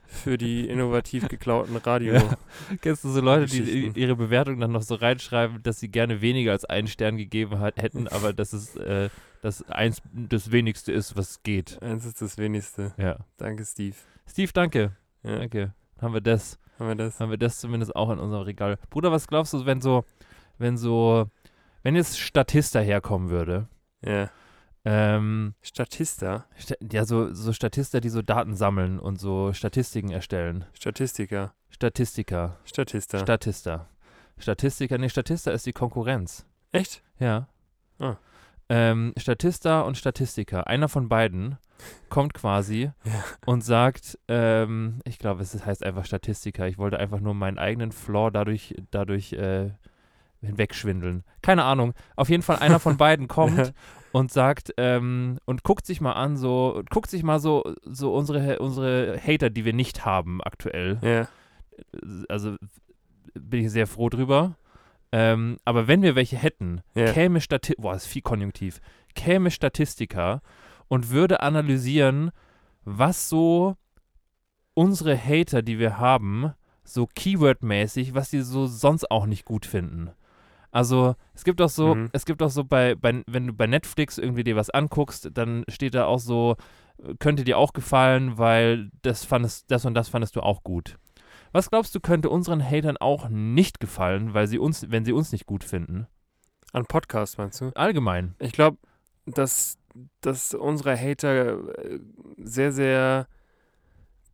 für 0.07 0.37
die 0.37 0.69
innovativ 0.69 1.29
geklauten 1.29 1.77
Radio. 1.77 2.15
Ja. 2.15 2.37
Kennst 2.81 3.05
du 3.05 3.11
so 3.11 3.21
Leute, 3.21 3.47
die 3.47 3.93
ihre 3.95 4.17
Bewertung 4.17 4.59
dann 4.61 4.73
noch 4.73 4.83
so 4.83 4.97
reinschreiben, 4.97 5.63
dass 5.63 5.81
sie 5.81 5.89
gerne 5.89 6.21
weniger 6.21 6.53
als 6.53 6.65
einen 6.65 6.89
Stern 6.89 7.17
gegeben 7.17 7.61
hat, 7.61 7.81
hätten, 7.81 8.09
aber 8.09 8.33
dass 8.33 8.53
es 8.53 8.77
äh, 8.77 9.09
das 9.43 9.63
eins 9.71 10.03
das 10.13 10.53
wenigste 10.53 10.93
ist, 10.93 11.17
was 11.17 11.43
geht. 11.43 11.81
Eins 11.83 12.05
ist 12.05 12.21
das 12.21 12.37
wenigste. 12.37 12.93
Ja. 12.99 13.19
Danke, 13.37 13.65
Steve. 13.65 13.97
Steve, 14.27 14.53
danke. 14.53 14.97
Ja, 15.23 15.37
Danke. 15.39 15.75
Haben 16.01 16.15
wir 16.15 16.21
das, 16.21 16.59
haben 16.79 16.89
wir 16.89 16.95
das? 16.95 17.21
haben 17.21 17.31
wir 17.31 17.37
das 17.37 17.61
zumindest 17.61 17.95
auch 17.95 18.11
in 18.11 18.19
unserem 18.19 18.45
Regal. 18.45 18.79
Bruder, 18.89 19.13
was 19.13 19.27
glaubst 19.27 19.53
du, 19.53 19.67
wenn 19.67 19.83
so, 19.83 20.05
wenn 20.59 20.79
so, 20.79 21.29
wenn 21.83 21.97
jetzt 21.97 22.19
Statista 22.19 22.81
herkommen 22.81 23.31
würde, 23.31 23.69
Ja. 24.05 24.31
ähm, 24.85 25.55
Statista, 25.63 26.47
Sta- 26.57 26.75
ja, 26.93 27.05
so, 27.05 27.33
so 27.35 27.53
Statista, 27.53 28.01
die 28.01 28.09
so 28.09 28.23
Daten 28.23 28.55
sammeln 28.55 28.99
und 28.99 29.21
so 29.21 29.53
Statistiken 29.53 30.11
erstellen. 30.11 30.65
Statistiker, 30.73 31.55
Statistiker, 31.69 32.57
Statista. 32.65 33.19
Statista. 33.19 33.89
Statistiker, 34.39 34.97
nee, 34.99 35.09
Statista 35.11 35.51
ist 35.51 35.67
die 35.67 35.73
Konkurrenz. 35.73 36.47
Echt? 36.73 37.03
Ja. 37.19 37.49
Ah. 37.99 38.17
Ähm, 38.71 39.13
Statista 39.19 39.81
und 39.83 39.97
Statistiker, 39.99 40.67
einer 40.69 40.89
von 40.89 41.09
beiden 41.09 41.59
kommt 42.09 42.35
quasi 42.35 42.91
Ja. 43.05 43.25
und 43.45 43.63
sagt, 43.63 44.19
ähm, 44.29 45.01
ich 45.05 45.19
glaube, 45.19 45.43
es 45.43 45.67
heißt 45.67 45.85
einfach 45.85 46.05
Statistiker. 46.07 46.69
Ich 46.69 46.79
wollte 46.79 46.99
einfach 46.99 47.21
nur 47.21 47.35
meinen 47.35 47.59
eigenen 47.59 47.91
Flaw 47.93 48.31
dadurch, 48.31 48.75
dadurch 48.91 49.33
äh, 49.33 49.73
hinwegschwindeln. 50.41 51.25
Keine 51.43 51.65
Ahnung. 51.65 51.95
Auf 52.17 52.29
jeden 52.29 52.43
Fall 52.43 52.59
einer 52.59 52.81
von 52.81 52.97
beiden 52.97 53.29
kommt 53.37 53.73
und 54.13 54.33
sagt 54.33 54.73
ähm, 54.77 55.39
und 55.45 55.63
guckt 55.65 55.87
sich 55.87 56.01
mal 56.01 56.13
an, 56.13 56.37
so 56.37 56.83
guckt 56.91 57.11
sich 57.11 57.23
mal 57.23 57.39
so 57.41 57.75
so 57.85 58.15
unsere 58.15 58.59
unsere 58.59 59.21
Hater, 59.25 59.51
die 59.51 59.65
wir 59.65 59.73
nicht 59.73 60.05
haben 60.05 60.43
aktuell. 60.43 60.99
Ja. 61.03 61.29
Also 62.29 62.57
bin 63.35 63.65
ich 63.65 63.71
sehr 63.71 63.87
froh 63.87 64.09
drüber. 64.09 64.57
Ähm, 65.13 65.57
aber 65.65 65.89
wenn 65.89 66.03
wir 66.03 66.15
welche 66.15 66.37
hätten, 66.37 66.83
Ja. 66.95 67.13
käme 67.13 67.41
Stati 67.41 67.75
boah, 67.77 67.95
ist 67.95 68.07
viel 68.07 68.23
Konjunktiv, 68.23 68.81
käme 69.15 69.51
Statistiker 69.51 70.41
und 70.89 71.11
würde 71.11 71.41
analysieren, 71.41 72.31
was 72.85 73.29
so 73.29 73.77
unsere 74.75 75.17
Hater, 75.19 75.63
die 75.63 75.79
wir 75.81 75.99
haben, 75.99 76.53
so 76.85 77.07
Keyword-mäßig, 77.07 78.15
was 78.15 78.31
die 78.31 78.41
so 78.41 78.67
sonst 78.67 79.11
auch 79.11 79.27
nicht 79.27 79.45
gut 79.45 79.67
finden. 79.67 80.11
Also 80.73 81.15
es 81.35 81.45
gibt 81.45 81.61
auch 81.61 81.69
so, 81.69 81.95
Mhm. 81.95 82.11
es 82.13 82.25
gibt 82.25 82.43
auch 82.43 82.51
so 82.51 82.65
bei, 82.65 82.95
bei, 82.95 83.23
wenn 83.27 83.49
du 83.49 83.53
bei 83.53 83.67
Netflix 83.67 84.19
irgendwie 84.19 84.45
dir 84.45 84.57
was 84.57 84.71
anguckst, 84.71 85.31
dann 85.35 85.65
steht 85.69 85.95
da 85.95 86.05
auch 86.07 86.21
so, 86.21 86.57
äh, 87.03 87.15
könnte 87.19 87.45
dir 87.45 87.59
auch 87.59 87.73
gefallen, 87.73 88.39
weil 88.39 88.91
das 89.03 89.25
fandest, 89.25 89.71
das 89.71 89.85
und 89.85 89.95
das 89.95 90.09
fandest 90.09 90.37
du 90.37 90.41
auch 90.43 90.63
gut. 90.63 90.97
Was 91.53 91.71
glaubst 91.71 91.95
du, 91.97 92.01
könnte 92.01 92.31
unseren 92.31 92.63
Hatern 92.63 92.97
auch 92.97 93.29
nicht 93.29 93.81
gefallen, 93.81 94.35
weil 94.35 94.47
sie 94.47 94.59
uns, 94.61 94.89
wenn 94.91 95.05
sie 95.05 95.13
uns 95.13 95.33
nicht 95.33 95.47
gut 95.47 95.65
finden? 95.65 96.07
An 96.73 96.87
Podcast 96.87 97.39
meinst 97.39 97.61
du? 97.61 97.73
Allgemein. 97.75 98.37
Ich 98.39 98.53
glaube, 98.53 98.79
dass, 99.27 99.77
dass 100.21 100.55
unsere 100.55 100.97
Hater 100.97 101.59
äh, 101.79 101.99
sehr, 102.39 102.71
sehr 102.71 103.27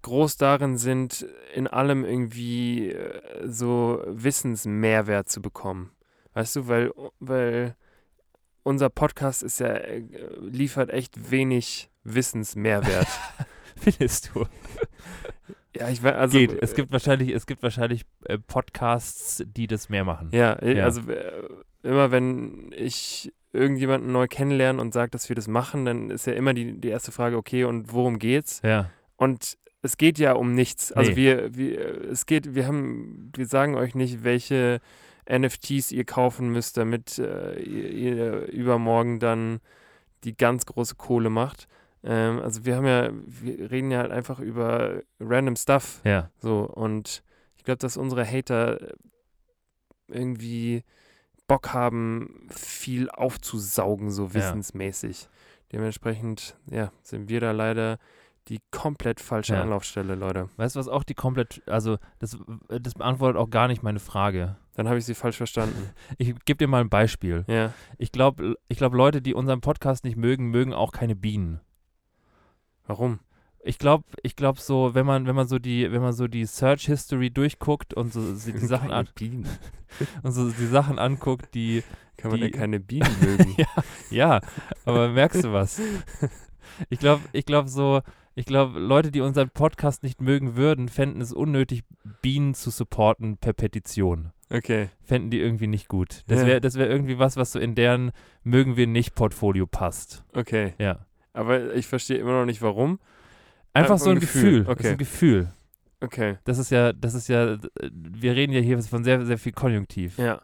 groß 0.03 0.37
darin 0.37 0.77
sind, 0.77 1.27
in 1.55 1.67
allem 1.67 2.05
irgendwie 2.05 2.91
äh, 2.91 3.49
so 3.49 4.03
Wissensmehrwert 4.07 5.31
zu 5.31 5.41
bekommen. 5.41 5.91
Weißt 6.37 6.55
du, 6.57 6.69
weil, 6.69 6.93
weil 7.19 7.75
unser 8.63 8.91
Podcast 8.91 9.43
ist 9.43 9.59
ja, 9.61 9.69
äh, 9.69 10.03
liefert 10.39 10.91
echt 10.91 11.31
wenig 11.31 11.89
Wissensmehrwert. 12.05 13.07
Findest 13.77 14.33
du? 14.35 14.45
ja, 15.75 15.89
ich 15.89 16.03
weiß, 16.03 16.15
also. 16.15 16.37
Geht. 16.39 16.63
Es 16.63 16.75
gibt 16.75 16.93
wahrscheinlich, 16.93 17.31
es 17.31 17.47
gibt 17.47 17.63
wahrscheinlich 17.63 18.03
äh, 18.25 18.37
Podcasts, 18.37 19.43
die 19.47 19.67
das 19.67 19.89
mehr 19.89 20.05
machen. 20.05 20.29
Ja, 20.33 20.53
äh, 20.55 20.77
Ja. 20.77 20.85
also 20.85 21.01
äh, 21.11 21.43
immer 21.83 22.11
wenn 22.11 22.71
ich 22.77 23.33
irgendjemanden 23.55 24.13
neu 24.13 24.27
kennenlerne 24.29 24.79
und 24.79 24.93
sage, 24.93 25.13
dass 25.13 25.31
wir 25.31 25.37
das 25.37 25.49
machen, 25.49 25.87
dann 25.87 26.11
ist 26.11 26.27
ja 26.27 26.35
immer 26.35 26.53
die, 26.53 26.79
die 26.79 26.89
erste 26.89 27.13
Frage, 27.13 27.39
okay, 27.39 27.65
und 27.65 27.95
worum 27.95 28.19
geht's? 28.19 28.61
Ja. 28.63 28.91
Und 29.17 29.57
es 29.81 29.97
geht 29.97 30.19
ja 30.19 30.33
um 30.35 30.53
nichts. 30.53 30.93
Also 30.93 31.13
Nee. 31.13 31.17
wir, 31.17 31.57
wir, 31.57 32.11
es 32.11 32.27
geht, 32.27 32.55
wir 32.55 32.67
haben, 32.67 33.33
wir 33.35 33.47
sagen 33.47 33.75
euch 33.75 33.95
nicht, 33.95 34.23
welche 34.23 34.81
NFTs 35.29 35.93
ihr 35.93 36.05
kaufen 36.05 36.51
müsst, 36.51 36.77
damit 36.77 37.19
äh, 37.19 37.59
ihr, 37.61 37.91
ihr 37.91 38.47
übermorgen 38.53 39.19
dann 39.19 39.61
die 40.25 40.37
ganz 40.37 40.67
große 40.67 40.95
Kohle 40.97 41.31
macht. 41.31 41.69
Ähm, 42.05 42.41
also 42.41 42.65
wir 42.65 42.77
haben 42.77 42.87
ja, 42.87 43.11
wir 43.13 43.71
reden 43.71 43.91
ja 43.91 43.99
halt 43.99 44.13
einfach 44.13 44.39
über 44.39 45.03
random 45.21 45.57
Stuff. 45.57 46.01
Ja. 46.05 46.31
So, 46.39 46.61
und 46.61 47.23
ich 47.57 47.65
glaube, 47.65 47.79
dass 47.79 47.97
unsere 47.97 48.25
Hater 48.27 48.79
irgendwie 50.09 50.85
Bock 51.49 51.73
haben, 51.73 52.49
viel 52.51 53.09
aufzusaugen, 53.11 54.11
so 54.11 54.25
Ja. 54.27 54.35
wissensmäßig. 54.35 55.29
Dementsprechend, 55.73 56.57
ja, 56.71 56.93
sind 57.03 57.29
wir 57.29 57.41
da 57.41 57.51
leider 57.51 57.99
die 58.49 58.61
komplett 58.71 59.21
falsche 59.21 59.55
Ja. 59.55 59.63
Anlaufstelle, 59.63 60.15
Leute. 60.15 60.49
Weißt 60.57 60.77
du, 60.77 60.81
was 60.81 60.89
auch 60.89 61.03
die 61.05 61.15
komplett, 61.15 61.63
also 61.67 61.99
das, 62.21 62.39
das 62.69 62.95
beantwortet 62.95 63.37
auch 63.41 63.51
gar 63.51 63.67
nicht 63.69 63.83
meine 63.83 63.99
Frage. 64.01 64.57
Dann 64.75 64.87
habe 64.89 64.99
ich 64.99 65.05
sie 65.05 65.15
falsch 65.15 65.37
verstanden. 65.37 65.91
Ich 66.19 66.35
gebe 66.45 66.59
dir 66.59 66.69
mal 66.69 66.81
ein 66.81 66.89
Beispiel. 66.91 67.45
ja. 67.49 67.73
Ich 67.99 68.13
glaube, 68.13 68.57
ich 68.69 68.79
glaub, 68.79 68.95
Leute, 68.95 69.21
die 69.23 69.35
unseren 69.35 69.61
Podcast 69.61 70.05
nicht 70.05 70.17
mögen, 70.17 70.51
mögen 70.51 70.73
auch 70.75 70.93
keine 70.93 71.17
Bienen. 71.17 71.61
Warum? 72.87 73.21
Ich 73.65 73.79
glaube, 73.79 74.05
ich 74.23 74.37
glaube 74.37 74.61
so, 74.61 74.95
wenn 74.95 75.07
man, 75.07 75.27
wenn 75.27 75.35
man 75.35 75.49
so 75.49 75.59
die, 75.59 75.91
wenn 75.91 76.01
man 76.03 76.13
so 76.13 76.29
die 76.29 76.47
Search 76.47 76.87
History 76.87 77.31
durchguckt 77.31 77.95
und 77.95 78.13
so 78.13 78.21
die 78.21 78.59
Sachen 78.67 78.93
an, 78.93 79.09
und 80.23 80.31
so 80.33 80.49
die 80.51 80.67
Sachen 80.67 81.01
anguckt, 81.01 81.53
die, 81.55 81.83
Kann 82.17 82.31
man 82.31 82.39
die- 82.41 82.51
denn 82.51 82.61
keine 82.61 82.79
Bienen 82.79 83.11
mögen? 83.21 83.55
ja, 83.59 83.67
ja, 84.11 84.41
aber 84.85 85.09
merkst 85.09 85.43
du 85.43 85.53
was? 85.53 85.81
Ich 86.91 87.01
glaube, 87.01 87.23
ich 87.33 87.45
glaube 87.45 87.69
so, 87.69 88.03
ich 88.37 88.47
glaube, 88.47 88.79
Leute, 88.79 89.11
die 89.11 89.21
unseren 89.23 89.51
Podcast 89.51 90.03
nicht 90.05 90.21
mögen 90.21 90.55
würden, 90.57 90.89
fänden 90.89 91.21
es 91.21 91.33
unnötig, 91.33 91.83
Bienen 92.23 92.55
zu 92.55 92.71
supporten 92.71 93.39
per 93.39 93.53
Petition. 93.55 94.31
Okay. 94.51 94.91
Fänden 95.03 95.31
die 95.31 95.41
irgendwie 95.41 95.67
nicht 95.67 95.89
gut. 95.89 96.23
Das 96.29 96.43
Ja. 96.43 96.47
wäre 96.47 96.61
das 96.61 96.77
wär 96.77 96.89
irgendwie 96.89 97.19
was, 97.19 97.37
was 97.37 97.51
so 97.53 97.59
in 97.59 97.75
deren 97.75 98.13
mögen 98.45 98.77
wir 98.77 98.87
nicht 98.87 99.15
Portfolio 99.17 99.67
passt. 99.67 100.23
Okay. 100.35 100.75
Ja. 100.79 101.07
Aber 101.33 101.75
ich 101.75 101.87
verstehe 101.89 102.19
immer 102.19 102.39
noch 102.39 102.45
nicht, 102.47 102.63
warum. 102.63 103.01
Einfach 103.73 103.95
Einfach 103.95 103.99
so 104.05 104.11
ein 104.11 104.21
Gefühl. 104.21 104.61
Gefühl. 104.61 104.65
Das 104.65 104.75
ist 104.75 104.81
Okay. 104.81 104.91
ein 104.93 104.99
Gefühl. 104.99 105.53
Okay. 106.01 106.39
Das 106.45 106.59
ist 106.59 106.71
ja, 106.71 106.93
das 106.93 107.15
ist 107.15 107.29
ja, 107.29 107.59
wir 107.91 108.37
reden 108.37 108.53
ja 108.53 108.61
hier 108.61 108.81
von 108.83 109.03
sehr, 109.03 109.25
sehr 109.27 109.39
viel 109.39 109.53
Konjunktiv. 109.53 110.19
Ja. 110.19 110.43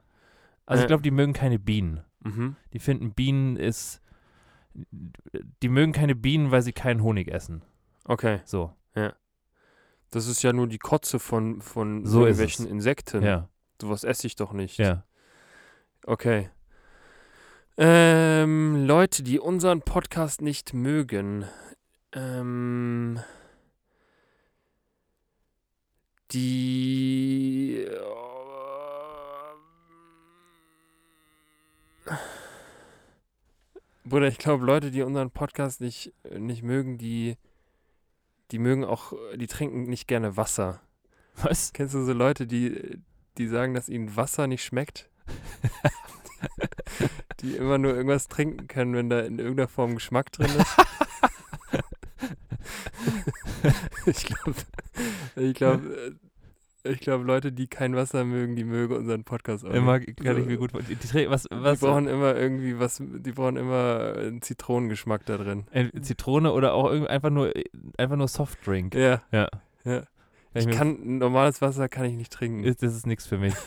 Also 0.67 0.81
ich 0.81 0.85
Äh. 0.85 0.89
glaube, 0.89 1.03
die 1.03 1.11
mögen 1.11 1.35
keine 1.35 1.59
Bienen. 1.59 2.01
Mhm. 2.25 2.57
Die 2.73 2.79
finden 2.79 3.13
Bienen 3.13 3.57
ist, 3.57 4.01
die 5.63 5.69
mögen 5.69 5.93
keine 5.93 6.15
Bienen, 6.15 6.51
weil 6.51 6.63
sie 6.63 6.73
keinen 6.73 7.03
Honig 7.03 7.29
essen. 7.29 7.63
Okay. 8.05 8.41
So, 8.45 8.73
Das 10.11 10.27
ist 10.27 10.43
ja 10.43 10.53
nur 10.53 10.67
die 10.69 10.79
Kotze 10.79 11.19
von, 11.19 11.63
von 11.63 12.05
So 12.05 12.21
irgendwelchen. 12.21 12.67
Insekten. 12.67 13.23
ja, 13.23 13.49
Sowas 13.81 14.05
esse 14.05 14.27
ich 14.27 14.37
doch 14.37 14.53
nicht. 14.53 14.79
ja. 14.79 15.05
Okay. 16.05 16.51
Ähm, 17.79 18.85
Leute, 18.87 19.23
die 19.23 19.39
unseren 19.41 19.81
Podcast 19.81 20.43
nicht 20.43 20.75
mögen. 20.75 21.47
Ähm, 22.13 23.21
die. 26.33 27.87
Bruder, 34.05 34.27
ich 34.29 34.39
glaube, 34.39 34.65
Leute, 34.67 34.91
die 34.91 35.03
unseren 35.03 35.31
Podcast 35.31 35.81
nicht, 35.81 36.13
nicht 36.37 36.63
mögen, 36.63 36.99
die, 36.99 37.37
die 38.53 38.59
mögen 38.59 38.85
auch, 38.85 39.15
die 39.35 39.47
trinken 39.47 39.85
nicht 39.85 40.07
gerne 40.07 40.37
Wasser. 40.37 40.81
Was? 41.43 41.73
Kennst 41.73 41.95
du 41.95 42.05
so 42.05 42.13
Leute, 42.13 42.47
die, 42.47 42.99
die 43.39 43.49
sagen, 43.49 43.75
dass 43.75 43.89
ihnen 43.89 44.15
Wasser 44.15 44.47
nicht 44.47 44.63
schmeckt? 44.63 45.09
die 47.41 47.57
immer 47.57 47.79
nur 47.79 47.95
irgendwas 47.95 48.29
trinken 48.29 48.69
können, 48.69 48.95
wenn 48.95 49.09
da 49.09 49.21
in 49.21 49.39
irgendeiner 49.39 49.69
Form 49.69 49.95
Geschmack 49.95 50.31
drin 50.33 50.51
ist? 50.55 50.77
ich 54.07 54.25
glaube, 54.25 54.55
ich 55.37 55.55
glaube, 55.55 56.17
ich 56.85 57.01
glaube, 57.01 57.25
Leute, 57.25 57.53
die 57.53 57.67
kein 57.69 57.95
Wasser 57.95 58.25
mögen, 58.25 58.57
die 58.57 58.65
mögen 58.65 58.95
unseren 58.97 59.25
Podcast 59.25 59.65
auch. 59.65 59.71
Immer 59.71 60.01
kann 60.01 60.39
ich 60.39 60.47
mir 60.47 60.57
gut 60.57 60.73
die, 60.89 60.95
die, 60.97 61.31
was, 61.31 61.45
Die 61.45 61.49
was, 61.53 61.81
brauchen 61.81 62.09
immer 62.09 62.35
irgendwie 62.37 62.79
was, 62.79 63.01
die 63.01 63.33
brauchen 63.33 63.57
immer 63.57 64.15
einen 64.19 64.43
Zitronengeschmack 64.43 65.25
da 65.27 65.37
drin. 65.39 65.65
Zitrone 66.01 66.53
oder 66.53 66.75
auch 66.75 66.91
einfach 67.07 67.31
nur, 67.31 67.53
einfach 67.99 68.17
nur 68.17 68.29
Softdrink. 68.29 68.95
Ja, 68.95 69.23
Ja. 69.31 69.49
Ja. 69.85 70.03
Ich 70.55 70.67
mir- 70.67 70.75
kann, 70.75 71.19
normales 71.19 71.63
Wasser 71.63 71.89
kann 71.89 72.05
ich 72.05 72.15
nicht 72.17 72.33
trinken. 72.33 72.65
ist, 72.65 72.83
das 72.83 72.95
ist 72.95 73.07
nichts 73.07 73.27
für 73.27 73.39
mich. 73.39 73.55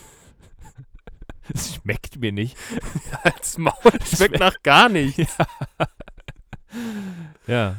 Es 1.54 1.76
schmeckt 1.76 2.20
mir 2.20 2.32
nicht. 2.32 2.58
Als 3.24 3.60
Maul 3.60 3.74
schmeckt 4.04 4.40
nach 4.40 4.56
gar 4.64 4.90
nichts. 4.90 5.38
Ja, 7.48 7.76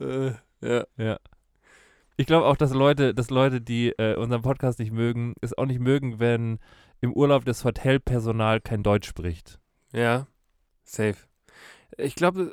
Äh, 0.00 0.32
ja. 0.60 0.84
ja. 0.96 1.18
Ich 2.16 2.26
glaube 2.26 2.46
auch, 2.46 2.56
dass 2.56 2.72
Leute, 2.72 3.14
dass 3.14 3.30
Leute, 3.30 3.60
die 3.60 3.90
äh, 3.98 4.16
unseren 4.16 4.42
Podcast 4.42 4.78
nicht 4.78 4.92
mögen, 4.92 5.34
es 5.40 5.56
auch 5.56 5.66
nicht 5.66 5.80
mögen, 5.80 6.18
wenn 6.18 6.58
im 7.00 7.12
Urlaub 7.12 7.44
das 7.44 7.64
Hotelpersonal 7.64 8.60
kein 8.60 8.82
Deutsch 8.82 9.06
spricht. 9.08 9.58
Ja, 9.92 10.26
safe. 10.84 11.16
Ich 11.98 12.14
glaube, 12.14 12.52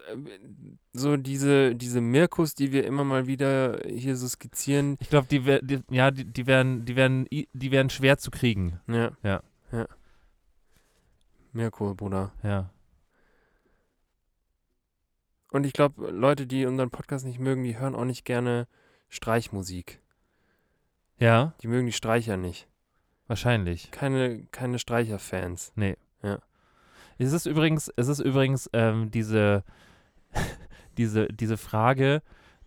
so 0.94 1.18
diese, 1.18 1.76
diese 1.76 2.02
Mirkus, 2.02 2.56
die 2.56 2.72
wir 2.72 2.86
immer 2.86 3.04
mal 3.04 3.26
wieder 3.28 3.80
hier 3.88 4.16
so 4.16 4.28
skizzieren, 4.28 4.98
Ich 5.00 5.10
glaube, 5.10 5.28
die, 5.30 5.40
die, 5.62 5.82
ja, 5.90 6.12
die, 6.12 6.26
die 6.26 6.46
wären, 6.46 6.86
die 6.86 6.96
wären, 6.96 7.26
i- 7.32 7.48
die 7.54 7.72
wären 7.72 7.90
schwer 7.90 8.18
zu 8.18 8.32
kriegen. 8.32 8.80
ja. 8.88 9.12
Ja. 9.24 9.42
ja. 9.72 9.88
Mirko, 11.52 11.94
Bruder. 11.94 12.34
Ja. 12.44 12.70
Und 15.52 15.66
ich 15.66 15.74
glaube, 15.74 16.10
Leute, 16.10 16.48
die 16.48 16.66
unseren 16.66 16.90
Podcast 16.90 17.26
nicht 17.26 17.40
mögen, 17.40 17.64
die 17.64 17.78
hören 17.78 17.96
auch 17.96 18.06
nicht 18.06 18.26
gerne 18.26 18.68
Streichmusik. 19.14 20.02
Ja, 21.20 21.54
Die 21.62 21.68
mögen 21.68 21.86
die 21.86 21.94
Streicher 21.94 22.36
nicht. 22.38 22.68
wahrscheinlich. 23.28 23.92
Keine, 23.92 24.44
keine 24.52 24.80
Streicher-Fans. 24.80 25.72
Es 27.20 27.32
ist 27.32 27.46
übrigens, 27.46 27.92
es 27.96 28.08
ist 28.08 28.20
übrigens 28.20 28.70
ähm, 28.74 29.12
diese, 29.12 29.64
diese, 30.98 31.28
diese 31.28 31.58
Frage, 31.58 32.22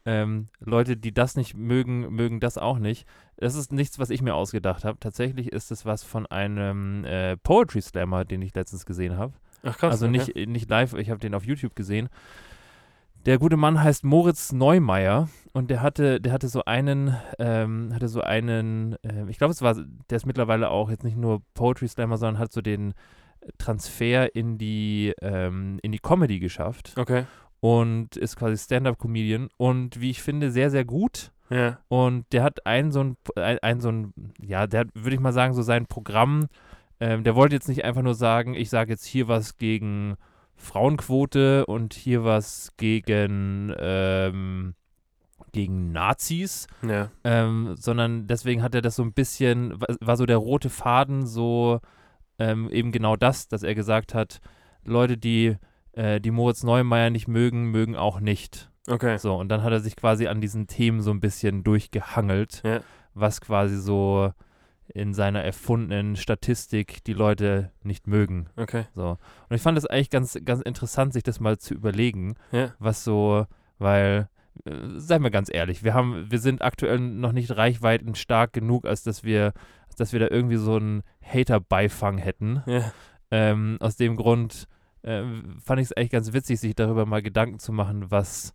ähm, 0.04 0.48
Leute, 0.60 0.96
die 0.96 1.12
das 1.12 1.34
nicht 1.34 1.56
mögen, 1.56 2.14
mögen 2.14 2.38
das 2.38 2.58
auch 2.58 2.78
nicht. 2.78 3.06
Das 3.36 3.56
ist 3.56 3.72
nichts, 3.72 3.98
was 3.98 4.10
ich 4.10 4.22
mir 4.22 4.34
ausgedacht 4.34 4.84
habe. 4.84 4.98
Tatsächlich 5.00 5.52
ist 5.52 5.72
es 5.72 5.84
was 5.84 6.04
von 6.04 6.26
einem 6.26 7.04
äh, 7.04 7.36
Poetry 7.36 7.82
Slammer, 7.82 8.24
den 8.24 8.40
ich 8.40 8.54
letztens 8.54 8.86
gesehen 8.86 9.16
habe. 9.16 9.34
Ach 9.64 9.76
krass. 9.76 9.94
also 9.94 10.06
okay. 10.06 10.32
nicht, 10.36 10.48
nicht 10.48 10.70
live, 10.70 10.94
ich 10.94 11.10
habe 11.10 11.18
den 11.18 11.34
auf 11.34 11.44
YouTube 11.44 11.74
gesehen. 11.74 12.08
Der 13.26 13.38
gute 13.38 13.56
Mann 13.56 13.82
heißt 13.82 14.04
Moritz 14.04 14.52
Neumeier 14.52 15.28
und 15.52 15.68
der 15.68 15.82
hatte, 15.82 16.20
der 16.20 16.32
hatte 16.32 16.46
so 16.46 16.64
einen, 16.64 17.16
ähm, 17.40 17.92
hatte 17.92 18.06
so 18.06 18.20
einen, 18.20 18.94
äh, 19.02 19.28
ich 19.28 19.38
glaube, 19.38 19.50
es 19.50 19.62
war, 19.62 19.74
der 19.74 20.16
ist 20.16 20.26
mittlerweile 20.26 20.70
auch 20.70 20.90
jetzt 20.90 21.02
nicht 21.02 21.16
nur 21.16 21.42
Poetry 21.54 21.88
Slammer, 21.88 22.18
sondern 22.18 22.38
hat 22.38 22.52
so 22.52 22.60
den 22.60 22.94
Transfer 23.58 24.32
in 24.36 24.58
die, 24.58 25.12
ähm, 25.22 25.80
in 25.82 25.90
die 25.90 25.98
Comedy 25.98 26.38
geschafft 26.38 26.94
Okay. 26.96 27.24
und 27.58 28.16
ist 28.16 28.36
quasi 28.36 28.56
Stand-up-Comedian 28.56 29.48
und 29.56 30.00
wie 30.00 30.10
ich 30.10 30.22
finde, 30.22 30.52
sehr, 30.52 30.70
sehr 30.70 30.84
gut. 30.84 31.32
Ja. 31.50 31.78
Und 31.88 32.26
der 32.32 32.44
hat 32.44 32.64
ein 32.64 32.92
so 32.92 33.00
ein, 33.02 33.16
ein, 33.34 33.58
ein 33.58 33.80
so 33.80 33.90
ein, 33.90 34.12
ja, 34.40 34.68
der 34.68 34.80
hat, 34.80 34.88
würde 34.94 35.14
ich 35.14 35.20
mal 35.20 35.32
sagen, 35.32 35.52
so 35.52 35.62
sein 35.62 35.86
Programm, 35.86 36.46
ähm, 37.00 37.24
der 37.24 37.34
wollte 37.34 37.56
jetzt 37.56 37.68
nicht 37.68 37.84
einfach 37.84 38.02
nur 38.02 38.14
sagen, 38.14 38.54
ich 38.54 38.70
sage 38.70 38.92
jetzt 38.92 39.04
hier 39.04 39.26
was 39.26 39.56
gegen 39.56 40.16
Frauenquote 40.56 41.66
und 41.66 41.94
hier 41.94 42.24
was 42.24 42.72
gegen, 42.76 43.72
ähm, 43.78 44.74
gegen 45.52 45.92
Nazis, 45.92 46.66
Ja. 46.86 47.10
ähm, 47.24 47.74
sondern 47.78 48.26
deswegen 48.26 48.62
hat 48.62 48.74
er 48.74 48.82
das 48.82 48.96
so 48.96 49.02
ein 49.02 49.12
bisschen, 49.12 49.74
war, 50.00 50.16
so 50.16 50.26
der 50.26 50.36
rote 50.38 50.70
Faden 50.70 51.26
so 51.26 51.80
ähm, 52.38 52.68
eben 52.70 52.92
genau 52.92 53.16
das, 53.16 53.48
dass 53.48 53.62
er 53.62 53.74
gesagt 53.74 54.14
hat, 54.14 54.40
Leute, 54.84 55.16
die, 55.16 55.56
äh, 55.92 56.20
die 56.20 56.30
Moritz 56.30 56.62
Neumeier 56.62 57.10
nicht 57.10 57.28
mögen, 57.28 57.70
mögen 57.70 57.96
auch 57.96 58.20
nicht. 58.20 58.70
Okay. 58.88 59.16
So, 59.18 59.34
und 59.36 59.48
dann 59.48 59.62
hat 59.62 59.72
er 59.72 59.80
sich 59.80 59.96
quasi 59.96 60.26
an 60.26 60.40
diesen 60.40 60.66
Themen 60.66 61.00
so 61.00 61.10
ein 61.10 61.20
bisschen 61.20 61.64
durchgehangelt, 61.64 62.62
Ja. 62.64 62.80
was 63.14 63.40
quasi 63.40 63.76
so 63.78 64.32
in 64.94 65.14
seiner 65.14 65.42
erfundenen 65.42 66.16
Statistik 66.16 67.02
die 67.04 67.12
Leute 67.12 67.72
nicht 67.82 68.06
mögen. 68.06 68.48
Okay. 68.56 68.84
So. 68.94 69.18
Und 69.48 69.56
ich 69.56 69.62
fand 69.62 69.76
das 69.76 69.86
eigentlich 69.86 70.10
ganz, 70.10 70.38
ganz 70.44 70.62
interessant, 70.62 71.12
sich 71.12 71.22
das 71.22 71.40
mal 71.40 71.58
zu 71.58 71.74
überlegen, 71.74 72.34
Ja. 72.52 72.74
was 72.78 73.04
so, 73.04 73.46
weil, 73.78 74.28
äh, 74.64 74.70
seien 74.96 75.22
wir 75.22 75.30
ganz 75.30 75.52
ehrlich, 75.52 75.82
wir 75.84 75.94
haben, 75.94 76.30
wir 76.30 76.38
sind 76.38 76.62
aktuell 76.62 76.98
noch 76.98 77.32
nicht 77.32 77.56
reichweiten 77.56 78.14
stark 78.14 78.52
genug, 78.52 78.86
als 78.86 79.02
dass 79.02 79.24
wir, 79.24 79.52
als 79.86 79.96
dass 79.96 80.12
wir 80.12 80.20
da 80.20 80.28
irgendwie 80.28 80.56
so 80.56 80.76
einen 80.76 81.02
Hater-Beifang 81.22 82.18
hätten. 82.18 82.62
Ja. 82.66 82.92
Ähm, 83.30 83.76
aus 83.80 83.96
dem 83.96 84.16
Grund 84.16 84.66
äh, 85.02 85.22
fand 85.62 85.80
ich 85.80 85.86
es 85.86 85.92
eigentlich 85.92 86.10
ganz 86.10 86.32
witzig, 86.32 86.60
sich 86.60 86.74
darüber 86.74 87.06
mal 87.06 87.22
Gedanken 87.22 87.58
zu 87.58 87.72
machen, 87.72 88.10
was, 88.10 88.54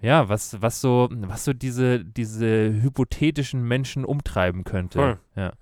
ja, 0.00 0.28
was, 0.28 0.60
was 0.62 0.80
so, 0.80 1.08
was 1.10 1.44
so 1.44 1.52
diese, 1.52 2.04
diese 2.04 2.72
hypothetischen 2.82 3.62
Menschen 3.62 4.04
umtreiben 4.04 4.64
könnte. 4.64 4.98
Voll. 4.98 5.18
Ja. 5.36 5.52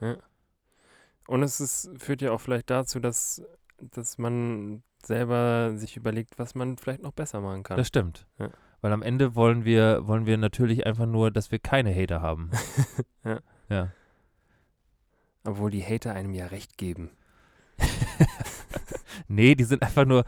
Und 1.27 1.43
es 1.43 1.61
ist, 1.61 1.91
führt 1.99 2.23
ja 2.23 2.33
auch 2.33 2.41
vielleicht 2.41 2.71
dazu, 2.71 3.01
dass, 3.01 3.43
dass 3.79 4.19
man 4.19 4.83
selber 5.03 5.77
sich 5.77 5.97
überlegt, 5.97 6.39
was 6.39 6.55
man 6.55 6.79
vielleicht 6.79 7.03
noch 7.03 7.13
besser 7.13 7.41
machen 7.41 7.63
kann. 7.63 7.77
Das 7.77 7.89
stimmt. 7.89 8.27
Ja. 8.39 8.51
Weil 8.81 8.93
am 8.93 9.03
Ende 9.03 9.35
wollen 9.35 9.65
wir, 9.65 10.07
wollen 10.07 10.27
wir 10.27 10.39
natürlich 10.39 10.87
einfach 10.87 11.07
nur, 11.07 11.31
dass 11.31 11.51
wir 11.51 11.59
keine 11.59 11.95
Hater 11.95 12.23
haben. 12.23 12.51
Ja. 13.25 13.41
Ja. 13.69 13.93
Obwohl 15.45 15.71
die 15.71 15.85
Hater 15.85 16.15
einem 16.15 16.33
ja 16.33 16.47
recht 16.47 16.79
geben. 16.79 17.11
Nee, 19.31 19.55
die 19.55 19.65
sind 19.65 19.83
einfach 19.83 20.07
nur 20.07 20.25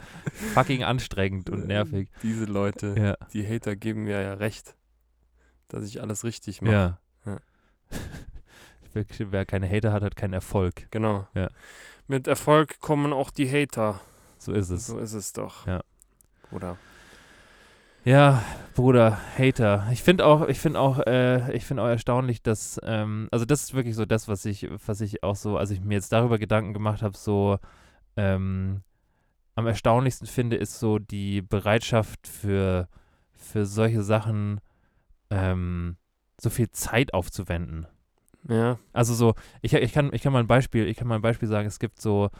fucking 0.53 0.83
anstrengend 0.83 1.49
und 1.49 1.65
nervig. 1.65 2.09
Diese 2.21 2.45
Leute, 2.45 2.93
Ja. 2.97 3.27
die 3.33 3.47
Hater 3.47 3.75
geben 3.75 4.03
mir 4.03 4.21
ja 4.21 4.33
recht, 4.35 4.75
dass 5.69 5.83
ich 5.85 6.01
alles 6.01 6.23
richtig 6.23 6.61
mache. 6.61 6.73
Ja. 6.73 6.97
Ja. 7.25 7.37
Wer, 8.93 9.05
wer 9.31 9.45
keine 9.45 9.69
Hater 9.69 9.93
hat, 9.93 10.03
hat 10.03 10.15
keinen 10.15 10.33
Erfolg. 10.33 10.87
Genau. 10.91 11.27
Ja. 11.33 11.49
Mit 12.07 12.27
Erfolg 12.27 12.79
kommen 12.79 13.13
auch 13.13 13.31
die 13.31 13.49
Hater. 13.49 14.01
So 14.37 14.51
ist 14.53 14.69
es. 14.69 14.87
So 14.87 14.97
ist 14.99 15.13
es 15.13 15.31
doch. 15.33 15.65
Ja. 15.65 15.81
Oder? 16.51 16.77
Ja, 18.03 18.43
Bruder, 18.73 19.19
Hater. 19.37 19.87
Ich 19.91 20.01
finde 20.01 20.25
auch, 20.25 20.47
ich 20.47 20.59
finde 20.59 20.79
auch, 20.79 20.99
äh, 21.05 21.55
ich 21.55 21.65
finde 21.65 21.83
auch 21.83 21.87
erstaunlich, 21.87 22.41
dass, 22.41 22.79
ähm, 22.83 23.27
also 23.31 23.45
das 23.45 23.63
ist 23.63 23.73
wirklich 23.75 23.95
so 23.95 24.05
das, 24.05 24.27
was 24.27 24.45
ich, 24.45 24.67
was 24.87 25.01
ich 25.01 25.21
auch 25.23 25.35
so, 25.35 25.57
als 25.57 25.69
ich 25.69 25.81
mir 25.81 25.95
jetzt 25.95 26.11
darüber 26.11 26.39
Gedanken 26.39 26.73
gemacht 26.73 27.03
habe, 27.03 27.15
so 27.15 27.59
ähm, 28.17 28.81
am 29.53 29.67
erstaunlichsten 29.67 30.25
finde, 30.25 30.55
ist 30.55 30.79
so 30.79 30.97
die 30.97 31.43
Bereitschaft 31.43 32.27
für, 32.27 32.87
für 33.33 33.67
solche 33.67 34.01
Sachen 34.01 34.61
ähm, 35.29 35.97
so 36.39 36.49
viel 36.49 36.71
Zeit 36.71 37.13
aufzuwenden. 37.13 37.85
Ja. 38.49 38.79
Also 38.93 39.13
so, 39.13 39.35
ich, 39.61 39.73
ich, 39.73 39.93
kann, 39.93 40.11
ich 40.11 40.23
kann 40.23 40.33
mal 40.33 40.39
ein 40.39 40.47
Beispiel, 40.47 40.87
ich 40.87 40.97
kann 40.97 41.07
mal 41.07 41.15
ein 41.15 41.21
Beispiel 41.21 41.47
sagen, 41.47 41.67
es 41.67 41.77
gibt 41.77 42.01
so, 42.01 42.31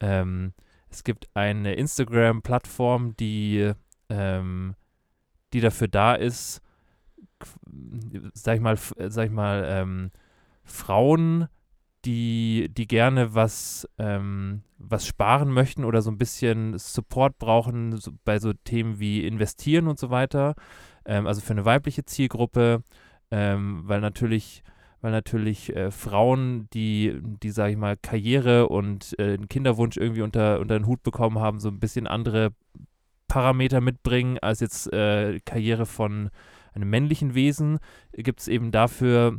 ähm, 0.00 0.54
es 0.90 1.04
gibt 1.04 1.28
eine 1.34 1.74
Instagram-Plattform, 1.74 3.16
die, 3.16 3.72
ähm, 4.08 4.74
die 5.54 5.60
dafür 5.60 5.88
da 5.88 6.14
ist, 6.14 6.60
sag 8.34 8.56
ich 8.56 8.60
mal, 8.60 8.76
sag 8.76 9.26
ich 9.26 9.32
mal, 9.32 9.64
ähm, 9.66 10.10
Frauen, 10.64 11.48
die, 12.04 12.68
die 12.70 12.86
gerne 12.86 13.34
was, 13.34 13.88
ähm, 13.98 14.62
was 14.78 15.06
sparen 15.06 15.50
möchten 15.50 15.84
oder 15.84 16.02
so 16.02 16.10
ein 16.10 16.18
bisschen 16.18 16.78
Support 16.78 17.38
brauchen 17.38 17.96
so 17.96 18.12
bei 18.24 18.38
so 18.38 18.52
Themen 18.52 18.98
wie 18.98 19.26
investieren 19.26 19.88
und 19.88 19.98
so 19.98 20.10
weiter. 20.10 20.54
Ähm, 21.06 21.26
also 21.26 21.40
für 21.40 21.52
eine 21.52 21.64
weibliche 21.64 22.04
Zielgruppe, 22.04 22.82
ähm, 23.30 23.82
weil 23.84 24.00
natürlich 24.00 24.62
weil 25.00 25.12
natürlich 25.12 25.76
äh, 25.76 25.90
Frauen, 25.90 26.66
die, 26.72 27.20
die 27.22 27.50
sage 27.50 27.72
ich 27.72 27.76
mal, 27.76 27.94
Karriere 27.94 28.70
und 28.70 29.14
äh, 29.18 29.36
Kinderwunsch 29.36 29.98
irgendwie 29.98 30.22
unter, 30.22 30.60
unter 30.60 30.78
den 30.78 30.86
Hut 30.86 31.02
bekommen 31.02 31.40
haben, 31.40 31.60
so 31.60 31.68
ein 31.68 31.78
bisschen 31.78 32.06
andere 32.06 32.54
Parameter 33.28 33.80
mitbringen 33.80 34.38
als 34.38 34.60
jetzt 34.60 34.92
äh, 34.92 35.40
Karriere 35.44 35.86
von 35.86 36.30
einem 36.74 36.90
männlichen 36.90 37.34
Wesen, 37.34 37.78
gibt 38.12 38.40
es 38.40 38.48
eben 38.48 38.72
dafür 38.72 39.38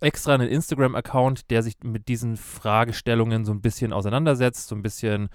extra 0.00 0.34
einen 0.34 0.48
Instagram-Account, 0.48 1.50
der 1.50 1.62
sich 1.62 1.74
mit 1.84 2.08
diesen 2.08 2.36
Fragestellungen 2.36 3.44
so 3.44 3.52
ein 3.52 3.60
bisschen 3.60 3.92
auseinandersetzt, 3.92 4.68
so 4.68 4.74
ein 4.74 4.82
bisschen 4.82 5.28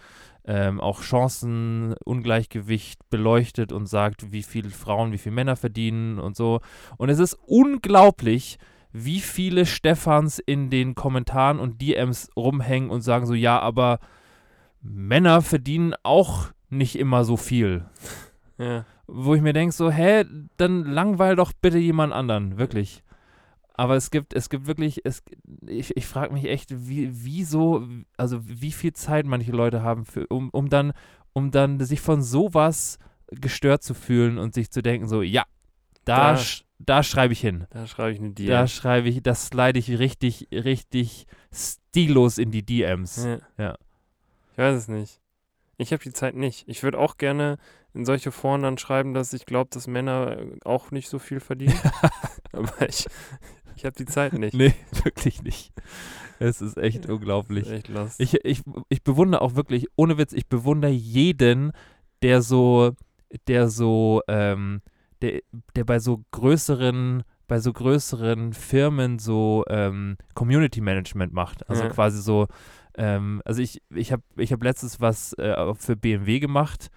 ähm, 0.45 0.81
auch 0.81 1.01
Chancenungleichgewicht 1.01 3.09
beleuchtet 3.09 3.71
und 3.71 3.85
sagt, 3.85 4.31
wie 4.31 4.43
viele 4.43 4.69
Frauen, 4.69 5.11
wie 5.11 5.17
viele 5.17 5.35
Männer 5.35 5.55
verdienen 5.55 6.19
und 6.19 6.35
so. 6.35 6.59
Und 6.97 7.09
es 7.09 7.19
ist 7.19 7.37
unglaublich, 7.45 8.57
wie 8.91 9.19
viele 9.19 9.65
Stefans 9.65 10.39
in 10.39 10.69
den 10.69 10.95
Kommentaren 10.95 11.59
und 11.59 11.81
DMs 11.81 12.29
rumhängen 12.35 12.89
und 12.89 13.01
sagen 13.01 13.27
so, 13.27 13.35
ja, 13.35 13.59
aber 13.59 13.99
Männer 14.81 15.41
verdienen 15.41 15.93
auch 16.03 16.47
nicht 16.69 16.97
immer 16.97 17.23
so 17.23 17.37
viel. 17.37 17.85
Ja. 18.61 18.83
Wo 19.07 19.35
ich 19.35 19.41
mir 19.41 19.53
denke, 19.53 19.73
so, 19.73 19.89
hä, 19.89 20.25
dann 20.57 20.83
langweil 20.83 21.37
doch 21.37 21.53
bitte 21.53 21.77
jemand 21.77 22.11
anderen, 22.11 22.57
wirklich. 22.57 23.05
Aber 23.73 23.95
es 23.95 24.11
gibt, 24.11 24.33
es 24.33 24.49
gibt 24.49 24.67
wirklich, 24.67 24.99
es, 25.05 25.23
ich, 25.65 25.95
ich 25.95 26.05
frage 26.05 26.33
mich 26.33 26.43
echt, 26.43 26.67
wie, 26.89 27.09
wieso, 27.23 27.87
also 28.17 28.41
wie 28.43 28.73
viel 28.73 28.91
Zeit 28.91 29.25
manche 29.25 29.53
Leute 29.53 29.81
haben, 29.81 30.03
für, 30.03 30.27
um, 30.27 30.49
um 30.49 30.67
dann, 30.67 30.91
um 31.31 31.51
dann 31.51 31.79
sich 31.79 32.01
von 32.01 32.21
sowas 32.21 32.99
gestört 33.31 33.81
zu 33.81 33.93
fühlen 33.93 34.37
und 34.37 34.53
sich 34.53 34.71
zu 34.71 34.81
denken, 34.81 35.07
so, 35.07 35.21
ja, 35.21 35.45
da, 36.03 36.33
Da- 36.33 36.35
sch- 36.35 36.63
da 36.79 37.01
schreibe 37.01 37.31
ich 37.31 37.39
hin. 37.39 37.65
Da 37.69 37.87
schreibe 37.87 38.11
ich 38.11 38.19
eine 38.19 38.31
Dir. 38.31 38.49
Da 38.51 38.67
schreibe 38.67 39.07
ich, 39.07 39.23
das 39.23 39.47
slide 39.47 39.79
ich 39.79 39.99
richtig, 39.99 40.49
richtig 40.51 41.27
stillos 41.53 42.37
in 42.37 42.51
die 42.51 42.65
DMs. 42.65 43.23
Ja. 43.23 43.37
Ja. 43.57 43.75
Ich 44.51 44.57
weiß 44.57 44.75
es 44.75 44.87
nicht. 44.89 45.21
Ich 45.79 45.93
habe 45.93 46.03
die 46.03 46.11
Zeit 46.13 46.35
nicht. 46.35 46.67
Ich 46.67 46.83
würde 46.83 46.99
auch 46.99 47.17
gerne 47.17 47.57
in 47.93 48.05
solche 48.05 48.31
Foren 48.31 48.61
dann 48.63 48.77
schreiben, 48.77 49.13
dass 49.13 49.31
ich 49.33 49.45
glaube, 49.45 49.69
dass 49.73 49.87
Männer 49.87 50.37
äh, 50.37 50.57
auch 50.65 50.91
nicht 50.91 51.07
so 51.09 51.19
viel 51.19 51.39
verdienen. 51.39 51.79
Aber 52.51 52.87
ich, 52.87 53.07
ich 53.75 53.85
habe 53.85 53.95
die 53.95 54.05
Zeit 54.05 54.33
nicht. 54.33 54.53
Nee, 54.53 54.73
wirklich 55.03 55.41
nicht. 55.41 55.71
Es 56.37 56.61
ist 56.61 56.77
echt 56.77 57.07
unglaublich. 57.07 57.65
ist 57.67 57.71
echt 57.71 57.87
lost. 57.87 58.19
Ich, 58.19 58.33
ich, 58.43 58.61
ich 58.89 59.03
bewundere 59.03 59.41
auch 59.41 59.55
wirklich, 59.55 59.87
ohne 59.95 60.17
Witz, 60.17 60.33
ich 60.33 60.47
bewundere 60.47 60.91
jeden, 60.91 61.71
der 62.21 62.41
so, 62.41 62.91
der 63.47 63.69
so, 63.69 64.21
ähm, 64.27 64.81
der, 65.21 65.39
der 65.75 65.85
bei 65.85 65.99
so 65.99 66.23
größeren, 66.31 67.23
bei 67.47 67.59
so 67.59 67.71
größeren 67.73 68.51
Firmen 68.53 69.17
so 69.17 69.63
ähm, 69.69 70.17
Community 70.35 70.81
Management 70.81 71.31
macht. 71.33 71.67
Also 71.69 71.83
Ja. 71.83 71.89
quasi 71.89 72.21
so, 72.21 72.47
ähm, 72.99 73.41
also 73.45 73.61
ich, 73.61 73.81
ich 73.95 74.11
habe 74.11 74.21
ich 74.37 74.51
hab 74.51 74.61
letztens 74.63 74.99
was 74.99 75.33
äh, 75.33 75.73
für 75.75 75.95
BMW 75.95 76.39
gemacht 76.39 76.89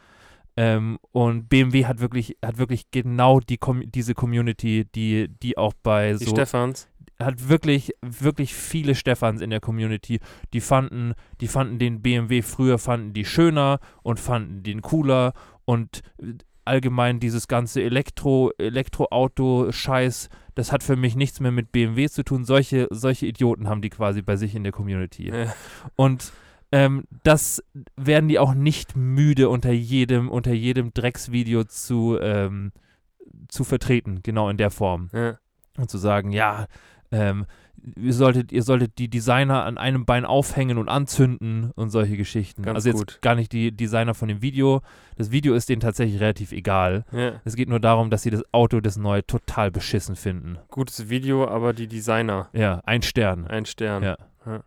ähm, 0.57 0.99
und 1.13 1.49
BMW 1.49 1.87
hat 1.87 2.01
wirklich, 2.01 2.37
hat 2.45 2.59
wirklich 2.59 2.91
genau 2.91 3.41
die 3.41 3.57
Com 3.57 3.83
diese 3.91 4.15
Community, 4.15 4.85
die, 4.95 5.29
die 5.29 5.57
auch 5.57 5.73
bei 5.83 6.13
Die 6.13 6.25
so 6.25 6.33
Stefans. 6.33 6.89
hat 7.19 7.49
wirklich, 7.49 7.93
wirklich 8.03 8.53
viele 8.53 8.95
Stefans 8.95 9.41
in 9.41 9.51
der 9.51 9.61
Community, 9.61 10.21
die 10.53 10.61
fanden, 10.61 11.15
die 11.41 11.49
fanden 11.49 11.79
den 11.79 12.03
BMW 12.03 12.43
früher, 12.43 12.79
fanden 12.79 13.15
die 13.15 13.25
schöner 13.25 13.79
und 14.03 14.21
fanden 14.21 14.63
den 14.63 14.83
cooler 14.83 15.33
und 15.65 16.03
äh, 16.19 16.35
allgemein 16.65 17.19
dieses 17.19 17.49
ganze 17.49 17.83
Elektro, 17.83 18.51
Elektroauto-Scheiß, 18.59 20.29
das 20.55 20.73
hat 20.73 20.83
für 20.83 20.97
mich 20.97 21.17
nichts 21.17 21.41
mehr 21.41 21.51
mit 21.53 21.73
BMW 21.73 22.09
zu 22.09 22.25
tun. 22.25 22.45
Solche, 22.45 22.89
solche 22.91 23.27
Idioten 23.27 23.69
haben 23.69 23.83
die 23.83 23.91
quasi 23.91 24.23
bei 24.23 24.37
sich 24.37 24.55
in 24.55 24.63
der 24.65 24.73
Community. 24.73 25.29
Ja. 25.29 25.55
Und 25.97 26.33
ähm, 26.73 27.05
das 27.23 27.63
werden 27.97 28.29
die 28.29 28.39
auch 28.39 28.55
nicht 28.55 28.97
müde 28.97 29.49
unter 29.49 29.73
jedem, 29.73 30.31
unter 30.31 30.53
jedem 30.53 30.93
Drecksvideo 30.95 31.65
zu, 31.65 32.19
ähm, 32.21 32.73
zu 33.49 33.65
vertreten, 33.65 34.21
genau 34.23 34.49
in 34.49 34.57
der 34.57 34.71
Form 34.71 35.11
Ja. 35.13 35.39
und 35.77 35.91
zu 35.91 35.99
sagen, 35.99 36.33
ja, 36.33 36.67
ähm, 37.11 37.47
ihr 37.97 38.13
solltet, 38.13 38.53
ihr 38.53 38.63
solltet 38.63 38.99
die 38.99 39.09
Designer 39.09 39.65
an 39.65 39.79
einem 39.79 40.05
Bein 40.05 40.25
aufhängen 40.25 40.79
und 40.79 40.89
anzünden 40.89 41.71
und 41.75 41.91
solche 41.91 42.17
Geschichten. 42.17 42.63
Ganz 42.63 42.77
also 42.77 42.89
jetzt 42.91 42.99
gut. 42.99 43.19
gar 43.23 43.35
nicht 43.35 43.53
die 43.53 43.73
Designer 43.73 44.15
von 44.15 44.29
dem 44.29 44.43
Video. 44.43 44.83
Das 45.17 45.31
Video 45.31 45.55
ist 45.55 45.69
denen 45.69 45.81
tatsächlich 45.81 46.21
relativ 46.21 46.53
egal. 46.53 47.05
ja. 47.13 47.41
Es 47.45 47.57
geht 47.57 47.69
nur 47.69 47.81
darum, 47.81 48.11
dass 48.11 48.23
sie 48.23 48.31
das 48.31 48.43
Auto, 48.53 48.81
das 48.81 48.97
neue, 48.97 49.27
total 49.27 49.71
beschissen 49.71 50.17
finden. 50.17 50.59
Gutes 50.69 51.09
Video, 51.09 51.47
aber 51.49 51.73
die 51.73 51.87
Designer. 51.89 52.49
Ja, 52.53 52.81
ein 52.85 53.03
Stern. 53.03 53.47
Ein 53.47 53.67
Stern. 53.67 54.03
Ja. 54.03 54.17
Ja. 54.47 54.63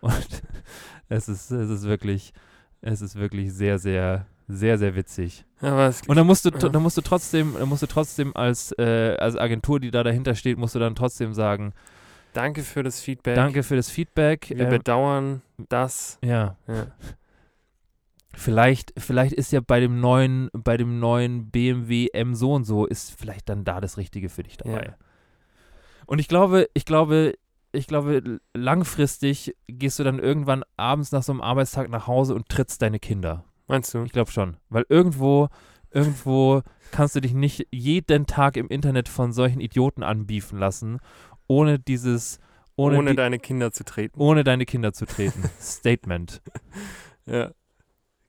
Und 0.00 0.42
es 1.08 1.28
ist, 1.28 1.50
es 1.50 1.70
ist 1.70 1.84
wirklich, 1.84 2.32
es 2.80 3.00
ist 3.02 3.16
wirklich 3.16 3.52
sehr, 3.52 3.78
sehr, 3.78 4.26
sehr, 4.48 4.78
sehr 4.78 4.96
witzig. 4.96 5.44
Es, 5.60 6.02
Und 6.06 6.16
dann 6.16 6.26
musst 6.26 6.44
du, 6.44 6.50
Ja. 6.50 6.68
dann 6.68 6.82
musst 6.82 6.96
du 6.96 7.02
trotzdem, 7.02 7.54
dann 7.58 7.68
musst 7.68 7.82
du 7.82 7.86
trotzdem 7.86 8.34
als, 8.34 8.72
äh, 8.78 9.16
als 9.18 9.36
Agentur, 9.36 9.78
die 9.80 9.90
da 9.90 10.02
dahinter 10.02 10.34
steht, 10.34 10.58
musst 10.58 10.74
du 10.74 10.78
dann 10.78 10.94
trotzdem 10.94 11.34
sagen, 11.34 11.72
danke 12.32 12.62
für 12.62 12.82
das 12.82 13.00
Feedback. 13.00 13.34
danke 13.34 13.62
für 13.62 13.76
das 13.76 13.90
Feedback. 13.90 14.48
Wir 14.50 14.64
ähm, 14.64 14.70
bedauern 14.70 15.42
das. 15.68 16.18
ja, 16.22 16.56
Ja. 16.66 16.86
vielleicht, 18.34 18.92
vielleicht 18.96 19.32
ist 19.32 19.52
ja 19.52 19.60
bei 19.60 19.80
dem 19.80 20.00
neuen, 20.00 20.50
bei 20.52 20.76
dem 20.76 20.98
neuen 20.98 21.50
BMW 21.50 22.08
M 22.12 22.34
so 22.34 22.54
und 22.54 22.64
so, 22.64 22.86
ist 22.86 23.12
vielleicht 23.18 23.48
dann 23.48 23.64
da 23.64 23.80
das 23.80 23.96
Richtige 23.96 24.28
für 24.28 24.42
dich 24.42 24.56
dabei. 24.56 24.84
Ja. 24.86 24.94
Und 26.06 26.18
ich 26.18 26.28
glaube, 26.28 26.68
ich 26.74 26.84
glaube, 26.84 27.34
ich 27.72 27.86
glaube, 27.86 28.40
langfristig 28.54 29.54
gehst 29.68 29.98
du 29.98 30.04
dann 30.04 30.18
irgendwann 30.18 30.64
abends 30.76 31.12
nach 31.12 31.22
so 31.22 31.32
einem 31.32 31.40
Arbeitstag 31.40 31.88
nach 31.88 32.06
Hause 32.06 32.34
und 32.34 32.48
trittst 32.48 32.82
deine 32.82 32.98
Kinder. 32.98 33.44
Meinst 33.68 33.94
du? 33.94 34.02
Ich 34.02 34.10
glaube 34.12 34.32
schon. 34.32 34.56
Weil 34.70 34.84
irgendwo, 34.88 35.48
irgendwo 35.92 36.62
kannst 36.90 37.14
du 37.14 37.20
dich 37.20 37.32
nicht 37.34 37.68
jeden 37.70 38.26
Tag 38.26 38.56
im 38.56 38.66
Internet 38.66 39.08
von 39.08 39.32
solchen 39.32 39.60
Idioten 39.60 40.02
anbiefen 40.02 40.58
lassen, 40.58 40.98
ohne 41.50 41.78
dieses, 41.80 42.38
ohne, 42.76 42.98
Ohne, 42.98 43.10
die, 43.10 43.16
deine 43.16 43.38
Kinder 43.40 43.72
zu 43.72 43.84
treten. 43.84 44.20
ohne 44.20 44.44
deine 44.44 44.64
Kinder 44.66 44.92
zu 44.92 45.04
treten. 45.04 45.42
Statement. 45.60 46.40
Ja. 47.26 47.50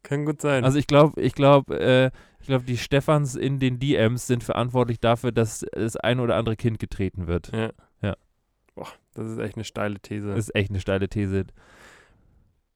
Kann 0.03 0.25
gut 0.25 0.41
sein. 0.41 0.65
Also 0.65 0.79
ich 0.79 0.87
glaube, 0.87 1.21
ich 1.21 1.33
glaube, 1.35 1.79
äh, 1.79 2.11
ich 2.39 2.47
glaube, 2.47 2.65
die 2.65 2.77
Stefans 2.77 3.35
in 3.35 3.59
den 3.59 3.77
DMs 3.79 4.25
sind 4.25 4.43
verantwortlich 4.43 4.99
dafür, 4.99 5.31
dass 5.31 5.63
das 5.73 5.95
ein 5.97 6.19
oder 6.19 6.35
andere 6.35 6.55
Kind 6.55 6.79
getreten 6.79 7.27
wird. 7.27 7.51
ja. 7.53 7.71
Ja. 8.01 8.15
Boah, 8.73 8.87
das 9.13 9.27
ist 9.29 9.37
echt 9.37 9.55
eine 9.57 9.63
steile 9.65 9.99
These. 9.99 10.29
Das 10.29 10.37
ist 10.39 10.55
echt 10.55 10.71
eine 10.71 10.79
steile 10.79 11.07
These. 11.07 11.45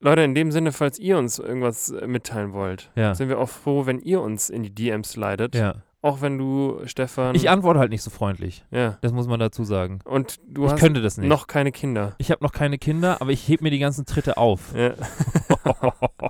Leute, 0.01 0.21
in 0.21 0.35
dem 0.35 0.51
Sinne, 0.51 0.71
falls 0.71 0.99
ihr 0.99 1.17
uns 1.17 1.39
irgendwas 1.39 1.91
mitteilen 2.05 2.53
wollt, 2.53 2.91
Ja. 2.95 3.15
sind 3.15 3.29
wir 3.29 3.39
auch 3.39 3.49
froh, 3.49 3.85
wenn 3.87 3.99
ihr 3.99 4.21
uns 4.21 4.49
in 4.51 4.61
die 4.61 4.75
DMs 4.75 5.13
slidet. 5.13 5.55
Ja. 5.55 5.81
Auch 6.05 6.21
wenn 6.21 6.37
du, 6.37 6.81
Stefan. 6.85 7.33
Ich 7.33 7.49
antworte 7.49 7.79
halt 7.79 7.89
nicht 7.89 8.03
so 8.03 8.11
freundlich. 8.11 8.63
ja. 8.69 8.99
Das 9.01 9.11
muss 9.11 9.25
man 9.27 9.39
dazu 9.39 9.63
sagen. 9.63 9.99
Und 10.05 10.39
du 10.47 10.65
ich 10.65 10.71
hast 10.73 10.79
könnte 10.79 11.01
das 11.01 11.17
nicht. 11.17 11.27
noch 11.27 11.47
keine 11.47 11.71
Kinder. 11.71 12.13
Ich 12.19 12.29
habe 12.29 12.43
noch 12.43 12.51
keine 12.51 12.77
Kinder, 12.77 13.19
aber 13.21 13.31
ich 13.31 13.47
heb 13.47 13.61
mir 13.61 13.71
die 13.71 13.79
ganzen 13.79 14.05
Tritte 14.05 14.37
auf. 14.37 14.75
Ja. 14.75 14.93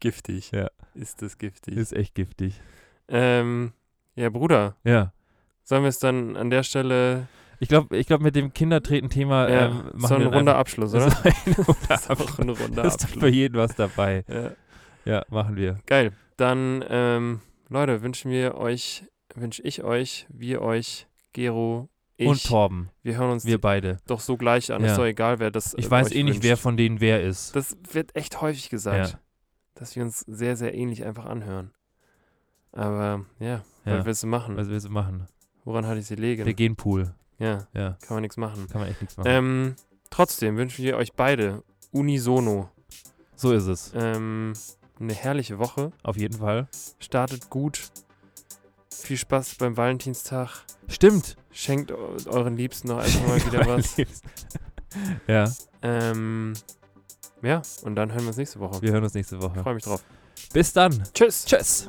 giftig. 0.00 0.50
Ja. 0.52 0.68
Ist 0.94 1.22
das 1.22 1.38
giftig. 1.38 1.76
Ist 1.76 1.92
echt 1.92 2.14
giftig. 2.14 2.60
ähm, 3.08 3.72
ja, 4.14 4.30
Bruder, 4.30 4.76
Ja. 4.84 5.12
sollen 5.64 5.82
wir 5.82 5.88
es 5.88 5.98
dann 5.98 6.36
an 6.36 6.50
der 6.50 6.62
Stelle 6.62 7.26
Ich 7.60 7.68
glaube, 7.68 7.96
ich 7.96 8.06
glaub, 8.06 8.20
mit 8.20 8.36
dem 8.36 8.52
Kindertreten-Thema 8.52 9.48
ja, 9.48 9.66
ähm, 9.66 9.82
machen 9.94 10.08
so 10.08 10.14
ein 10.16 10.20
wir 10.20 10.26
runder 10.28 10.52
einfach- 10.52 10.60
Abschluss, 10.60 10.92
Das 10.92 11.06
oder? 11.06 11.76
Das 11.88 12.02
ist 12.02 12.10
Abschluss. 12.10 12.38
ein 12.38 12.48
runder 12.50 12.82
Da 12.82 12.88
ist 12.88 13.00
für 13.02 13.08
Abschluss. 13.14 13.30
jeden 13.34 13.56
was 13.56 13.74
dabei. 13.76 14.24
Ja. 14.28 14.50
Ja, 15.04 15.24
machen 15.30 15.56
wir. 15.56 15.78
Geil. 15.86 16.12
Dann, 16.36 16.84
ähm, 16.88 17.40
Leute, 17.68 18.02
wünschen 18.02 18.30
wir 18.30 18.56
euch, 18.56 19.04
wünsche 19.34 19.62
ich 19.62 19.82
euch, 19.82 20.26
wir 20.28 20.62
euch, 20.62 21.06
Gero, 21.32 21.88
ich, 22.16 22.28
Und 22.28 22.42
Torben, 22.46 22.90
wir 23.02 23.16
hören 23.18 23.32
uns 23.32 23.44
wir 23.44 23.60
beide. 23.60 23.98
doch 24.06 24.20
so 24.20 24.36
gleich 24.36 24.72
an. 24.72 24.82
Ja. 24.82 24.90
Ist 24.92 24.96
doch 24.98 25.04
egal, 25.04 25.38
wer 25.38 25.50
das 25.50 25.74
Ich 25.76 25.86
äh, 25.86 25.90
weiß 25.90 26.08
euch 26.08 26.16
eh 26.16 26.22
nicht, 26.22 26.42
wer 26.42 26.50
wünscht. 26.52 26.62
von 26.62 26.76
denen 26.76 27.00
wer 27.00 27.22
ist. 27.22 27.54
Das 27.54 27.76
wird 27.92 28.14
echt 28.16 28.40
häufig 28.40 28.70
gesagt, 28.70 29.12
Ja. 29.12 29.20
dass 29.74 29.96
wir 29.96 30.02
uns 30.02 30.20
sehr, 30.20 30.56
sehr 30.56 30.74
ähnlich 30.74 31.04
einfach 31.04 31.26
anhören. 31.26 31.72
Aber 32.72 33.26
ja, 33.38 33.64
Ja. 33.84 33.98
was 33.98 34.04
willst 34.06 34.22
du 34.22 34.26
machen? 34.28 34.56
Was 34.56 34.68
willst 34.68 34.86
du 34.86 34.90
machen? 34.90 35.26
Woran 35.64 35.86
hatte 35.86 35.98
ich 35.98 36.06
sie 36.06 36.14
legen? 36.14 36.44
Der 36.44 36.54
Genpool. 36.54 37.14
Ja, 37.38 37.66
Ja, 37.74 37.98
kann 38.00 38.14
man 38.16 38.22
nichts 38.22 38.36
machen. 38.38 38.66
kann 38.68 38.80
man 38.80 38.88
echt 38.90 39.00
nichts 39.02 39.16
machen. 39.18 39.28
Ähm, 39.30 39.76
trotzdem 40.08 40.56
wünschen 40.56 40.84
wir 40.84 40.96
euch 40.96 41.12
beide 41.12 41.62
unisono 41.92 42.70
so 43.34 43.52
ist 43.52 43.66
es. 43.66 43.92
ähm, 43.94 44.54
eine 45.00 45.12
herrliche 45.14 45.58
Woche. 45.58 45.92
Auf 46.02 46.16
jeden 46.16 46.38
Fall. 46.38 46.68
Startet 46.98 47.50
gut. 47.50 47.90
Viel 48.90 49.16
Spaß 49.16 49.56
beim 49.56 49.76
Valentinstag. 49.76 50.64
Stimmt. 50.88 51.36
Schenkt 51.52 51.92
eu- 51.92 52.16
euren 52.26 52.56
Liebsten 52.56 52.88
noch 52.88 52.98
einfach 52.98 53.26
mal 53.28 53.44
wieder 53.46 53.66
was. 53.66 53.96
ja, 55.26 55.50
Ähm, 55.82 56.54
ja, 57.42 57.62
und 57.82 57.94
dann 57.96 58.10
hören 58.12 58.22
wir 58.22 58.28
uns 58.28 58.36
nächste 58.38 58.58
Woche. 58.60 58.80
wir 58.82 58.92
hören 58.92 59.04
uns 59.04 59.14
nächste 59.14 59.36
Ich 59.36 59.42
Woche. 59.42 59.62
freue 59.62 59.74
mich 59.74 59.84
drauf. 59.84 60.02
Bis 60.52 60.72
dann. 60.72 61.02
Tschüss. 61.12 61.44
Tschüss. 61.44 61.88